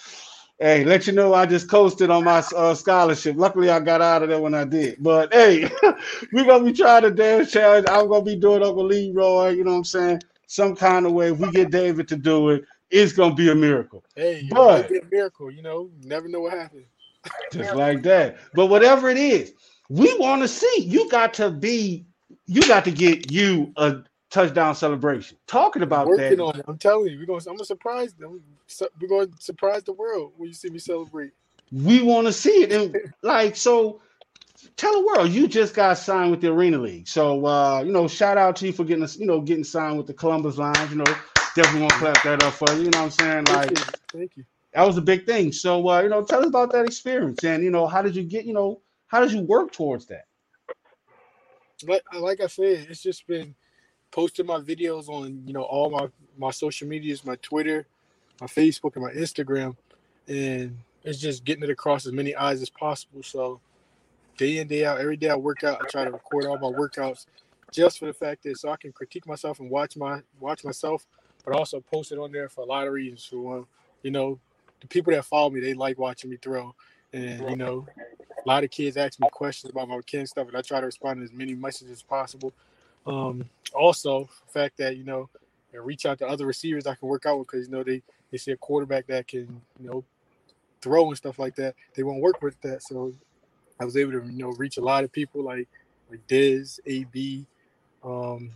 hey, 0.61 0.84
let 0.84 1.06
you 1.06 1.12
know 1.12 1.34
I 1.34 1.46
just 1.46 1.68
coasted 1.68 2.11
on 2.11 2.24
my 2.24 2.44
uh, 2.56 2.74
scholarship. 2.74 3.36
Luckily 3.36 3.70
I 3.70 3.80
got 3.80 4.02
out 4.02 4.22
of 4.22 4.28
there 4.28 4.40
when 4.40 4.54
I 4.54 4.64
did. 4.64 5.02
But 5.02 5.32
hey, 5.32 5.70
we're 6.32 6.44
gonna 6.44 6.64
be 6.64 6.72
trying 6.72 7.02
to 7.02 7.11
dance 7.11 7.50
challenge. 7.52 7.86
I'm 7.88 8.08
gonna 8.08 8.24
be 8.24 8.36
doing 8.36 8.62
Uncle 8.62 8.86
Leroy, 8.86 9.50
you 9.50 9.64
know 9.64 9.72
what 9.72 9.78
I'm 9.78 9.84
saying? 9.84 10.20
Some 10.46 10.76
kind 10.76 11.06
of 11.06 11.12
way. 11.12 11.30
If 11.32 11.38
we 11.38 11.50
get 11.50 11.70
David 11.70 12.08
to 12.08 12.16
do 12.16 12.50
it, 12.50 12.64
it's 12.90 13.12
gonna 13.12 13.34
be 13.34 13.50
a 13.50 13.54
miracle. 13.54 14.04
Hey, 14.14 14.46
But- 14.50 14.88
be 14.88 14.98
a 14.98 15.04
miracle, 15.11 15.50
you 15.50 15.62
know. 15.62 15.90
You 16.00 16.08
never 16.08 16.28
know 16.28 16.40
what 16.40 16.52
happens. 16.52 16.86
just 17.52 17.74
like 17.74 18.02
that. 18.04 18.38
But 18.54 18.66
whatever 18.66 19.11
it 19.11 19.18
is, 19.18 19.52
we 19.88 20.16
want 20.18 20.42
to 20.42 20.48
see. 20.48 20.82
You 20.82 21.08
got 21.11 21.34
to 21.34 21.50
be, 21.50 22.06
you 22.46 22.62
got 22.62 22.84
to 22.84 22.90
get 22.90 23.30
you 23.30 23.72
a 23.76 23.98
touchdown 24.30 24.74
celebration. 24.74 25.36
Talking 25.46 25.82
about 25.82 26.06
Working 26.06 26.38
that, 26.38 26.42
on 26.42 26.58
it. 26.58 26.64
I'm 26.66 26.78
telling 26.78 27.12
you, 27.12 27.18
we're 27.18 27.26
gonna. 27.26 27.40
I'm 27.40 27.56
gonna 27.56 27.64
surprise 27.64 28.14
them. 28.14 28.40
We're 29.00 29.08
gonna 29.08 29.28
surprise 29.38 29.82
the 29.82 29.92
world 29.92 30.32
when 30.36 30.48
you 30.48 30.54
see 30.54 30.70
me 30.70 30.78
celebrate. 30.78 31.32
we 31.72 32.00
want 32.00 32.26
to 32.26 32.32
see 32.32 32.62
it. 32.62 32.72
And 32.72 32.96
like, 33.22 33.56
so 33.56 34.00
tell 34.76 34.92
the 34.92 35.06
world 35.06 35.30
you 35.30 35.48
just 35.48 35.74
got 35.74 35.98
signed 35.98 36.30
with 36.30 36.40
the 36.40 36.48
Arena 36.48 36.78
League. 36.78 37.08
So 37.08 37.44
uh, 37.44 37.82
you 37.84 37.92
know, 37.92 38.08
shout 38.08 38.38
out 38.38 38.56
to 38.56 38.66
you 38.66 38.72
for 38.72 38.84
getting 38.84 39.04
us, 39.04 39.18
you 39.18 39.26
know, 39.26 39.40
getting 39.40 39.64
signed 39.64 39.98
with 39.98 40.06
the 40.06 40.14
Columbus 40.14 40.56
Lions. 40.56 40.90
You 40.90 40.98
know, 40.98 41.14
definitely 41.54 41.80
want 41.80 41.92
to 41.92 41.98
clap 41.98 42.22
that 42.22 42.42
up 42.42 42.54
for 42.54 42.72
you. 42.72 42.84
You 42.84 42.90
know 42.90 43.02
what 43.02 43.20
I'm 43.20 43.44
saying? 43.44 43.44
Like 43.46 43.76
Thank 43.76 43.78
you. 43.78 44.18
Thank 44.18 44.36
you. 44.36 44.44
that 44.74 44.86
was 44.86 44.96
a 44.96 45.02
big 45.02 45.26
thing. 45.26 45.52
So 45.52 45.88
uh, 45.88 46.02
you 46.02 46.08
know, 46.08 46.24
tell 46.24 46.40
us 46.40 46.46
about 46.46 46.72
that 46.72 46.86
experience 46.86 47.42
and 47.44 47.62
you 47.62 47.70
know, 47.70 47.86
how 47.86 48.02
did 48.02 48.14
you 48.14 48.22
get, 48.22 48.44
you 48.44 48.54
know, 48.54 48.80
how 49.08 49.20
did 49.20 49.32
you 49.32 49.42
work 49.42 49.72
towards 49.72 50.06
that? 50.06 50.26
Like, 51.86 52.02
like 52.12 52.40
I 52.40 52.46
said, 52.46 52.88
it's 52.90 53.02
just 53.02 53.26
been 53.26 53.54
posting 54.11 54.46
my 54.46 54.58
videos 54.58 55.08
on 55.08 55.42
you 55.46 55.52
know 55.52 55.62
all 55.62 55.90
my 55.90 56.08
my 56.38 56.50
social 56.50 56.88
medias, 56.88 57.24
my 57.24 57.36
Twitter, 57.36 57.86
my 58.40 58.46
Facebook, 58.46 58.96
and 58.96 59.04
my 59.04 59.12
Instagram, 59.12 59.76
and 60.28 60.78
it's 61.04 61.18
just 61.18 61.44
getting 61.44 61.64
it 61.64 61.70
across 61.70 62.06
as 62.06 62.12
many 62.12 62.34
eyes 62.34 62.62
as 62.62 62.70
possible. 62.70 63.22
So 63.22 63.61
day 64.36 64.58
in 64.58 64.68
day 64.68 64.84
out, 64.84 65.00
every 65.00 65.16
day 65.16 65.28
I 65.28 65.36
work 65.36 65.64
out, 65.64 65.80
I 65.82 65.88
try 65.88 66.04
to 66.04 66.11
record 66.11 66.46
all 66.46 66.58
my 66.58 66.76
workouts, 66.76 67.26
just 67.72 67.98
for 67.98 68.06
the 68.06 68.12
fact 68.12 68.42
that 68.44 68.58
so 68.58 68.70
I 68.70 68.76
can 68.76 68.92
critique 68.92 69.26
myself 69.26 69.61
and 69.61 69.70
watch 69.70 69.96
my 69.96 70.22
watch 70.38 70.64
myself, 70.64 71.06
but 71.44 71.54
also 71.54 71.80
post 71.80 72.12
it 72.12 72.18
on 72.18 72.32
there 72.32 72.48
for 72.48 72.62
a 72.62 72.66
lot 72.66 72.86
of 72.86 72.92
reasons. 72.92 73.24
For 73.24 73.38
one, 73.38 73.66
you 74.02 74.11
know, 74.11 74.38
the 74.80 74.86
people 74.86 75.12
that 75.12 75.24
follow 75.24 75.50
me, 75.50 75.61
they 75.61 75.74
like 75.74 75.98
watching 75.98 76.30
me 76.30 76.38
throw, 76.40 76.74
and 77.12 77.48
you 77.50 77.56
know, 77.56 77.86
a 78.44 78.48
lot 78.48 78.64
of 78.64 78.70
kids 78.70 78.96
ask 78.96 79.20
me 79.20 79.28
questions 79.30 79.70
about 79.70 79.88
my 79.88 79.96
mechanics 79.96 80.30
stuff, 80.30 80.48
and 80.48 80.56
I 80.56 80.62
try 80.62 80.80
to 80.80 80.86
respond 80.86 81.20
to 81.20 81.24
as 81.24 81.32
many 81.32 81.54
messages 81.54 81.90
as 81.90 82.02
possible. 82.02 82.52
Um, 83.07 83.48
also, 83.74 84.28
the 84.46 84.53
fact 84.53 84.76
that 84.78 84.96
you 84.96 85.05
know, 85.05 85.28
and 85.72 85.84
reach 85.84 86.07
out 86.07 86.18
to 86.18 86.26
other 86.26 86.46
receivers 86.46 86.86
I 86.86 86.94
can 86.94 87.09
work 87.09 87.26
out 87.26 87.38
with 87.38 87.48
because 87.48 87.66
you 87.66 87.72
know 87.72 87.82
they 87.82 88.03
they 88.30 88.38
see 88.38 88.53
a 88.53 88.57
quarterback 88.57 89.07
that 89.07 89.28
can 89.28 89.61
you 89.80 89.88
know 89.90 90.05
throw 90.80 91.09
and 91.09 91.16
stuff 91.16 91.38
like 91.38 91.55
that. 91.57 91.74
They 91.94 92.03
won't 92.03 92.20
work 92.20 92.42
with 92.42 92.61
that, 92.62 92.82
so 92.82 93.12
I 93.78 93.84
was 93.84 93.96
able 93.96 94.12
to 94.12 94.26
you 94.26 94.42
know 94.42 94.51
reach 94.51 94.76
a 94.78 94.82
lot 94.82 95.05
of 95.05 95.12
people 95.12 95.42
like 95.42 95.68
like 96.11 96.26
Dez, 96.26 96.80
AB, 96.86 97.46
um, 98.03 98.51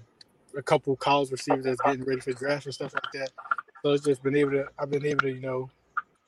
a 0.57 0.63
couple 0.63 0.95
college 0.97 1.31
receivers 1.31 1.65
that's 1.65 1.81
getting 1.81 2.05
ready 2.05 2.21
for 2.21 2.33
draft 2.33 2.67
and 2.67 2.75
stuff 2.75 2.95
like 2.95 3.13
that. 3.15 3.31
So 3.83 3.93
it's 3.93 4.05
just 4.05 4.23
been 4.23 4.37
able 4.37 4.53
to 4.53 4.69
I've 4.79 4.91
been 4.91 5.07
able 5.07 5.21
to 5.21 5.31
you 5.31 5.41
know 5.41 5.71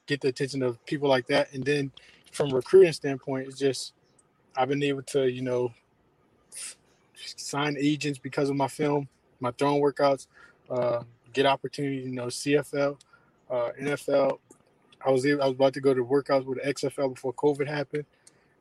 get 0.07 0.21
the 0.21 0.29
attention 0.29 0.62
of 0.62 0.85
people 0.87 1.09
like 1.09 1.27
that, 1.29 1.53
and 1.53 1.64
then 1.64 1.91
from 2.33 2.51
recruiting 2.51 2.93
standpoint, 2.93 3.49
it's 3.49 3.59
just 3.59 3.93
I've 4.57 4.69
been 4.69 4.83
able 4.83 5.03
to 5.03 5.29
you 5.29 5.43
know 5.43 5.73
sign 7.37 7.77
agents 7.79 8.19
because 8.19 8.51
of 8.51 8.57
my 8.57 8.69
film, 8.69 9.09
my 9.41 9.51
throwing 9.53 9.83
workouts, 9.83 10.27
uh, 10.71 11.03
get 11.33 11.47
opportunities, 11.47 12.07
you 12.07 12.12
know, 12.12 12.27
CFL, 12.27 12.99
uh, 13.51 13.71
NFL. 13.81 14.39
I 15.05 15.11
was 15.11 15.25
I 15.25 15.35
was 15.35 15.53
about 15.53 15.75
to 15.75 15.81
go 15.81 15.95
to 15.95 16.05
workouts 16.05 16.45
with 16.45 16.59
XFL 16.62 17.14
before 17.14 17.33
COVID 17.35 17.69
happened, 17.69 18.07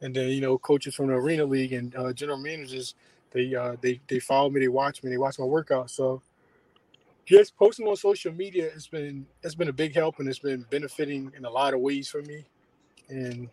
and 0.01 0.16
then 0.16 0.30
you 0.30 0.41
know, 0.41 0.58
coaches 0.58 0.95
from 0.95 1.08
the 1.08 1.14
Arena 1.14 1.45
League 1.45 1.74
and 1.74 1.95
uh, 1.95 2.14
general 2.14 2.38
managers, 2.38 2.95
they 3.32 3.56
uh, 3.56 3.76
they 3.82 3.99
they 4.08 4.20
follow 4.20 4.49
me, 4.49 4.60
they 4.60 4.68
watch 4.68 5.03
me, 5.03 5.10
they 5.10 5.18
watch 5.18 5.39
my 5.39 5.45
workouts. 5.45 5.91
So 5.91 6.22
just 7.26 7.58
posting 7.58 7.88
on 7.88 7.95
social 7.95 8.32
media 8.32 8.70
has 8.72 8.88
been 8.88 9.26
it's 9.41 9.56
been 9.56 9.70
a 9.70 9.74
big 9.74 9.95
help 9.95 10.20
and 10.20 10.28
it's 10.28 10.39
been 10.39 10.66
benefiting 10.70 11.32
in 11.36 11.45
a 11.45 11.49
lot 11.49 11.74
of 11.74 11.80
ways 11.80 12.08
for 12.08 12.22
me, 12.22 12.45
and 13.10 13.49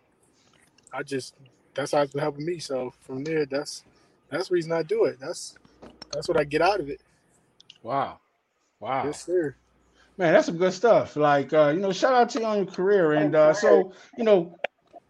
I 0.91 1.03
just 1.03 1.35
that's 1.73 1.93
how 1.93 2.01
it's 2.01 2.13
been 2.13 2.21
helping 2.21 2.45
me. 2.45 2.59
So 2.59 2.93
from 3.01 3.23
there, 3.23 3.45
that's 3.45 3.83
that's 4.33 4.49
the 4.49 4.55
reason 4.55 4.71
I 4.71 4.83
do 4.83 5.05
it. 5.05 5.19
That's 5.19 5.55
that's 6.11 6.27
what 6.27 6.39
I 6.39 6.43
get 6.43 6.61
out 6.61 6.79
of 6.79 6.89
it. 6.89 7.01
Wow. 7.81 8.19
Wow. 8.79 9.05
Yes, 9.05 9.25
sir. 9.25 9.55
Man, 10.17 10.33
that's 10.33 10.45
some 10.45 10.57
good 10.57 10.73
stuff. 10.73 11.15
Like 11.15 11.53
uh, 11.53 11.71
you 11.73 11.79
know, 11.79 11.91
shout 11.91 12.13
out 12.13 12.29
to 12.31 12.39
you 12.39 12.45
on 12.45 12.57
your 12.57 12.65
career. 12.65 13.13
And 13.13 13.35
uh, 13.35 13.53
so, 13.53 13.93
you 14.17 14.23
know, 14.23 14.55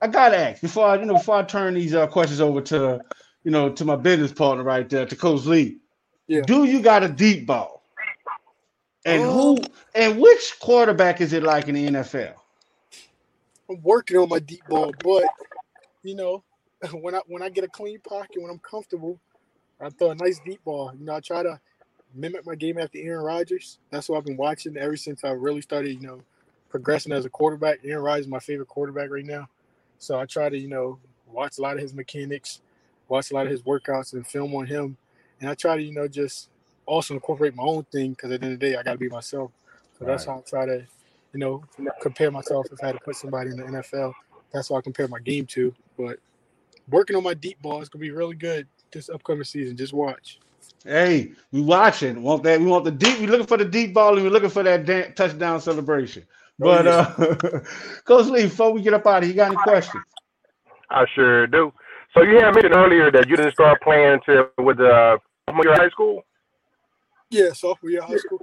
I 0.01 0.07
gotta 0.07 0.37
ask 0.37 0.61
before 0.61 0.87
I, 0.87 0.95
you 0.97 1.05
know, 1.05 1.13
before 1.13 1.37
I 1.37 1.43
turn 1.43 1.73
these 1.73 1.93
uh, 1.93 2.07
questions 2.07 2.41
over 2.41 2.61
to, 2.61 3.01
you 3.43 3.51
know, 3.51 3.69
to 3.69 3.85
my 3.85 3.95
business 3.95 4.31
partner 4.31 4.63
right 4.63 4.89
there, 4.89 5.05
to 5.05 5.15
Coach 5.15 5.45
Lee. 5.45 5.77
Yeah. 6.27 6.41
Do 6.41 6.63
you 6.63 6.81
got 6.81 7.03
a 7.03 7.09
deep 7.09 7.45
ball? 7.45 7.83
And 9.05 9.23
Um, 9.23 9.29
who 9.29 9.57
and 9.95 10.19
which 10.19 10.55
quarterback 10.59 11.19
is 11.19 11.33
it 11.33 11.43
like 11.43 11.67
in 11.67 11.75
the 11.75 11.87
NFL? 11.87 12.33
I'm 13.69 13.81
working 13.81 14.17
on 14.17 14.29
my 14.29 14.39
deep 14.39 14.65
ball, 14.69 14.93
but 15.03 15.25
you 16.03 16.15
know, 16.15 16.43
when 16.93 17.15
I 17.15 17.21
when 17.27 17.41
I 17.41 17.49
get 17.49 17.63
a 17.63 17.67
clean 17.67 17.99
pocket, 17.99 18.41
when 18.41 18.51
I'm 18.51 18.59
comfortable, 18.59 19.19
I 19.79 19.89
throw 19.89 20.11
a 20.11 20.15
nice 20.15 20.39
deep 20.45 20.63
ball. 20.63 20.91
You 20.97 21.05
know, 21.05 21.15
I 21.15 21.19
try 21.19 21.43
to 21.43 21.59
mimic 22.13 22.45
my 22.45 22.55
game 22.55 22.77
after 22.77 22.97
Aaron 22.99 23.23
Rodgers. 23.23 23.79
That's 23.89 24.09
what 24.09 24.17
I've 24.17 24.25
been 24.25 24.37
watching 24.37 24.77
ever 24.77 24.95
since 24.95 25.23
I 25.23 25.29
really 25.31 25.61
started, 25.61 25.93
you 25.93 26.01
know, 26.07 26.21
progressing 26.69 27.11
as 27.11 27.25
a 27.25 27.29
quarterback. 27.29 27.79
Aaron 27.83 28.03
Rodgers 28.03 28.25
is 28.25 28.31
my 28.31 28.39
favorite 28.39 28.67
quarterback 28.67 29.09
right 29.09 29.25
now. 29.25 29.49
So 29.97 30.19
I 30.19 30.25
try 30.25 30.49
to, 30.49 30.57
you 30.57 30.67
know, 30.67 30.99
watch 31.27 31.57
a 31.57 31.61
lot 31.61 31.75
of 31.75 31.81
his 31.81 31.93
mechanics, 31.93 32.61
watch 33.07 33.31
a 33.31 33.33
lot 33.33 33.45
of 33.45 33.51
his 33.51 33.61
workouts 33.63 34.13
and 34.13 34.25
film 34.25 34.53
on 34.55 34.65
him. 34.65 34.97
And 35.39 35.49
I 35.49 35.55
try 35.55 35.77
to, 35.77 35.81
you 35.83 35.93
know, 35.93 36.07
just 36.07 36.49
also 36.85 37.13
incorporate 37.13 37.55
my 37.55 37.63
own 37.63 37.83
thing 37.85 38.11
because 38.11 38.31
at 38.31 38.41
the 38.41 38.45
end 38.45 38.53
of 38.55 38.59
the 38.59 38.69
day, 38.69 38.75
I 38.75 38.83
got 38.83 38.93
to 38.93 38.97
be 38.97 39.09
myself. 39.09 39.51
So 39.97 40.05
that's 40.05 40.27
Right. 40.27 40.33
how 40.33 40.39
I 40.39 40.41
try 40.41 40.65
to, 40.65 40.85
you 41.33 41.39
know, 41.39 41.63
compare 42.01 42.31
myself 42.31 42.67
if 42.71 42.83
I 42.83 42.87
had 42.87 42.95
to 42.95 43.01
put 43.01 43.15
somebody 43.15 43.51
in 43.51 43.57
the 43.57 43.63
NFL. 43.63 44.13
That's 44.51 44.69
what 44.69 44.79
I 44.79 44.81
compare 44.81 45.07
my 45.07 45.19
game 45.19 45.45
to. 45.47 45.73
But 45.97 46.19
working 46.89 47.15
on 47.15 47.23
my 47.23 47.33
deep 47.33 47.61
ball 47.61 47.79
It's 47.81 47.89
going 47.89 48.01
to 48.01 48.05
be 48.07 48.11
really 48.11 48.35
good 48.35 48.67
this 48.91 49.09
upcoming 49.09 49.43
season. 49.43 49.77
Just 49.77 49.93
watch. 49.93 50.39
Hey, 50.85 51.33
we 51.51 51.61
watching. 51.61 52.23
Want 52.23 52.43
that? 52.43 52.59
We 52.59 52.65
want 52.67 52.85
the 52.85 52.91
deep. 52.91 53.19
We 53.19 53.27
looking 53.27 53.47
for 53.47 53.57
the 53.57 53.65
deep 53.65 53.93
ball, 53.93 54.15
and 54.15 54.23
we're 54.23 54.31
looking 54.31 54.49
for 54.49 54.63
that 54.63 54.85
da- 54.85 55.11
touchdown 55.13 55.61
celebration. 55.61 56.25
Oh, 56.61 56.79
But 56.81 56.85
yeah. 56.85 56.97
uh, 57.17 57.35
Coach 58.05 58.27
Lee, 58.27 58.43
before 58.43 58.73
we 58.73 58.81
get 58.81 58.93
up 58.93 59.07
out 59.07 59.19
of 59.19 59.23
here, 59.23 59.31
you 59.31 59.35
got 59.35 59.47
any 59.47 59.57
questions? 59.57 60.03
I 60.89 61.05
sure 61.15 61.47
do. 61.47 61.73
So 62.13 62.23
you 62.23 62.35
had 62.39 62.51
mentioned 62.53 62.75
earlier 62.75 63.11
that 63.11 63.27
you 63.29 63.37
didn't 63.37 63.53
start 63.53 63.81
playing 63.81 64.19
until 64.27 64.49
with 64.59 64.77
the 64.77 65.19
sophomore 65.47 65.65
year 65.65 65.75
high 65.75 65.89
school. 65.89 66.23
Yeah, 67.29 67.53
sophomore 67.53 67.91
year 67.91 68.01
of 68.01 68.09
high 68.09 68.17
school. 68.17 68.41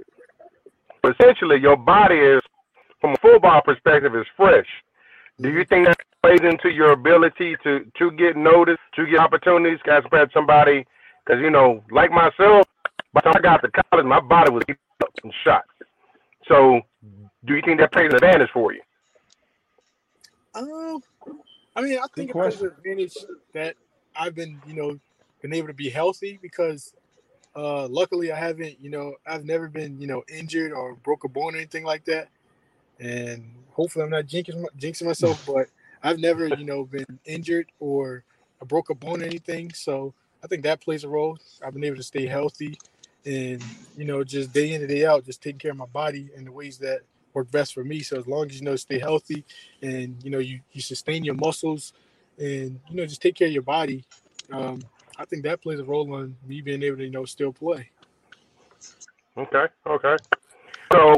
Essentially, 1.03 1.59
your 1.59 1.77
body 1.77 2.15
is, 2.17 2.41
from 3.01 3.13
a 3.13 3.17
football 3.19 3.61
perspective, 3.63 4.15
is 4.15 4.25
fresh. 4.37 4.67
Do 5.41 5.49
you 5.49 5.65
think 5.65 5.87
that 5.87 5.97
plays 6.23 6.39
into 6.43 6.69
your 6.71 6.91
ability 6.91 7.57
to 7.63 7.85
to 7.97 8.11
get 8.11 8.37
noticed, 8.37 8.81
to 8.95 9.05
get 9.07 9.19
opportunities, 9.19 9.79
as 9.91 10.01
compared 10.03 10.29
to 10.29 10.33
somebody? 10.33 10.85
Because 11.25 11.41
you 11.41 11.51
know, 11.51 11.83
like 11.91 12.11
myself, 12.11 12.67
by 13.13 13.21
the 13.23 13.31
time 13.31 13.33
I 13.37 13.41
got 13.41 13.57
to 13.63 13.71
college, 13.91 14.05
my 14.05 14.21
body 14.21 14.51
was 14.51 14.63
beat 14.67 14.77
up 15.03 15.09
and 15.23 15.33
shot. 15.43 15.63
So, 16.47 16.81
do 17.45 17.55
you 17.55 17.61
think 17.65 17.79
that 17.79 17.93
plays 17.93 18.09
an 18.09 18.15
advantage 18.15 18.49
for 18.53 18.73
you? 18.73 18.81
Um, 20.55 21.01
I 21.75 21.81
mean, 21.81 21.99
I 21.99 22.07
think 22.15 22.31
it 22.31 22.37
plays 22.37 22.61
an 22.61 22.67
advantage 22.67 23.15
that 23.53 23.75
I've 24.15 24.35
been, 24.35 24.61
you 24.67 24.75
know, 24.75 24.99
been 25.41 25.53
able 25.53 25.67
to 25.67 25.73
be 25.73 25.89
healthy 25.89 26.39
because 26.41 26.93
uh 27.55 27.87
luckily 27.87 28.31
I 28.31 28.37
haven't, 28.39 28.79
you 28.81 28.89
know, 28.89 29.15
I've 29.27 29.45
never 29.45 29.69
been, 29.69 29.99
you 30.01 30.07
know, 30.07 30.23
injured 30.33 30.73
or 30.73 30.95
broke 30.95 31.23
a 31.25 31.29
bone 31.29 31.55
or 31.55 31.57
anything 31.57 31.83
like 31.85 32.05
that. 32.05 32.29
And 32.99 33.51
hopefully 33.71 34.03
I'm 34.05 34.11
not 34.11 34.25
jinxing, 34.27 34.65
jinxing 34.79 35.07
myself, 35.07 35.43
but 35.47 35.67
I've 36.03 36.19
never, 36.19 36.47
you 36.47 36.65
know, 36.65 36.85
been 36.85 37.19
injured 37.25 37.71
or 37.79 38.23
I 38.61 38.65
broke 38.65 38.89
a 38.89 38.95
bone 38.95 39.21
or 39.21 39.25
anything. 39.25 39.71
So 39.73 40.13
I 40.43 40.47
think 40.47 40.63
that 40.63 40.81
plays 40.81 41.03
a 41.03 41.09
role. 41.09 41.37
I've 41.65 41.73
been 41.73 41.83
able 41.83 41.97
to 41.97 42.03
stay 42.03 42.25
healthy 42.25 42.77
and, 43.25 43.63
you 43.97 44.05
know, 44.05 44.23
just 44.23 44.51
day 44.53 44.73
in 44.73 44.81
and 44.81 44.89
day 44.89 45.05
out, 45.05 45.25
just 45.25 45.41
taking 45.41 45.59
care 45.59 45.71
of 45.71 45.77
my 45.77 45.85
body 45.85 46.29
in 46.35 46.45
the 46.45 46.51
ways 46.51 46.77
that 46.79 47.01
work 47.33 47.51
best 47.51 47.73
for 47.73 47.83
me. 47.83 48.01
So 48.01 48.17
as 48.17 48.27
long 48.27 48.47
as 48.47 48.59
you 48.59 48.65
know 48.65 48.75
stay 48.75 48.99
healthy 48.99 49.45
and 49.81 50.21
you 50.23 50.29
know 50.29 50.39
you, 50.39 50.61
you 50.71 50.81
sustain 50.81 51.23
your 51.23 51.35
muscles 51.35 51.93
and 52.37 52.79
you 52.89 52.95
know 52.95 53.05
just 53.05 53.21
take 53.21 53.35
care 53.35 53.47
of 53.47 53.53
your 53.53 53.63
body, 53.63 54.03
um, 54.51 54.81
I 55.17 55.25
think 55.25 55.43
that 55.43 55.61
plays 55.61 55.79
a 55.79 55.83
role 55.83 56.11
on 56.13 56.35
me 56.47 56.61
being 56.61 56.83
able 56.83 56.97
to 56.97 57.05
you 57.05 57.11
know 57.11 57.25
still 57.25 57.53
play. 57.53 57.89
Okay, 59.37 59.65
okay. 59.87 60.15
So 60.91 61.13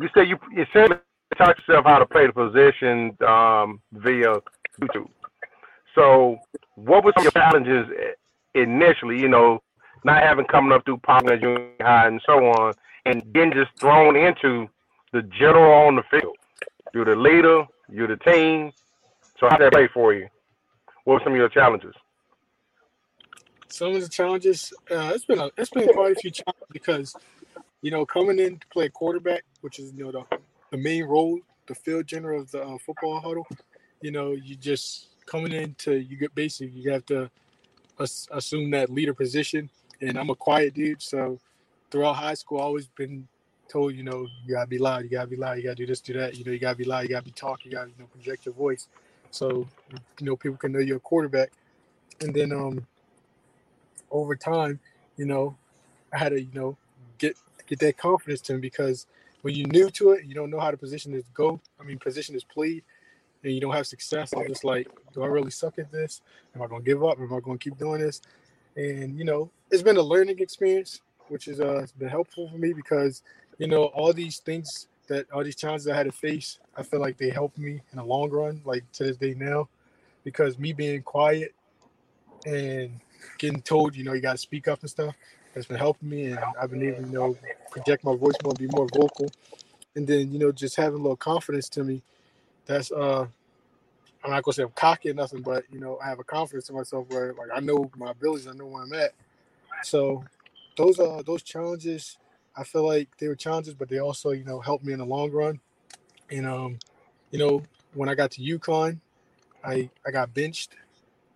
you 0.00 0.08
say 0.14 0.24
you 0.24 0.38
you 0.52 0.66
said 0.72 1.00
taught 1.34 1.58
yourself 1.58 1.84
how 1.86 1.98
to 1.98 2.06
play 2.06 2.26
the 2.26 2.32
position 2.32 3.16
um, 3.26 3.80
via 3.92 4.34
YouTube. 4.80 5.08
So 5.94 6.38
what 6.74 7.04
were 7.04 7.12
some 7.16 7.26
of 7.26 7.34
your 7.34 7.42
challenges 7.42 7.86
initially? 8.54 9.20
You 9.20 9.28
know, 9.28 9.62
not 10.04 10.22
having 10.22 10.46
coming 10.46 10.72
up 10.72 10.84
through 10.84 10.98
Pioneer 10.98 11.38
Junior 11.38 11.70
High 11.80 12.08
and 12.08 12.20
so 12.26 12.32
on, 12.32 12.74
and 13.04 13.22
then 13.34 13.52
just 13.52 13.70
thrown 13.78 14.16
into 14.16 14.68
the 15.12 15.22
general 15.22 15.86
on 15.86 15.96
the 15.96 16.02
field. 16.10 16.36
You're 16.94 17.04
the 17.04 17.16
leader. 17.16 17.64
You're 17.90 18.08
the 18.08 18.16
team. 18.16 18.72
So 19.38 19.48
how 19.48 19.56
did 19.56 19.66
that 19.66 19.72
play 19.72 19.88
for 19.92 20.14
you? 20.14 20.28
What 21.04 21.14
were 21.14 21.20
some 21.24 21.32
of 21.32 21.38
your 21.38 21.48
challenges? 21.48 21.94
Some 23.68 23.94
of 23.94 24.02
the 24.02 24.08
challenges, 24.08 24.72
uh, 24.90 25.12
it's 25.14 25.24
been 25.24 25.38
a, 25.38 25.50
it's 25.56 25.70
been 25.70 25.88
quite 25.94 26.12
a 26.12 26.14
few 26.14 26.30
challenges 26.30 26.66
because, 26.70 27.16
you 27.80 27.90
know, 27.90 28.04
coming 28.04 28.38
in 28.38 28.58
to 28.58 28.66
play 28.68 28.88
quarterback, 28.88 29.44
which 29.62 29.78
is 29.78 29.92
you 29.94 30.04
know 30.04 30.12
the, 30.12 30.38
the 30.72 30.78
main 30.78 31.04
role, 31.04 31.38
the 31.66 31.74
field 31.74 32.06
general 32.06 32.40
of 32.40 32.50
the 32.50 32.64
uh, 32.64 32.78
football 32.78 33.20
huddle. 33.20 33.46
You 34.00 34.10
know, 34.10 34.32
you 34.32 34.56
just 34.56 35.08
coming 35.26 35.52
into 35.52 35.94
you 35.94 36.16
get 36.16 36.34
basically 36.34 36.74
you 36.74 36.90
have 36.90 37.06
to 37.06 37.30
as, 38.00 38.26
assume 38.32 38.72
that 38.72 38.90
leader 38.90 39.14
position. 39.14 39.70
And 40.00 40.18
I'm 40.18 40.30
a 40.30 40.34
quiet 40.34 40.74
dude, 40.74 41.00
so 41.00 41.38
throughout 41.90 42.14
high 42.14 42.34
school, 42.34 42.58
I 42.58 42.64
always 42.64 42.88
been 42.88 43.28
told, 43.68 43.94
you 43.94 44.02
know, 44.02 44.26
you 44.44 44.54
gotta 44.54 44.66
be 44.66 44.78
loud, 44.78 45.04
you 45.04 45.10
gotta 45.10 45.28
be 45.28 45.36
loud, 45.36 45.58
you 45.58 45.62
gotta 45.62 45.76
do 45.76 45.86
this, 45.86 46.00
do 46.00 46.14
that. 46.14 46.36
You 46.36 46.44
know, 46.44 46.50
you 46.50 46.58
gotta 46.58 46.76
be 46.76 46.84
loud, 46.84 47.02
you 47.02 47.10
gotta 47.10 47.24
be 47.24 47.30
talking, 47.30 47.70
you 47.70 47.76
gotta 47.76 47.90
you 47.90 47.94
know 47.98 48.06
project 48.06 48.46
your 48.46 48.54
voice, 48.54 48.88
so 49.30 49.68
you 50.18 50.26
know 50.26 50.36
people 50.36 50.56
can 50.56 50.72
know 50.72 50.80
you're 50.80 50.96
a 50.96 51.00
quarterback. 51.00 51.52
And 52.20 52.34
then 52.34 52.50
um 52.50 52.86
over 54.10 54.34
time, 54.34 54.80
you 55.16 55.26
know, 55.26 55.56
I 56.12 56.18
had 56.18 56.30
to 56.30 56.40
you 56.40 56.52
know 56.54 56.78
get 57.18 57.36
get 57.66 57.78
that 57.80 57.98
confidence 57.98 58.40
to 58.42 58.54
him 58.54 58.60
because 58.60 59.06
when 59.42 59.54
you're 59.54 59.68
new 59.68 59.90
to 59.90 60.12
it, 60.12 60.24
you 60.24 60.34
don't 60.34 60.50
know 60.50 60.60
how 60.60 60.70
to 60.70 60.76
position 60.76 61.12
this 61.12 61.24
go. 61.34 61.60
I 61.80 61.84
mean, 61.84 61.98
position 61.98 62.34
this 62.34 62.44
played, 62.44 62.82
and 63.44 63.52
you 63.52 63.60
don't 63.60 63.74
have 63.74 63.86
success. 63.86 64.32
I'm 64.36 64.46
just 64.48 64.64
like, 64.64 64.88
do 65.12 65.22
I 65.22 65.26
really 65.26 65.50
suck 65.50 65.78
at 65.78 65.92
this? 65.92 66.20
Am 66.54 66.62
I 66.62 66.66
gonna 66.66 66.82
give 66.82 67.04
up? 67.04 67.18
Am 67.18 67.32
I 67.32 67.40
gonna 67.40 67.58
keep 67.58 67.76
doing 67.78 68.00
this? 68.00 68.20
And 68.76 69.18
you 69.18 69.24
know, 69.24 69.50
it's 69.70 69.82
been 69.82 69.96
a 69.96 70.02
learning 70.02 70.38
experience, 70.38 71.00
which 71.28 71.48
is 71.48 71.60
uh, 71.60 71.86
been 71.98 72.08
helpful 72.08 72.48
for 72.48 72.56
me 72.56 72.72
because 72.72 73.22
you 73.58 73.68
know, 73.68 73.84
all 73.86 74.12
these 74.12 74.38
things 74.38 74.88
that 75.08 75.30
all 75.30 75.44
these 75.44 75.56
challenges 75.56 75.86
I 75.88 75.96
had 75.96 76.06
to 76.06 76.12
face, 76.12 76.58
I 76.76 76.82
feel 76.82 77.00
like 77.00 77.18
they 77.18 77.30
helped 77.30 77.58
me 77.58 77.80
in 77.92 77.96
the 77.98 78.04
long 78.04 78.30
run, 78.30 78.62
like 78.64 78.90
to 78.92 79.04
this 79.04 79.16
day 79.16 79.34
now, 79.34 79.68
because 80.24 80.58
me 80.58 80.72
being 80.72 81.02
quiet 81.02 81.54
and 82.46 83.00
getting 83.38 83.62
told, 83.62 83.94
you 83.94 84.04
know, 84.04 84.12
you 84.14 84.20
got 84.20 84.32
to 84.32 84.38
speak 84.38 84.68
up 84.68 84.80
and 84.80 84.90
stuff, 84.90 85.14
has 85.54 85.66
been 85.66 85.76
helping 85.76 86.08
me, 86.08 86.26
and 86.26 86.38
I've 86.60 86.70
been 86.70 86.82
able 86.82 87.02
to, 87.02 87.06
you 87.06 87.12
know, 87.12 87.36
project 87.70 88.04
my 88.04 88.16
voice 88.16 88.34
more, 88.42 88.54
be 88.54 88.68
more 88.68 88.86
vocal, 88.94 89.30
and 89.96 90.06
then 90.06 90.32
you 90.32 90.38
know, 90.38 90.52
just 90.52 90.76
having 90.76 90.98
a 90.98 91.02
little 91.02 91.16
confidence 91.16 91.68
to 91.70 91.84
me. 91.84 92.02
That's 92.66 92.90
uh, 92.92 93.26
I'm 94.24 94.30
not 94.30 94.42
gonna 94.42 94.54
say 94.54 94.62
I'm 94.62 94.70
cocky 94.70 95.10
or 95.10 95.14
nothing, 95.14 95.42
but 95.42 95.64
you 95.70 95.80
know, 95.80 95.98
I 96.02 96.08
have 96.08 96.18
a 96.18 96.24
confidence 96.24 96.68
in 96.68 96.76
myself 96.76 97.06
where 97.08 97.34
like 97.34 97.50
I 97.54 97.60
know 97.60 97.90
my 97.96 98.10
abilities, 98.10 98.46
I 98.46 98.52
know 98.52 98.66
where 98.66 98.82
I'm 98.82 98.92
at. 98.92 99.12
So 99.82 100.24
those 100.76 100.98
are 100.98 101.22
those 101.22 101.42
challenges 101.42 102.16
I 102.56 102.64
feel 102.64 102.86
like 102.86 103.08
they 103.18 103.28
were 103.28 103.34
challenges, 103.34 103.74
but 103.74 103.88
they 103.88 103.98
also, 103.98 104.30
you 104.30 104.44
know, 104.44 104.60
helped 104.60 104.84
me 104.84 104.92
in 104.92 104.98
the 104.98 105.06
long 105.06 105.30
run. 105.30 105.60
And 106.30 106.46
um, 106.46 106.78
you 107.30 107.38
know, 107.38 107.62
when 107.94 108.08
I 108.08 108.14
got 108.14 108.30
to 108.32 108.42
UConn, 108.42 108.98
I 109.64 109.88
I 110.06 110.10
got 110.10 110.34
benched, 110.34 110.76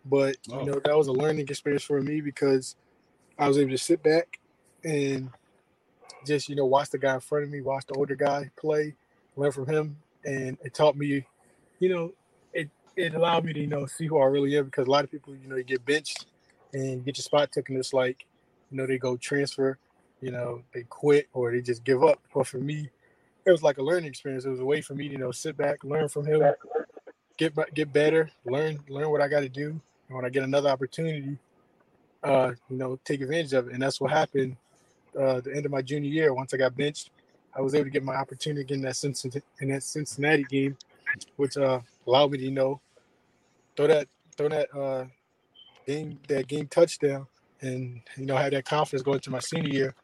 but 0.04 0.36
you 0.46 0.54
oh. 0.54 0.64
know 0.64 0.80
that 0.84 0.96
was 0.96 1.08
a 1.08 1.12
learning 1.12 1.48
experience 1.48 1.84
for 1.84 2.00
me 2.00 2.20
because 2.20 2.76
I 3.38 3.48
was 3.48 3.58
able 3.58 3.70
to 3.70 3.78
sit 3.78 4.02
back 4.02 4.38
and 4.84 5.30
just 6.24 6.48
you 6.48 6.56
know 6.56 6.66
watch 6.66 6.90
the 6.90 6.98
guy 6.98 7.14
in 7.14 7.20
front 7.20 7.44
of 7.44 7.50
me, 7.50 7.60
watch 7.60 7.86
the 7.86 7.94
older 7.94 8.16
guy 8.16 8.50
play, 8.58 8.94
learn 9.36 9.52
from 9.52 9.66
him, 9.66 9.96
and 10.24 10.58
it 10.64 10.74
taught 10.74 10.96
me, 10.96 11.24
you 11.78 11.88
know, 11.88 12.12
it 12.52 12.70
it 12.96 13.14
allowed 13.14 13.44
me 13.44 13.52
to 13.52 13.60
you 13.60 13.66
know 13.66 13.86
see 13.86 14.06
who 14.06 14.18
I 14.18 14.26
really 14.26 14.56
am 14.56 14.66
because 14.66 14.86
a 14.86 14.90
lot 14.90 15.04
of 15.04 15.10
people 15.10 15.34
you 15.34 15.48
know 15.48 15.56
you 15.56 15.64
get 15.64 15.84
benched 15.84 16.26
and 16.72 17.04
get 17.04 17.16
your 17.16 17.22
spot 17.22 17.52
taken. 17.52 17.76
It's 17.76 17.92
like 17.92 18.26
you 18.70 18.76
know 18.76 18.86
they 18.86 18.98
go 18.98 19.16
transfer 19.16 19.78
you 20.20 20.30
know, 20.30 20.62
they 20.72 20.82
quit 20.84 21.28
or 21.32 21.52
they 21.52 21.60
just 21.60 21.84
give 21.84 22.02
up. 22.02 22.20
But 22.34 22.46
for 22.46 22.58
me, 22.58 22.90
it 23.44 23.50
was 23.50 23.62
like 23.62 23.78
a 23.78 23.82
learning 23.82 24.08
experience. 24.08 24.44
It 24.44 24.50
was 24.50 24.60
a 24.60 24.64
way 24.64 24.80
for 24.80 24.94
me 24.94 25.08
to, 25.08 25.12
you 25.12 25.18
know, 25.18 25.30
sit 25.30 25.56
back, 25.56 25.84
learn 25.84 26.08
from 26.08 26.26
him, 26.26 26.42
get 27.36 27.54
get 27.74 27.92
better, 27.92 28.30
learn 28.44 28.80
learn 28.88 29.10
what 29.10 29.20
I 29.20 29.28
got 29.28 29.40
to 29.40 29.48
do. 29.48 29.80
And 30.08 30.16
when 30.16 30.24
I 30.24 30.30
get 30.30 30.42
another 30.42 30.68
opportunity, 30.68 31.38
uh, 32.26 32.52
you 32.68 32.76
know, 32.76 32.98
take 33.04 33.20
advantage 33.20 33.52
of 33.52 33.68
it. 33.68 33.74
And 33.74 33.82
that's 33.82 34.00
what 34.00 34.10
happened 34.10 34.56
uh, 35.18 35.40
the 35.40 35.54
end 35.54 35.64
of 35.66 35.72
my 35.72 35.82
junior 35.82 36.10
year. 36.10 36.34
Once 36.34 36.52
I 36.52 36.56
got 36.56 36.76
benched, 36.76 37.10
I 37.54 37.60
was 37.60 37.74
able 37.74 37.84
to 37.84 37.90
get 37.90 38.04
my 38.04 38.16
opportunity 38.16 38.74
in 38.74 38.82
that 38.82 38.96
Cincinnati, 38.96 39.42
in 39.60 39.68
that 39.70 39.82
Cincinnati 39.82 40.44
game, 40.44 40.76
which 41.36 41.56
uh, 41.56 41.80
allowed 42.06 42.32
me 42.32 42.38
to, 42.38 42.44
you 42.44 42.50
know, 42.50 42.80
throw 43.76 43.86
that 43.86 44.08
throw 44.36 44.48
that 44.48 44.74
uh, 44.76 45.04
game 45.86 46.18
that 46.28 46.46
game 46.46 46.66
touchdown 46.66 47.26
and 47.62 48.02
you 48.16 48.26
know 48.26 48.36
had 48.36 48.52
that 48.52 48.66
confidence 48.66 49.02
going 49.02 49.20
to 49.20 49.30
my 49.30 49.38
senior 49.38 49.72
year 49.72 49.94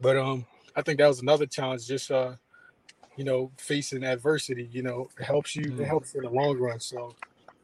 but 0.00 0.16
um, 0.16 0.46
I 0.74 0.82
think 0.82 0.98
that 0.98 1.08
was 1.08 1.20
another 1.20 1.46
challenge. 1.46 1.86
Just 1.86 2.10
uh, 2.10 2.32
you 3.16 3.24
know, 3.24 3.50
facing 3.58 4.02
adversity. 4.02 4.68
You 4.72 4.82
know, 4.82 5.08
it 5.18 5.24
helps 5.24 5.54
you. 5.54 5.64
Mm. 5.64 5.80
It 5.80 5.86
helps 5.86 6.14
in 6.14 6.22
the 6.22 6.30
long 6.30 6.58
run. 6.58 6.80
So 6.80 7.14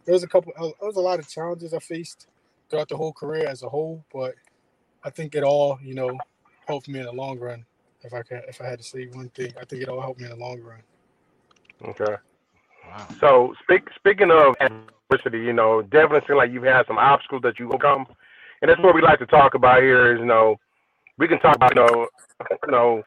there 0.05 0.13
was 0.13 0.23
a 0.23 0.29
couple. 0.29 0.53
Uh, 0.57 0.71
there 0.81 0.89
was 0.89 0.97
a 0.97 1.01
lot 1.01 1.19
of 1.19 1.29
challenges 1.29 1.73
I 1.73 1.79
faced 1.79 2.27
throughout 2.69 2.89
the 2.89 2.97
whole 2.97 3.13
career 3.13 3.47
as 3.47 3.63
a 3.63 3.69
whole. 3.69 4.05
But 4.13 4.35
I 5.05 5.11
think 5.11 5.35
it 5.35 5.43
all, 5.43 5.79
you 5.83 5.95
know, 5.95 6.17
helped 6.67 6.89
me 6.89 6.99
in 6.99 7.07
the 7.07 7.13
long 7.13 7.39
run. 7.39 7.65
If 8.03 8.13
I 8.13 8.23
can, 8.23 8.43
if 8.49 8.61
I 8.61 8.67
had 8.67 8.79
to 8.79 8.85
say 8.85 9.07
one 9.07 9.31
thing, 9.31 9.53
I 9.61 9.65
think 9.65 9.83
it 9.83 9.89
all 9.89 10.01
helped 10.01 10.21
me 10.21 10.27
in 10.27 10.39
the 10.39 10.45
long 10.45 10.61
run. 10.61 10.83
Okay. 11.85 12.17
Wow. 12.89 13.09
So 13.21 13.55
speak, 13.63 13.89
speaking 13.97 14.31
of 14.31 14.55
adversity, 14.61 15.41
you 15.41 15.53
know, 15.53 15.83
definitely 15.83 16.27
seem 16.27 16.37
like 16.37 16.53
you've 16.53 16.65
had 16.65 16.87
some 16.87 16.99
obstacles 16.99 17.43
that 17.43 17.59
you 17.59 17.69
overcome, 17.69 18.07
and 18.63 18.71
that's 18.71 18.81
what 18.81 18.95
we 18.95 19.03
like 19.03 19.19
to 19.19 19.27
talk 19.27 19.55
about 19.55 19.83
here. 19.83 20.15
Is 20.15 20.21
you 20.21 20.27
know, 20.27 20.57
we 21.19 21.29
can 21.29 21.41
talk 21.41 21.57
about 21.57 21.75
you 21.75 21.83
know, 21.83 22.07
you 22.67 22.73
know, 22.73 23.03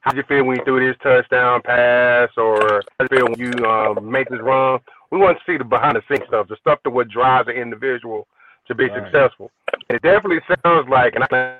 how 0.00 0.14
you 0.14 0.22
feel 0.28 0.44
when 0.44 0.58
you 0.58 0.64
threw 0.64 0.86
this 0.86 0.98
touchdown 1.02 1.62
pass, 1.62 2.28
or 2.36 2.82
how 2.98 3.06
you 3.10 3.16
feel 3.16 3.26
when 3.26 3.38
you 3.38 3.64
um, 3.66 4.10
make 4.10 4.28
this 4.28 4.40
run. 4.40 4.80
We 5.10 5.18
want 5.18 5.38
to 5.38 5.44
see 5.50 5.56
the 5.56 5.64
behind 5.64 5.96
the 5.96 6.02
scenes 6.08 6.28
stuff, 6.28 6.48
the 6.48 6.56
stuff 6.60 6.80
that 6.84 6.90
what 6.90 7.08
drives 7.08 7.48
an 7.48 7.54
individual 7.54 8.26
to 8.68 8.74
be 8.74 8.88
successful. 8.94 9.50
It 9.88 10.02
definitely 10.02 10.40
sounds 10.64 10.88
like, 10.88 11.14
and 11.14 11.24
I 11.30 11.58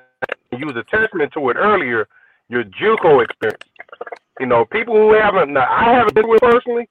use 0.52 0.74
a 0.76 0.82
testament 0.84 1.32
to 1.34 1.50
it 1.50 1.56
earlier, 1.56 2.08
your 2.48 2.64
JUCO 2.64 3.24
experience. 3.24 3.62
You 4.40 4.46
know, 4.46 4.64
people 4.64 4.94
who 4.94 5.14
haven't, 5.14 5.52
now, 5.52 5.66
I 5.68 5.92
haven't 5.92 6.14
been 6.14 6.28
with 6.28 6.40
personally, 6.40 6.88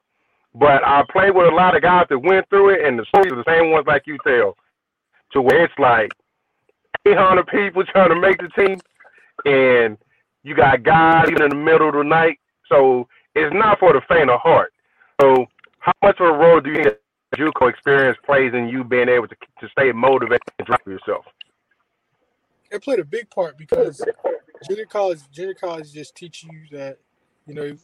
but 0.55 0.85
I 0.85 1.03
played 1.11 1.35
with 1.35 1.51
a 1.51 1.55
lot 1.55 1.75
of 1.75 1.81
guys 1.81 2.07
that 2.09 2.19
went 2.19 2.49
through 2.49 2.75
it, 2.75 2.85
and 2.85 2.97
the 2.97 3.05
stories 3.05 3.31
are 3.31 3.35
the 3.35 3.43
same 3.47 3.71
ones 3.71 3.85
like 3.87 4.03
you 4.07 4.17
tell. 4.25 4.55
To 5.33 5.41
where 5.41 5.65
it's 5.65 5.73
like 5.77 6.11
800 7.05 7.47
people 7.47 7.83
trying 7.91 8.09
to 8.09 8.19
make 8.19 8.37
the 8.37 8.49
team, 8.49 8.79
and 9.45 9.97
you 10.43 10.55
got 10.55 10.83
guys 10.83 11.27
even 11.29 11.43
in 11.43 11.49
the 11.49 11.55
middle 11.55 11.89
of 11.89 11.95
the 11.95 12.03
night. 12.03 12.39
So 12.69 13.07
it's 13.35 13.53
not 13.53 13.79
for 13.79 13.93
the 13.93 14.01
faint 14.07 14.29
of 14.29 14.39
heart. 14.39 14.71
So 15.21 15.45
how 15.79 15.93
much 16.01 16.19
of 16.19 16.27
a 16.27 16.37
role 16.37 16.61
do 16.61 16.71
you 16.71 16.83
think 16.83 16.97
JUCO 17.35 17.69
experience 17.69 18.17
plays 18.25 18.53
in 18.53 18.67
you 18.67 18.83
being 18.83 19.09
able 19.09 19.27
to 19.27 19.35
to 19.59 19.69
stay 19.69 19.91
motivated 19.91 20.41
and 20.59 20.67
drive 20.67 20.79
yourself? 20.85 21.25
It 22.71 22.83
played 22.83 22.99
a 22.99 23.05
big 23.05 23.29
part 23.29 23.57
because 23.57 24.03
junior 24.67 24.85
college 24.85 25.19
junior 25.31 25.53
college 25.53 25.91
just 25.91 26.15
teach 26.15 26.43
you 26.43 26.77
that 26.77 26.97
you 27.45 27.53
know 27.53 27.75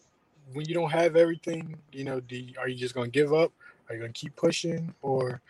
when 0.54 0.68
you 0.68 0.74
don't 0.74 0.92
have 0.92 1.16
everything, 1.16 1.78
you 1.92 2.04
know, 2.04 2.20
do 2.20 2.36
you, 2.36 2.54
are 2.60 2.68
you 2.68 2.76
just 2.76 2.94
going 2.94 3.12
to 3.12 3.20
give 3.20 3.34
up? 3.34 3.52
Are 3.90 3.96
you 3.96 4.02
going 4.02 4.14
to 4.14 4.20
keep 4.20 4.36
pushing, 4.36 4.94
or 5.02 5.42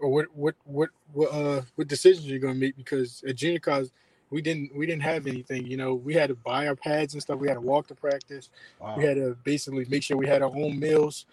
or 0.00 0.08
what 0.08 0.26
what 0.34 0.54
what 0.64 0.90
what 1.12 1.32
uh 1.32 1.62
what 1.76 1.88
decisions 1.88 2.26
are 2.26 2.30
you 2.30 2.38
going 2.38 2.54
to 2.54 2.60
make? 2.60 2.76
Because 2.76 3.24
at 3.26 3.36
junior 3.36 3.58
college, 3.58 3.90
we 4.30 4.42
didn't 4.42 4.74
we 4.76 4.86
didn't 4.86 5.02
have 5.02 5.26
anything. 5.26 5.66
You 5.66 5.76
know, 5.76 5.94
we 5.94 6.14
had 6.14 6.28
to 6.28 6.34
buy 6.34 6.66
our 6.68 6.76
pads 6.76 7.14
and 7.14 7.22
stuff. 7.22 7.38
We 7.38 7.48
had 7.48 7.54
to 7.54 7.60
walk 7.60 7.86
to 7.88 7.94
practice. 7.94 8.50
Wow. 8.80 8.96
We 8.98 9.04
had 9.04 9.16
to 9.16 9.36
basically 9.44 9.86
make 9.88 10.02
sure 10.02 10.16
we 10.16 10.26
had 10.26 10.42
our 10.42 10.54
own 10.54 10.78
meals. 10.78 11.26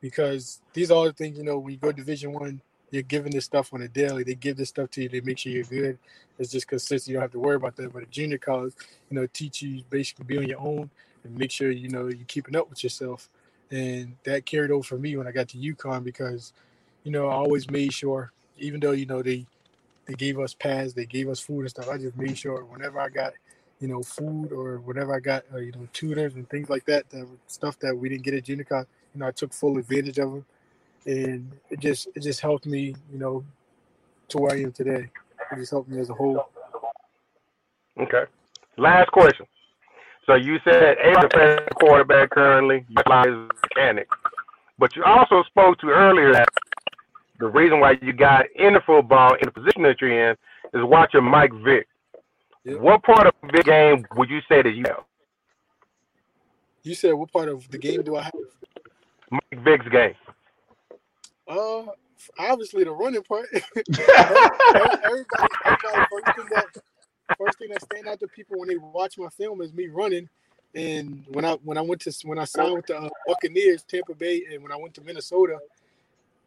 Because 0.00 0.60
these 0.72 0.90
are 0.90 0.94
all 0.94 1.04
the 1.04 1.12
things 1.12 1.38
you 1.38 1.44
know. 1.44 1.58
When 1.58 1.72
you 1.72 1.78
go 1.78 1.92
Division 1.92 2.32
One, 2.32 2.60
you're 2.90 3.02
giving 3.02 3.32
this 3.32 3.44
stuff 3.44 3.72
on 3.72 3.82
a 3.82 3.88
daily. 3.88 4.24
They 4.24 4.34
give 4.34 4.56
this 4.56 4.70
stuff 4.70 4.90
to 4.92 5.02
you. 5.02 5.08
They 5.08 5.20
make 5.20 5.38
sure 5.38 5.52
you're 5.52 5.64
good. 5.64 5.98
It's 6.38 6.50
just 6.52 6.68
consistent. 6.68 7.08
You 7.08 7.14
don't 7.14 7.22
have 7.22 7.32
to 7.32 7.40
worry 7.40 7.56
about 7.56 7.76
that. 7.76 7.92
But 7.92 8.02
at 8.04 8.10
junior 8.10 8.38
college, 8.38 8.74
you 9.10 9.18
know, 9.18 9.26
teach 9.32 9.62
you 9.62 9.82
basically 9.90 10.24
be 10.24 10.38
on 10.38 10.48
your 10.48 10.60
own 10.60 10.90
and 11.24 11.36
make 11.36 11.50
sure 11.50 11.70
you 11.70 11.88
know 11.88 12.06
you're 12.08 12.24
keeping 12.26 12.56
up 12.56 12.70
with 12.70 12.82
yourself. 12.82 13.28
And 13.70 14.16
that 14.24 14.46
carried 14.46 14.70
over 14.70 14.82
for 14.82 14.98
me 14.98 15.16
when 15.16 15.26
I 15.26 15.32
got 15.32 15.48
to 15.48 15.58
UConn 15.58 16.02
because, 16.02 16.52
you 17.04 17.12
know, 17.12 17.28
I 17.28 17.34
always 17.34 17.70
made 17.70 17.92
sure, 17.92 18.32
even 18.56 18.80
though 18.80 18.92
you 18.92 19.04
know 19.04 19.22
they 19.22 19.46
they 20.06 20.14
gave 20.14 20.38
us 20.38 20.54
pads, 20.54 20.94
they 20.94 21.04
gave 21.04 21.28
us 21.28 21.38
food 21.38 21.60
and 21.60 21.70
stuff. 21.70 21.88
I 21.88 21.98
just 21.98 22.16
made 22.16 22.36
sure 22.38 22.64
whenever 22.64 22.98
I 22.98 23.10
got, 23.10 23.34
you 23.78 23.88
know, 23.88 24.02
food 24.02 24.52
or 24.52 24.78
whenever 24.78 25.14
I 25.14 25.20
got, 25.20 25.44
uh, 25.52 25.58
you 25.58 25.72
know, 25.72 25.86
tutors 25.92 26.34
and 26.34 26.48
things 26.48 26.70
like 26.70 26.86
that, 26.86 27.10
that 27.10 27.28
stuff 27.46 27.78
that 27.80 27.94
we 27.94 28.08
didn't 28.08 28.22
get 28.22 28.32
at 28.32 28.44
junior 28.44 28.64
college, 28.64 28.88
you 29.14 29.20
know, 29.20 29.26
I 29.26 29.30
took 29.30 29.52
full 29.52 29.78
advantage 29.78 30.18
of 30.18 30.32
them, 30.32 30.44
and 31.06 31.50
it 31.70 31.80
just 31.80 32.08
it 32.14 32.22
just 32.22 32.40
helped 32.40 32.66
me, 32.66 32.94
you 33.12 33.18
know, 33.18 33.44
to 34.28 34.38
where 34.38 34.52
I 34.52 34.62
am 34.62 34.72
today. 34.72 35.10
It 35.52 35.56
just 35.56 35.70
helped 35.70 35.88
me 35.88 36.00
as 36.00 36.10
a 36.10 36.14
whole. 36.14 36.48
Okay. 37.98 38.24
Last 38.76 39.10
question. 39.10 39.46
So 40.26 40.34
you 40.34 40.58
said 40.62 40.98
a 40.98 41.74
quarterback 41.76 42.30
currently, 42.30 42.84
you 42.88 42.96
fly 43.06 43.22
as 43.22 43.48
mechanic, 43.62 44.08
but 44.78 44.94
you 44.94 45.02
also 45.02 45.42
spoke 45.44 45.78
to 45.80 45.88
earlier 45.88 46.32
that 46.34 46.48
the 47.40 47.46
reason 47.46 47.80
why 47.80 47.98
you 48.02 48.12
got 48.12 48.44
into 48.54 48.80
football 48.82 49.34
in 49.34 49.40
the 49.46 49.50
position 49.50 49.82
that 49.84 50.00
you're 50.00 50.30
in 50.30 50.36
is 50.74 50.82
watching 50.84 51.24
Mike 51.24 51.52
Vick. 51.64 51.88
Yep. 52.64 52.80
What 52.80 53.02
part 53.02 53.26
of 53.26 53.34
the 53.52 53.62
game 53.62 54.04
would 54.16 54.28
you 54.28 54.40
say 54.48 54.60
that 54.60 54.74
you 54.74 54.84
have? 54.86 55.04
You 56.82 56.94
said 56.94 57.14
what 57.14 57.32
part 57.32 57.48
of 57.48 57.68
the 57.70 57.78
game 57.78 58.02
do 58.02 58.16
I 58.16 58.24
have? 58.24 58.32
Mike 59.30 59.64
Vick's 59.64 59.88
game. 59.88 60.14
Uh, 61.46 61.84
obviously 62.38 62.84
the 62.84 62.90
running 62.90 63.22
part. 63.22 63.46
everybody, 63.52 65.48
everybody, 65.64 66.06
first 66.10 66.36
thing 66.36 66.46
that 66.50 66.66
first 67.36 67.58
thing 67.58 67.68
that 67.70 67.82
stand 67.82 68.08
out 68.08 68.20
to 68.20 68.28
people 68.28 68.58
when 68.58 68.68
they 68.68 68.76
watch 68.76 69.18
my 69.18 69.28
film 69.28 69.60
is 69.60 69.72
me 69.72 69.88
running. 69.88 70.28
And 70.74 71.24
when 71.28 71.44
I 71.44 71.54
when 71.64 71.78
I 71.78 71.80
went 71.80 72.02
to 72.02 72.12
when 72.24 72.38
I 72.38 72.44
signed 72.44 72.74
with 72.74 72.86
the 72.86 72.98
uh, 72.98 73.08
Buccaneers, 73.26 73.82
Tampa 73.82 74.14
Bay, 74.14 74.44
and 74.52 74.62
when 74.62 74.72
I 74.72 74.76
went 74.76 74.94
to 74.94 75.00
Minnesota, 75.00 75.58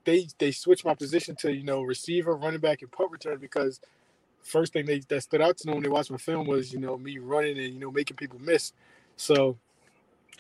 they 0.06 0.28
they 0.38 0.52
switched 0.52 0.86
my 0.86 0.94
position 0.94 1.36
to 1.38 1.52
you 1.52 1.64
know 1.64 1.82
receiver, 1.82 2.36
running 2.36 2.60
back, 2.60 2.82
and 2.82 2.92
punt 2.92 3.12
return 3.12 3.40
because 3.40 3.80
first 4.44 4.74
thing 4.74 4.86
they 4.86 5.00
that 5.10 5.22
stood 5.22 5.42
out 5.42 5.58
to 5.58 5.66
them 5.66 5.76
when 5.76 5.84
they 5.84 5.90
watched 5.90 6.12
my 6.12 6.18
film 6.18 6.48
was 6.48 6.72
you 6.72 6.80
know 6.80 6.98
me 6.98 7.18
running 7.18 7.58
and 7.58 7.74
you 7.74 7.80
know 7.80 7.92
making 7.92 8.18
people 8.18 8.40
miss. 8.40 8.74
So 9.18 9.58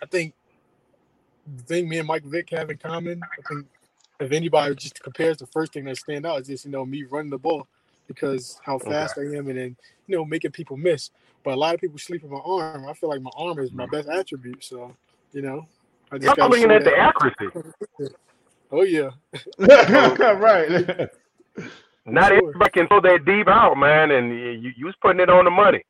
I 0.01 0.05
think 0.05 0.33
the 1.55 1.63
thing 1.63 1.89
me 1.89 1.99
and 1.99 2.07
Mike 2.07 2.23
Vick 2.23 2.49
have 2.51 2.69
in 2.69 2.77
common, 2.77 3.21
I 3.23 3.41
think 3.47 3.67
if 4.19 4.31
anybody 4.31 4.75
just 4.75 5.01
compares, 5.01 5.37
the 5.37 5.47
first 5.47 5.73
thing 5.73 5.85
that 5.85 5.97
stand 5.97 6.25
out 6.25 6.41
is 6.41 6.47
just 6.47 6.65
you 6.65 6.71
know 6.71 6.85
me 6.85 7.03
running 7.03 7.31
the 7.31 7.37
ball 7.37 7.67
because 8.07 8.59
how 8.63 8.77
fast 8.77 9.17
I 9.17 9.21
am 9.35 9.47
and 9.47 9.57
then 9.57 9.75
you 10.07 10.15
know 10.17 10.25
making 10.25 10.51
people 10.51 10.77
miss. 10.77 11.09
But 11.43 11.55
a 11.55 11.57
lot 11.57 11.73
of 11.73 11.81
people 11.81 11.97
sleep 11.97 12.23
on 12.23 12.29
my 12.29 12.39
arm. 12.43 12.87
I 12.87 12.93
feel 12.93 13.09
like 13.09 13.21
my 13.21 13.31
arm 13.35 13.59
is 13.59 13.71
my 13.71 13.85
mm-hmm. 13.85 13.95
best 13.95 14.09
attribute. 14.09 14.63
So 14.63 14.95
you 15.33 15.41
know, 15.41 15.65
I 16.11 16.17
just 16.17 16.29
I'm 16.29 16.35
got 16.35 16.49
looking 16.51 16.71
at 16.71 16.83
the 16.83 16.97
accuracy. 16.97 18.15
Oh 18.73 18.83
yeah, 18.83 19.09
right. 19.59 21.09
Not 22.05 22.29
Sure. 22.29 22.37
everybody 22.37 22.71
can 22.71 22.87
throw 22.87 23.01
that 23.01 23.25
deep 23.25 23.49
out, 23.49 23.75
man, 23.75 24.11
and 24.11 24.31
you, 24.31 24.71
you 24.77 24.85
was 24.85 24.95
putting 25.01 25.19
it 25.19 25.29
on 25.29 25.43
the 25.43 25.51
money. 25.51 25.83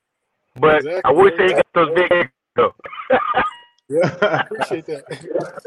But 0.59 0.77
Exactly. 0.77 1.01
I 1.05 1.11
wish 1.11 1.33
they 1.37 1.49
got 1.49 1.67
those 1.75 1.89
big 1.93 2.11
eggs, 2.11 2.31
though. 2.55 2.73
Yeah, 3.91 4.17
I 4.21 4.41
appreciate 4.51 4.85
that. 4.87 5.61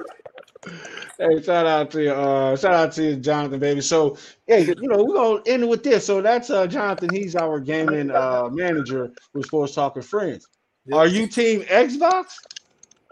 Hey, 1.19 1.41
shout 1.43 1.67
out 1.67 1.91
to 1.93 2.03
you, 2.03 2.11
uh, 2.11 2.57
shout 2.57 2.75
out 2.75 2.93
to 2.93 3.05
you, 3.05 3.17
Jonathan, 3.17 3.61
baby. 3.61 3.81
So, 3.81 4.17
hey, 4.47 4.65
you 4.65 4.89
know, 4.89 5.05
we're 5.05 5.15
gonna 5.15 5.43
end 5.47 5.69
with 5.69 5.85
this. 5.85 6.07
So 6.07 6.21
that's 6.21 6.51
uh, 6.51 6.67
Jonathan. 6.67 7.11
He's 7.13 7.37
our 7.37 7.61
gaming 7.61 8.11
uh, 8.11 8.49
manager 8.51 9.13
with 9.33 9.47
Sports 9.47 9.75
Talk 9.75 9.95
with 9.95 10.07
Friends. 10.07 10.49
Are 10.93 11.07
you 11.07 11.27
team 11.27 11.61
Xbox 11.63 12.37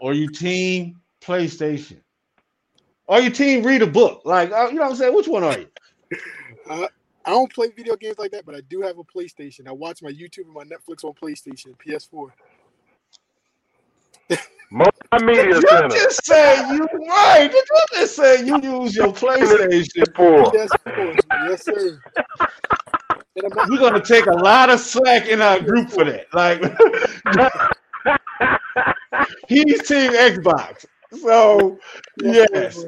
or 0.01 0.13
you 0.13 0.27
team 0.27 0.99
PlayStation? 1.21 2.01
Are 3.07 3.21
you 3.21 3.29
team 3.29 3.63
read 3.63 3.81
a 3.81 3.87
book? 3.87 4.21
Like, 4.25 4.51
uh, 4.51 4.67
you 4.69 4.75
know 4.75 4.81
what 4.83 4.91
I'm 4.91 4.95
saying? 4.97 5.15
Which 5.15 5.27
one 5.27 5.43
are 5.43 5.59
you? 5.59 5.67
I, 6.69 6.87
I 7.25 7.29
don't 7.29 7.53
play 7.53 7.69
video 7.69 7.95
games 7.95 8.17
like 8.19 8.31
that, 8.31 8.45
but 8.45 8.53
I 8.53 8.61
do 8.61 8.81
have 8.81 8.97
a 8.97 9.03
PlayStation. 9.03 9.67
I 9.67 9.71
watch 9.71 10.01
my 10.01 10.11
YouTube 10.11 10.45
and 10.45 10.53
my 10.53 10.63
Netflix 10.63 11.05
on 11.05 11.13
PlayStation, 11.13 11.73
PS4. 11.77 12.31
Multimedia 14.73 15.53
Did 15.53 15.63
you 15.63 15.69
center. 15.69 15.89
just 15.89 16.25
say 16.25 16.57
you 16.71 16.87
right? 17.09 17.49
Did 17.51 17.65
you 17.69 17.85
just 17.99 18.15
say 18.15 18.45
you 18.45 18.59
use 18.61 18.95
your 18.95 19.09
PlayStation? 19.13 20.15
For 20.15 20.51
Yes, 20.53 20.69
of 20.85 20.93
course. 20.95 21.17
yes, 21.47 21.65
sir. 21.65 21.99
And 23.35 23.45
I'm 23.45 23.51
not, 23.55 23.69
We're 23.69 23.79
gonna 23.79 24.03
take 24.03 24.25
a 24.27 24.31
lot 24.33 24.69
of 24.69 24.79
slack 24.79 25.27
in 25.27 25.41
our 25.41 25.59
group 25.59 25.89
for 25.89 26.03
that. 26.05 26.27
Like 26.33 26.61
he's 29.47 29.87
team 29.87 30.11
Xbox. 30.13 30.85
So 31.21 31.77
yes. 32.21 32.85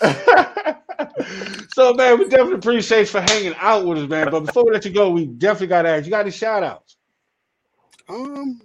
so 1.74 1.92
man, 1.94 2.18
we 2.18 2.28
definitely 2.28 2.54
appreciate 2.54 3.00
you 3.00 3.06
for 3.06 3.20
hanging 3.20 3.54
out 3.58 3.86
with 3.86 3.98
us, 3.98 4.08
man. 4.08 4.28
But 4.30 4.40
before 4.46 4.64
we 4.64 4.72
let 4.72 4.84
you 4.84 4.92
go, 4.92 5.10
we 5.10 5.26
definitely 5.26 5.66
gotta 5.68 5.88
ask 5.90 6.04
you 6.04 6.10
got 6.10 6.20
any 6.20 6.30
shout 6.30 6.62
outs? 6.62 6.96
Um, 8.08 8.60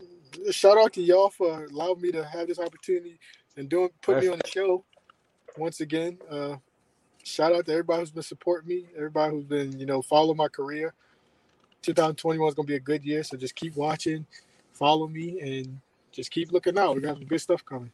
shout 0.51 0.77
out 0.77 0.93
to 0.93 1.01
y'all 1.01 1.29
for 1.29 1.65
allowing 1.65 2.01
me 2.01 2.11
to 2.11 2.23
have 2.23 2.47
this 2.47 2.59
opportunity 2.59 3.19
and 3.57 3.69
doing 3.69 3.89
put 4.01 4.19
me 4.19 4.27
on 4.27 4.39
the 4.43 4.49
show 4.49 4.83
once 5.57 5.81
again. 5.81 6.17
Uh, 6.29 6.55
shout 7.23 7.53
out 7.53 7.65
to 7.65 7.71
everybody 7.71 8.01
who's 8.01 8.11
been 8.11 8.23
supporting 8.23 8.67
me, 8.67 8.85
everybody 8.95 9.33
who's 9.33 9.45
been 9.45 9.79
you 9.79 9.85
know 9.85 10.01
following 10.01 10.37
my 10.37 10.47
career. 10.47 10.93
2021 11.81 12.47
is 12.47 12.55
gonna 12.55 12.65
be 12.65 12.75
a 12.75 12.79
good 12.79 13.03
year, 13.03 13.23
so 13.23 13.35
just 13.37 13.55
keep 13.55 13.75
watching, 13.75 14.25
follow 14.73 15.07
me, 15.07 15.39
and 15.41 15.79
just 16.11 16.31
keep 16.31 16.51
looking 16.51 16.77
out. 16.77 16.95
We 16.95 17.01
got 17.01 17.17
some 17.17 17.25
good 17.25 17.41
stuff 17.41 17.63
coming. 17.65 17.91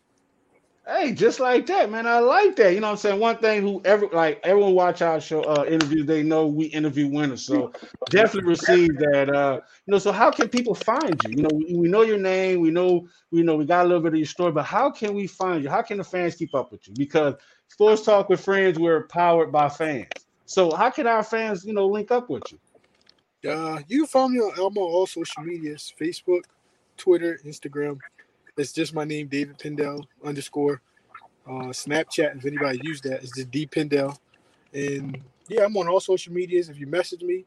Hey, 0.92 1.12
just 1.12 1.40
like 1.40 1.68
that, 1.68 1.92
man. 1.92 2.08
I 2.08 2.18
like 2.18 2.56
that. 2.56 2.74
You 2.74 2.80
know 2.80 2.88
what 2.88 2.94
I'm 2.94 2.98
saying? 2.98 3.20
One 3.20 3.38
thing 3.38 3.62
who 3.62 3.80
ever 3.86 4.08
like 4.08 4.40
everyone 4.44 4.74
watch 4.74 5.04
our 5.04 5.22
show 5.22 5.44
uh 5.44 5.64
interviews, 5.66 6.08
they 6.08 6.24
know 6.24 6.48
we 6.48 6.66
interview 6.66 7.08
winners. 7.08 7.46
So 7.46 7.72
definitely 8.10 8.50
receive 8.50 8.98
that. 8.98 9.30
Uh, 9.30 9.62
you 9.86 9.92
know, 9.92 10.00
so 10.00 10.12
how 10.12 10.32
can 10.32 10.50
people 10.50 10.74
find 10.74 11.22
you? 11.28 11.36
You 11.36 11.44
know, 11.44 11.50
we, 11.54 11.76
we 11.76 11.88
know 11.88 12.02
your 12.02 12.18
name, 12.18 12.62
we 12.62 12.72
know 12.72 13.08
we 13.30 13.44
know 13.44 13.56
we 13.56 13.66
got 13.66 13.86
a 13.86 13.88
little 13.88 14.02
bit 14.02 14.14
of 14.14 14.18
your 14.18 14.26
story, 14.26 14.52
but 14.52 14.64
how 14.64 14.90
can 14.90 15.14
we 15.14 15.28
find 15.28 15.64
you? 15.64 15.70
How 15.70 15.84
can 15.84 16.00
the 16.00 16.04
fans 16.04 16.34
keep 16.36 16.56
up 16.56 16.72
with 16.72 16.88
you? 16.88 16.96
Because 16.96 17.36
Sports 17.68 18.02
Talk 18.02 18.28
with 18.30 18.44
Friends, 18.44 18.80
we're 18.80 19.04
powered 19.04 19.52
by 19.52 19.70
fans. 19.70 20.08
So 20.48 20.76
how 20.76 20.90
can 20.90 21.06
our 21.06 21.22
fans, 21.22 21.66
you 21.66 21.74
know, 21.74 21.86
link 21.86 22.10
up 22.10 22.32
with 22.32 22.44
you? 22.52 23.52
Uh, 23.52 23.80
you 23.88 24.08
can 24.08 24.32
me 24.32 24.40
on 24.40 24.54
I'm 24.58 24.76
all 24.76 25.06
social 25.06 25.44
medias: 25.44 25.94
Facebook, 26.02 26.46
Twitter, 26.98 27.40
Instagram. 27.46 28.00
It's 28.60 28.74
just 28.74 28.94
my 28.94 29.06
name, 29.06 29.28
David 29.28 29.58
Pindell 29.58 30.06
underscore. 30.24 30.82
Uh, 31.48 31.72
Snapchat, 31.72 32.38
if 32.38 32.46
anybody 32.46 32.82
used 32.84 33.06
that, 33.06 33.24
it's 33.24 33.34
just 33.34 33.50
D 33.52 33.66
Pindell. 33.66 34.20
And 34.74 35.18
yeah, 35.48 35.64
I'm 35.64 35.78
on 35.78 35.88
all 35.88 36.02
social 36.02 36.34
medias. 36.34 36.68
If 36.68 36.78
you 36.78 36.86
message 36.86 37.22
me, 37.22 37.46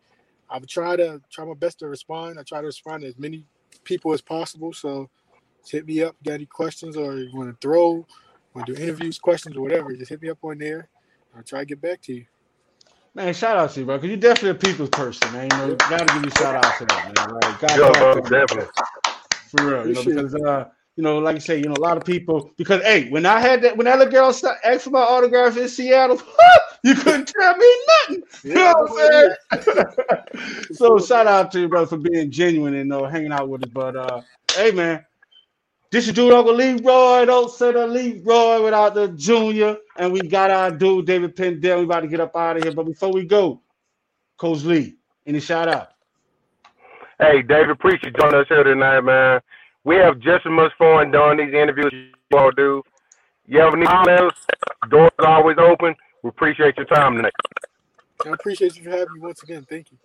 I 0.48 0.56
will 0.56 0.66
try 0.66 0.96
to 0.96 1.20
try 1.30 1.44
my 1.44 1.52
best 1.52 1.80
to 1.80 1.88
respond. 1.88 2.38
I 2.38 2.44
try 2.44 2.60
to 2.60 2.66
respond 2.66 3.02
to 3.02 3.08
as 3.08 3.18
many 3.18 3.44
people 3.84 4.14
as 4.14 4.22
possible. 4.22 4.72
So 4.72 5.10
just 5.60 5.72
hit 5.72 5.86
me 5.86 6.02
up. 6.02 6.16
Got 6.24 6.32
any 6.32 6.46
questions 6.46 6.96
or 6.96 7.18
you 7.18 7.36
want 7.36 7.50
to 7.50 7.56
throw, 7.60 8.06
want 8.54 8.66
to 8.66 8.74
do 8.74 8.82
interviews, 8.82 9.18
questions, 9.18 9.54
or 9.54 9.60
whatever? 9.60 9.94
Just 9.94 10.08
hit 10.08 10.22
me 10.22 10.30
up 10.30 10.38
on 10.42 10.56
there. 10.56 10.88
I'll 11.36 11.42
try 11.42 11.60
to 11.60 11.66
get 11.66 11.82
back 11.82 12.00
to 12.02 12.14
you. 12.14 12.24
Man, 13.14 13.34
shout 13.34 13.58
out 13.58 13.70
to 13.72 13.80
you, 13.80 13.86
bro. 13.86 13.98
Because 13.98 14.08
you're 14.08 14.16
definitely 14.16 14.50
a 14.50 14.54
people's 14.54 14.88
person, 14.88 15.30
man. 15.34 15.50
You 15.52 15.58
know, 15.58 15.76
gotta 15.76 16.06
give 16.06 16.22
you 16.22 16.30
a 16.34 16.38
shout 16.38 16.64
out 16.64 16.78
to 16.78 16.86
that, 16.86 17.04
man. 17.04 17.34
Like, 17.34 17.60
God 17.60 17.70
Yeah, 17.78 17.90
bless 17.90 17.98
bro, 17.98 18.14
definitely. 18.22 18.72
For 19.50 19.66
real, 19.66 19.86
you 19.86 19.92
know, 19.92 20.02
because 20.02 20.34
uh, 20.34 20.64
you 20.96 21.02
know, 21.02 21.18
like 21.18 21.36
I 21.36 21.38
say, 21.38 21.58
you 21.58 21.64
know, 21.64 21.74
a 21.74 21.80
lot 21.80 21.96
of 21.96 22.04
people 22.04 22.52
because 22.56 22.82
hey, 22.82 23.08
when 23.08 23.24
I 23.24 23.40
had 23.40 23.62
that 23.62 23.76
when 23.76 23.86
that 23.86 23.98
little 23.98 24.12
girl 24.12 24.32
sta- 24.32 24.56
asked 24.64 24.84
for 24.84 24.90
my 24.90 25.00
autograph 25.00 25.56
in 25.56 25.68
Seattle, 25.68 26.20
you 26.84 26.94
couldn't 26.94 27.28
tell 27.28 27.56
me 27.56 27.76
nothing. 27.88 28.22
You 28.44 28.54
know 28.54 28.74
what 28.88 29.36
I'm 29.54 29.62
saying? 29.62 30.66
so 30.72 30.98
shout 30.98 31.26
out 31.26 31.50
to 31.52 31.60
you, 31.60 31.68
brother, 31.68 31.86
for 31.86 31.96
being 31.96 32.30
genuine 32.30 32.74
and 32.74 32.92
uh, 32.92 33.04
hanging 33.04 33.32
out 33.32 33.48
with 33.48 33.62
us. 33.62 33.70
But 33.72 33.96
uh, 33.96 34.20
hey 34.54 34.70
man, 34.72 35.04
this 35.92 36.08
is 36.08 36.14
dude 36.14 36.32
Uncle 36.32 36.54
Leroy. 36.54 37.24
Don't 37.24 37.50
say 37.50 37.72
the 37.72 37.86
Leroy 37.86 38.62
without 38.62 38.94
the 38.94 39.08
junior. 39.08 39.76
And 39.96 40.12
we 40.12 40.20
got 40.20 40.50
our 40.50 40.70
dude 40.70 41.06
David 41.06 41.36
Pindell. 41.36 41.78
We 41.78 41.84
about 41.84 42.00
to 42.00 42.08
get 42.08 42.20
up 42.20 42.36
out 42.36 42.58
of 42.58 42.64
here. 42.64 42.72
But 42.72 42.84
before 42.84 43.12
we 43.12 43.24
go, 43.24 43.62
Coach 44.38 44.62
Lee, 44.62 44.96
any 45.26 45.40
shout 45.40 45.68
out? 45.68 45.88
Hey, 47.18 47.42
David, 47.42 47.70
appreciate 47.70 48.04
you 48.04 48.20
joining 48.20 48.40
us 48.40 48.48
here 48.48 48.64
tonight, 48.64 49.00
man. 49.00 49.40
We 49.84 49.96
have 49.96 50.18
just 50.20 50.46
as 50.46 50.50
much 50.52 50.72
fun 50.78 51.10
doing 51.10 51.38
these 51.38 51.54
interviews 51.54 51.92
you 51.92 52.38
all 52.38 52.50
do. 52.52 52.82
You 53.46 53.60
have 53.60 53.74
any 53.74 53.86
comments? 53.86 54.46
Doors 54.88 55.10
are 55.18 55.26
always 55.26 55.56
open. 55.58 55.94
We 56.22 56.28
appreciate 56.28 56.76
your 56.76 56.86
time 56.86 57.16
tonight. 57.16 57.32
I 58.24 58.30
appreciate 58.30 58.76
you 58.76 58.84
for 58.84 58.90
having 58.90 59.14
me 59.14 59.20
once 59.20 59.42
again. 59.42 59.66
Thank 59.68 59.90
you. 59.90 59.98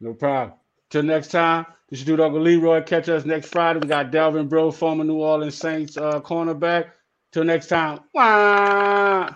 No 0.00 0.12
problem. 0.12 0.58
Till 0.90 1.02
next 1.02 1.28
time, 1.28 1.64
this 1.88 2.00
is 2.00 2.04
dude 2.04 2.20
Uncle 2.20 2.40
Leroy. 2.40 2.82
Catch 2.82 3.08
us 3.08 3.24
next 3.24 3.48
Friday. 3.48 3.80
We 3.80 3.88
got 3.88 4.10
Delvin 4.10 4.48
Breaux, 4.48 4.70
former 4.70 5.04
New 5.04 5.16
Orleans 5.16 5.54
Saints 5.54 5.96
uh, 5.96 6.20
cornerback. 6.20 6.90
Till 7.32 7.44
next 7.44 7.66
time. 7.66 8.00
Wah! 8.12 9.30